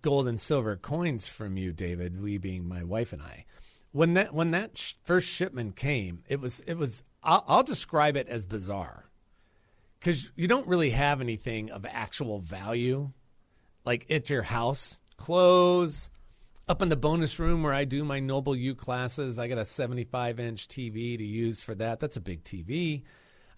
gold 0.00 0.26
and 0.28 0.40
silver 0.40 0.76
coins 0.76 1.26
from 1.26 1.58
you, 1.58 1.72
David, 1.72 2.20
we 2.22 2.38
being 2.38 2.66
my 2.66 2.84
wife 2.84 3.12
and 3.12 3.20
I, 3.20 3.44
when 3.92 4.14
that 4.14 4.32
when 4.32 4.52
that 4.52 4.78
sh- 4.78 4.94
first 5.04 5.28
shipment 5.28 5.76
came, 5.76 6.22
it 6.28 6.40
was 6.40 6.60
it 6.60 6.74
was. 6.78 7.02
I'll, 7.28 7.44
I'll 7.46 7.62
describe 7.62 8.16
it 8.16 8.26
as 8.28 8.46
bizarre 8.46 9.04
because 10.00 10.32
you 10.34 10.48
don't 10.48 10.66
really 10.66 10.90
have 10.90 11.20
anything 11.20 11.70
of 11.70 11.84
actual 11.84 12.38
value, 12.40 13.10
like 13.84 14.06
at 14.10 14.30
your 14.30 14.42
house, 14.42 15.02
clothes. 15.18 16.10
Up 16.68 16.80
in 16.80 16.88
the 16.88 16.96
bonus 16.96 17.38
room 17.38 17.62
where 17.62 17.72
I 17.74 17.84
do 17.84 18.02
my 18.02 18.18
Noble 18.20 18.56
U 18.56 18.74
classes, 18.74 19.38
I 19.38 19.46
got 19.46 19.58
a 19.58 19.64
75 19.66 20.40
inch 20.40 20.68
TV 20.68 21.18
to 21.18 21.24
use 21.24 21.62
for 21.62 21.74
that. 21.74 22.00
That's 22.00 22.16
a 22.16 22.20
big 22.20 22.44
TV. 22.44 23.02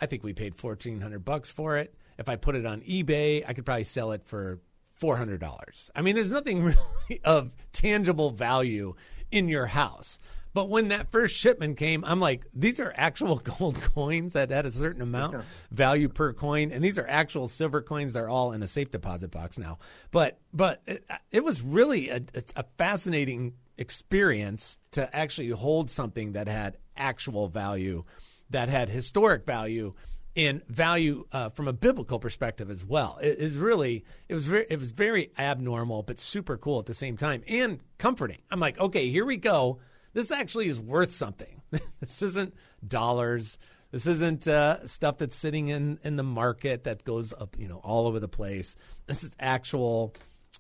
I 0.01 0.07
think 0.07 0.25
we 0.25 0.33
paid 0.33 0.61
1400 0.61 1.25
bucks 1.25 1.53
for 1.53 1.77
it. 1.77 1.95
If 2.19 2.29
I 2.29 2.35
put 2.37 2.57
it 2.57 2.67
on 2.67 2.81
eBay, 2.81 3.45
I 3.47 3.53
could 3.53 3.65
probably 3.65 3.85
sell 3.85 4.11
it 4.13 4.25
for 4.25 4.59
$400. 5.01 5.91
I 5.95 6.03
mean, 6.03 6.17
there's 6.17 6.31
nothing 6.33 6.65
really 6.65 7.21
of 7.25 7.53
tangible 7.73 8.31
value 8.31 8.95
in 9.31 9.49
your 9.49 9.67
house. 9.67 10.19
But 10.53 10.69
when 10.69 10.89
that 10.89 11.11
first 11.13 11.37
shipment 11.37 11.77
came, 11.77 12.05
I'm 12.05 12.21
like, 12.21 12.47
these 12.53 12.81
are 12.81 12.93
actual 12.97 13.37
gold 13.59 13.81
coins 13.81 14.33
that 14.33 14.51
had 14.51 14.67
a 14.67 14.71
certain 14.71 15.03
amount 15.03 15.35
yeah. 15.35 15.43
value 15.71 16.09
per 16.09 16.33
coin, 16.33 16.73
and 16.73 16.83
these 16.83 16.99
are 16.99 17.07
actual 17.09 17.49
silver 17.49 17.81
coins. 17.81 18.13
They're 18.13 18.29
all 18.29 18.53
in 18.53 18.63
a 18.63 18.69
safe 18.69 18.91
deposit 18.91 19.31
box 19.31 19.59
now. 19.59 19.79
But 20.11 20.39
but 20.53 20.83
it, 20.87 21.05
it 21.31 21.45
was 21.45 21.63
really 21.63 22.09
a, 22.09 22.23
a 22.57 22.65
fascinating 22.77 23.55
experience 23.79 24.79
to 24.93 25.15
actually 25.15 25.51
hold 25.51 25.91
something 25.91 26.33
that 26.33 26.49
had 26.49 26.77
actual 26.97 27.49
value, 27.49 28.05
that 28.51 28.69
had 28.69 28.89
historic 28.89 29.47
value, 29.47 29.95
and 30.37 30.67
value 30.69 31.27
uh, 31.33 31.49
from 31.49 31.69
a 31.69 31.73
biblical 31.73 32.19
perspective 32.19 32.71
as 32.71 32.85
well. 32.85 33.19
It 33.23 33.39
is 33.39 33.55
really 33.55 34.05
it 34.29 34.35
was 34.35 34.47
very, 34.47 34.67
it 34.69 34.81
was 34.81 34.91
very 34.91 35.31
abnormal, 35.39 36.03
but 36.03 36.19
super 36.19 36.57
cool 36.57 36.81
at 36.81 36.87
the 36.87 36.95
same 36.95 37.17
time 37.17 37.43
and 37.47 37.81
comforting. 37.99 38.39
I'm 38.51 38.61
like, 38.61 38.81
okay, 38.81 39.11
here 39.11 39.25
we 39.25 39.37
go 39.37 39.79
this 40.13 40.31
actually 40.31 40.69
is 40.69 40.81
worth 40.81 41.13
something. 41.13 41.63
this 42.01 42.23
isn't 42.23 42.55
dollars. 42.87 43.59
This 43.91 44.07
isn't 44.07 44.47
uh, 44.47 44.87
stuff 44.87 45.19
that's 45.19 45.37
sitting 45.37 45.69
in, 45.69 45.99
in 46.05 46.17
the 46.17 46.23
market 46.23 46.85
that 46.85 47.05
goes 47.05 47.33
up, 47.33 47.57
you 47.59 47.69
know, 47.69 47.79
all 47.79 48.07
over 48.07 48.21
the 48.21 48.29
place. 48.29 48.77
This 49.07 49.25
is 49.25 49.35
actual 49.41 50.15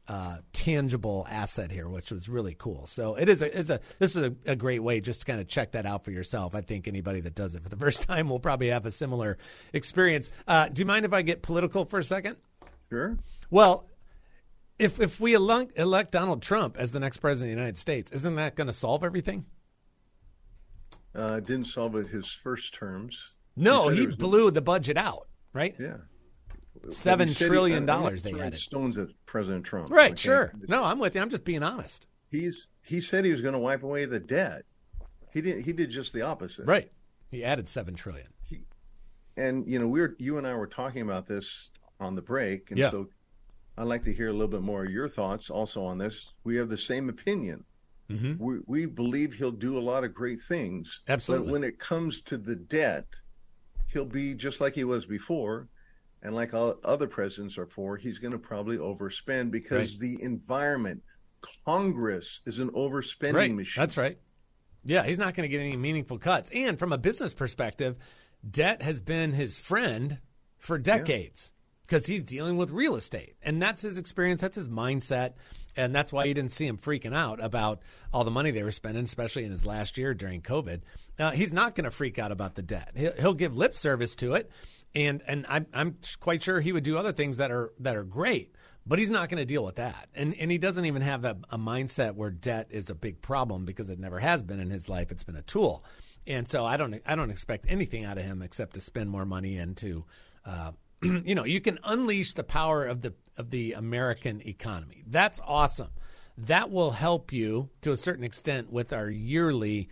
uh, 0.09 0.38
tangible 0.53 1.26
asset 1.30 1.70
here, 1.70 1.88
which 1.88 2.11
was 2.11 2.28
really 2.28 2.57
cool. 2.59 2.86
So 2.86 3.14
it 3.14 3.28
is 3.28 3.42
a, 3.42 3.59
it's 3.59 3.70
a 3.70 3.80
this 4.01 4.16
is 4.16 4.24
a, 4.24 4.34
a, 4.44 4.57
great 4.57 4.80
way 4.80 5.01
just 5.01 5.20
to 5.20 5.26
kind 5.26 5.40
of 5.40 5.46
check 5.46 5.72
that 5.72 5.86
out 5.86 6.05
for 6.05 6.11
yourself. 6.11 6.55
I 6.57 6.62
think 6.62 6.88
anybody 6.88 7.20
that 7.20 7.36
does 7.36 7.55
it 7.55 7.62
for 7.62 7.68
the 7.68 7.76
first 7.84 8.03
time 8.03 8.28
will 8.28 8.40
probably 8.40 8.68
have 8.68 8.86
a 8.86 8.90
similar 8.90 9.38
experience. 9.72 10.28
Uh, 10.48 10.68
do 10.68 10.80
you 10.80 10.86
mind 10.86 11.05
if 11.05 11.12
I 11.12 11.22
get 11.22 11.42
political 11.42 11.84
for 11.84 12.01
a 12.01 12.05
second? 12.05 12.36
Sure. 12.88 13.16
Well, 13.51 13.86
if 14.81 15.01
if 15.01 15.20
we 15.20 15.35
elect, 15.35 15.78
elect 15.78 16.12
Donald 16.12 16.43
Trump 16.43 16.76
as 16.78 16.93
the 16.93 17.01
next 17.01 17.18
president 17.18 17.53
of 17.53 17.57
the 17.57 17.61
United 17.61 17.78
States, 17.78 18.11
isn't 18.12 18.37
that 18.37 18.55
going 18.57 18.66
to 18.66 18.72
solve 18.72 19.05
everything? 19.05 19.45
Uh, 21.14 21.41
didn't 21.41 21.64
solve 21.64 21.97
it 21.97 22.07
his 22.07 22.26
first 22.33 22.74
terms. 22.74 23.33
No, 23.57 23.89
he, 23.89 24.01
he 24.01 24.07
blew 24.07 24.51
the 24.51 24.62
budget 24.62 24.97
out. 24.97 25.26
Right? 25.53 25.74
Yeah. 25.78 25.97
Seven 26.89 27.33
trillion 27.33 27.85
dollars 27.85 28.22
they 28.22 28.33
added. 28.33 28.59
Stones 28.59 28.97
at 28.97 29.09
President 29.26 29.64
Trump. 29.64 29.91
Right. 29.91 30.18
Sure. 30.18 30.53
No, 30.68 30.85
I'm 30.85 30.99
with 30.99 31.14
you. 31.14 31.20
I'm 31.20 31.31
just 31.31 31.45
being 31.45 31.62
honest. 31.62 32.07
He's 32.31 32.68
he 32.83 33.01
said 33.01 33.24
he 33.24 33.31
was 33.31 33.41
going 33.41 33.53
to 33.53 33.59
wipe 33.59 33.83
away 33.83 34.07
the 34.07 34.20
debt. 34.20 34.62
He 35.33 35.41
did. 35.41 35.64
He 35.64 35.72
did 35.72 35.91
just 35.91 36.12
the 36.12 36.22
opposite. 36.22 36.66
Right. 36.66 36.91
He 37.31 37.45
added 37.45 37.68
seven 37.68 37.95
trillion. 37.95 38.28
He, 38.45 38.64
and 39.37 39.66
you 39.66 39.78
know, 39.78 39.87
we 39.89 40.01
are 40.01 40.14
you 40.18 40.39
and 40.39 40.47
I 40.47 40.55
were 40.55 40.66
talking 40.66 41.03
about 41.03 41.26
this 41.26 41.70
on 41.99 42.14
the 42.14 42.22
break, 42.22 42.70
and 42.70 42.78
yeah. 42.78 42.91
so 42.91 43.09
I'd 43.81 43.87
like 43.87 44.05
to 44.05 44.12
hear 44.12 44.28
a 44.28 44.33
little 44.33 44.47
bit 44.47 44.61
more 44.61 44.85
of 44.85 44.91
your 44.91 45.09
thoughts 45.09 45.49
also 45.49 45.83
on 45.83 45.97
this. 45.97 46.35
We 46.45 46.57
have 46.57 46.68
the 46.68 46.76
same 46.76 47.09
opinion. 47.09 47.64
Mm-hmm. 48.11 48.45
We, 48.45 48.59
we 48.66 48.85
believe 48.85 49.33
he'll 49.33 49.51
do 49.51 49.78
a 49.78 49.81
lot 49.81 50.05
of 50.05 50.12
great 50.12 50.43
things. 50.43 51.01
Absolutely. 51.09 51.47
But 51.47 51.53
when 51.53 51.64
it 51.64 51.78
comes 51.78 52.20
to 52.22 52.37
the 52.37 52.57
debt, 52.57 53.07
he'll 53.87 54.05
be 54.05 54.35
just 54.35 54.61
like 54.61 54.74
he 54.74 54.85
was 54.85 55.07
before. 55.07 55.68
And 56.22 56.35
like 56.35 56.53
all 56.53 56.74
other 56.85 57.07
presidents 57.07 57.57
are 57.57 57.64
for, 57.64 57.97
he's 57.97 58.18
going 58.18 58.33
to 58.33 58.39
probably 58.39 58.76
overspend 58.76 59.51
because 59.51 59.95
right. 59.95 60.01
the 60.01 60.22
environment, 60.22 61.03
Congress 61.64 62.41
is 62.45 62.59
an 62.59 62.68
overspending 62.72 63.35
right. 63.35 63.55
machine. 63.55 63.81
That's 63.81 63.97
right. 63.97 64.18
Yeah, 64.85 65.05
he's 65.05 65.18
not 65.18 65.35
going 65.35 65.49
to 65.49 65.57
get 65.57 65.64
any 65.64 65.78
meaningful 65.78 66.18
cuts. 66.18 66.51
And 66.51 66.78
from 66.78 66.93
a 66.93 66.99
business 66.99 67.33
perspective, 67.33 67.97
debt 68.51 68.83
has 68.83 69.01
been 69.01 69.33
his 69.33 69.59
friend 69.59 70.18
for 70.59 70.76
decades 70.76 71.53
because 71.91 72.07
he's 72.07 72.22
dealing 72.22 72.57
with 72.57 72.70
real 72.70 72.95
estate. 72.95 73.34
And 73.43 73.61
that's 73.61 73.82
his 73.82 73.99
experience, 73.99 74.41
that's 74.41 74.55
his 74.55 74.68
mindset. 74.68 75.32
And 75.76 75.93
that's 75.93 76.12
why 76.12 76.24
you 76.24 76.34
didn't 76.34 76.53
see 76.53 76.66
him 76.66 76.78
freaking 76.78 77.14
out 77.14 77.43
about 77.43 77.80
all 78.12 78.22
the 78.22 78.30
money 78.30 78.53
they 78.53 78.62
were 78.62 78.70
spending, 78.70 79.03
especially 79.03 79.45
in 79.45 79.51
his 79.51 79.66
last 79.66 79.99
year 79.99 80.14
during 80.14 80.41
COVID. 80.41 80.82
Uh, 81.18 81.32
he's 81.32 81.53
not 81.53 81.74
going 81.74 81.84
to 81.84 81.91
freak 81.91 82.18
out 82.18 82.30
about 82.30 82.55
the 82.55 82.62
debt. 82.62 82.93
He'll, 82.95 83.12
he'll, 83.12 83.34
give 83.34 83.57
lip 83.57 83.74
service 83.74 84.14
to 84.16 84.34
it, 84.34 84.51
and 84.95 85.22
and 85.26 85.47
I'm 85.49 85.66
I'm 85.72 85.97
quite 86.18 86.43
sure 86.43 86.61
he 86.61 86.72
would 86.72 86.82
do 86.82 86.99
other 86.99 87.12
things 87.12 87.36
that 87.38 87.51
are 87.51 87.72
that 87.80 87.97
are 87.97 88.05
great. 88.05 88.55
But 88.86 88.99
he's 88.99 89.11
not 89.11 89.28
going 89.28 89.38
to 89.38 89.45
deal 89.45 89.64
with 89.64 89.76
that, 89.76 90.09
and 90.14 90.34
and 90.34 90.51
he 90.51 90.59
doesn't 90.59 90.84
even 90.84 91.03
have 91.03 91.24
a, 91.24 91.36
a 91.51 91.59
mindset 91.59 92.14
where 92.14 92.30
debt 92.30 92.68
is 92.70 92.91
a 92.91 92.95
big 92.95 93.20
problem 93.22 93.64
because 93.64 93.91
it 93.91 93.99
never 93.99 94.18
has 94.18 94.43
been 94.43 94.59
in 94.59 94.70
his 94.70 94.88
life. 94.88 95.12
It's 95.12 95.24
been 95.24 95.36
a 95.36 95.43
tool, 95.43 95.84
and 96.26 96.49
so 96.49 96.64
I 96.64 96.76
don't 96.76 97.01
I 97.07 97.14
don't 97.14 97.30
expect 97.30 97.66
anything 97.68 98.05
out 98.05 98.18
of 98.18 98.24
him 98.24 98.43
except 98.43 98.74
to 98.74 98.80
spend 98.80 99.09
more 99.09 99.24
money 99.24 99.57
and 99.57 99.76
to 99.78 100.05
uh, 100.45 100.72
you 101.24 101.34
know, 101.34 101.44
you 101.44 101.61
can 101.61 101.78
unleash 101.84 102.34
the 102.34 102.44
power 102.44 102.84
of 102.84 103.03
the 103.03 103.14
of 103.36 103.51
the 103.51 103.72
American 103.72 104.46
economy. 104.46 105.03
That's 105.07 105.40
awesome. 105.46 105.90
That 106.36 106.70
will 106.70 106.90
help 106.90 107.32
you 107.32 107.70
to 107.82 107.92
a 107.92 107.96
certain 107.96 108.24
extent 108.24 108.70
with 108.70 108.92
our 108.92 109.11
yearly 109.11 109.88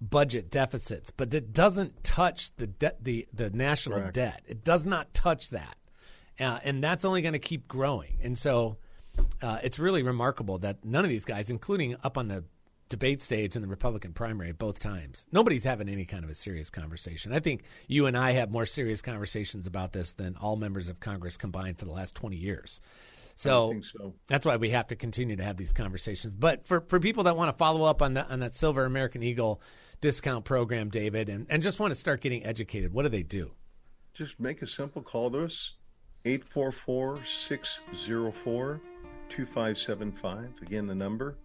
budget 0.00 0.50
deficits, 0.50 1.10
but 1.10 1.32
it 1.34 1.52
doesn't 1.52 2.04
touch 2.04 2.54
the 2.56 2.66
de- 2.66 2.94
the 3.00 3.28
the 3.32 3.50
national 3.50 3.98
Correct. 3.98 4.14
debt. 4.14 4.42
It 4.46 4.64
does 4.64 4.86
not 4.86 5.12
touch 5.14 5.50
that, 5.50 5.76
uh, 6.40 6.58
and 6.64 6.82
that's 6.82 7.04
only 7.04 7.22
going 7.22 7.32
to 7.32 7.38
keep 7.38 7.68
growing. 7.68 8.18
And 8.22 8.36
so, 8.36 8.78
uh, 9.42 9.58
it's 9.62 9.78
really 9.78 10.02
remarkable 10.02 10.58
that 10.58 10.84
none 10.84 11.04
of 11.04 11.10
these 11.10 11.24
guys, 11.24 11.50
including 11.50 11.96
up 12.02 12.18
on 12.18 12.28
the 12.28 12.44
debate 12.88 13.22
stage 13.22 13.56
in 13.56 13.62
the 13.62 13.68
Republican 13.68 14.12
primary 14.12 14.52
both 14.52 14.78
times. 14.80 15.26
Nobody's 15.32 15.64
having 15.64 15.88
any 15.88 16.04
kind 16.04 16.24
of 16.24 16.30
a 16.30 16.34
serious 16.34 16.70
conversation. 16.70 17.32
I 17.32 17.40
think 17.40 17.62
you 17.86 18.06
and 18.06 18.16
I 18.16 18.32
have 18.32 18.50
more 18.50 18.66
serious 18.66 19.02
conversations 19.02 19.66
about 19.66 19.92
this 19.92 20.12
than 20.14 20.36
all 20.36 20.56
members 20.56 20.88
of 20.88 21.00
Congress 21.00 21.36
combined 21.36 21.78
for 21.78 21.84
the 21.84 21.92
last 21.92 22.14
20 22.14 22.36
years. 22.36 22.80
So, 23.34 23.80
so, 23.82 24.14
that's 24.26 24.44
why 24.44 24.56
we 24.56 24.70
have 24.70 24.88
to 24.88 24.96
continue 24.96 25.36
to 25.36 25.44
have 25.44 25.56
these 25.56 25.72
conversations. 25.72 26.34
But 26.36 26.66
for, 26.66 26.80
for 26.80 26.98
people 26.98 27.22
that 27.24 27.36
want 27.36 27.52
to 27.52 27.56
follow 27.56 27.84
up 27.84 28.02
on 28.02 28.14
that 28.14 28.30
on 28.30 28.40
that 28.40 28.52
Silver 28.52 28.84
American 28.84 29.22
Eagle 29.22 29.60
discount 30.00 30.44
program, 30.44 30.88
David, 30.88 31.28
and, 31.28 31.46
and 31.48 31.62
just 31.62 31.78
want 31.78 31.92
to 31.92 31.94
start 31.94 32.20
getting 32.20 32.44
educated, 32.44 32.92
what 32.92 33.04
do 33.04 33.10
they 33.10 33.22
do? 33.22 33.52
Just 34.12 34.40
make 34.40 34.60
a 34.62 34.66
simple 34.66 35.02
call 35.02 35.30
to 35.30 35.44
us, 35.44 35.74
844 36.24 37.24
604 37.24 38.80
2575. 39.28 40.54
Again, 40.62 40.88
the 40.88 40.94
number 40.96 41.36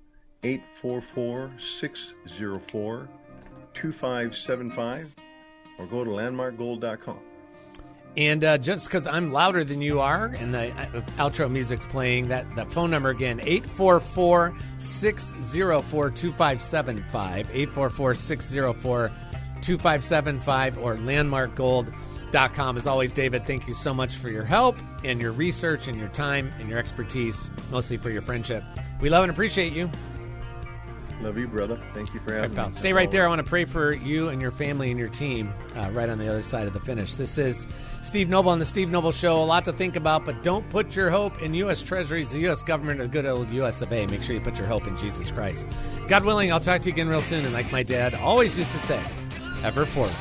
844 0.43 1.51
604 1.59 3.09
2575 3.73 5.15
or 5.79 5.85
go 5.87 6.03
to 6.03 6.09
landmarkgold.com. 6.11 7.19
And 8.15 8.43
uh, 8.43 8.59
just 8.59 8.85
because 8.85 9.07
I'm 9.07 9.33
louder 9.33 9.63
than 9.63 9.81
you 9.81 9.99
are 9.99 10.25
and 10.25 10.53
the 10.53 10.69
uh, 10.71 11.01
outro 11.17 11.49
music's 11.49 11.87
playing, 11.87 12.27
that, 12.27 12.45
that 12.55 12.71
phone 12.71 12.91
number 12.91 13.09
again, 13.09 13.39
844 13.39 14.55
604 14.77 16.11
2575. 16.11 17.47
844 17.49 18.13
604 18.13 19.11
2575 19.61 20.77
or 20.77 20.95
landmarkgold.com. 20.97 22.77
As 22.77 22.85
always, 22.85 23.13
David, 23.13 23.47
thank 23.47 23.67
you 23.67 23.73
so 23.73 23.93
much 23.93 24.17
for 24.17 24.29
your 24.29 24.43
help 24.43 24.77
and 25.03 25.19
your 25.19 25.31
research 25.31 25.87
and 25.87 25.97
your 25.97 26.09
time 26.09 26.53
and 26.59 26.69
your 26.69 26.77
expertise, 26.77 27.49
mostly 27.71 27.97
for 27.97 28.11
your 28.11 28.21
friendship. 28.21 28.63
We 29.01 29.09
love 29.09 29.23
and 29.23 29.31
appreciate 29.31 29.73
you. 29.73 29.89
Love 31.23 31.37
you, 31.37 31.47
brother. 31.47 31.79
Thank 31.93 32.13
you 32.13 32.19
for 32.19 32.33
having 32.33 32.53
right, 32.53 32.69
me. 32.69 32.77
Stay 32.77 32.91
right 32.91 33.09
there. 33.09 33.23
I 33.23 33.29
want 33.29 33.39
to 33.39 33.49
pray 33.49 33.63
for 33.63 33.93
you 33.93 34.27
and 34.27 34.41
your 34.41 34.51
family 34.51 34.91
and 34.91 34.99
your 34.99 35.07
team 35.07 35.53
uh, 35.77 35.89
right 35.91 36.09
on 36.09 36.17
the 36.17 36.27
other 36.27 36.43
side 36.43 36.67
of 36.67 36.73
the 36.73 36.81
finish. 36.81 37.15
This 37.15 37.37
is 37.37 37.65
Steve 38.01 38.27
Noble 38.27 38.51
on 38.51 38.59
the 38.59 38.65
Steve 38.65 38.89
Noble 38.89 39.13
Show. 39.13 39.41
A 39.41 39.45
lot 39.45 39.63
to 39.63 39.71
think 39.71 39.95
about, 39.95 40.25
but 40.25 40.43
don't 40.43 40.69
put 40.69 40.97
your 40.97 41.09
hope 41.09 41.41
in 41.41 41.53
U.S. 41.53 41.81
treasuries, 41.81 42.31
the 42.31 42.39
U.S. 42.39 42.61
government, 42.61 42.99
or 42.99 43.03
the 43.03 43.09
good 43.09 43.25
old 43.25 43.49
U.S. 43.51 43.81
of 43.81 43.93
A. 43.93 44.05
Make 44.07 44.21
sure 44.21 44.35
you 44.35 44.41
put 44.41 44.57
your 44.57 44.67
hope 44.67 44.85
in 44.85 44.97
Jesus 44.97 45.31
Christ. 45.31 45.69
God 46.09 46.25
willing, 46.25 46.51
I'll 46.51 46.59
talk 46.59 46.81
to 46.81 46.89
you 46.89 46.93
again 46.93 47.07
real 47.07 47.21
soon. 47.21 47.45
And 47.45 47.53
like 47.53 47.71
my 47.71 47.83
dad 47.83 48.13
always 48.15 48.57
used 48.57 48.71
to 48.71 48.79
say, 48.79 49.01
ever 49.63 49.85
forward. 49.85 50.11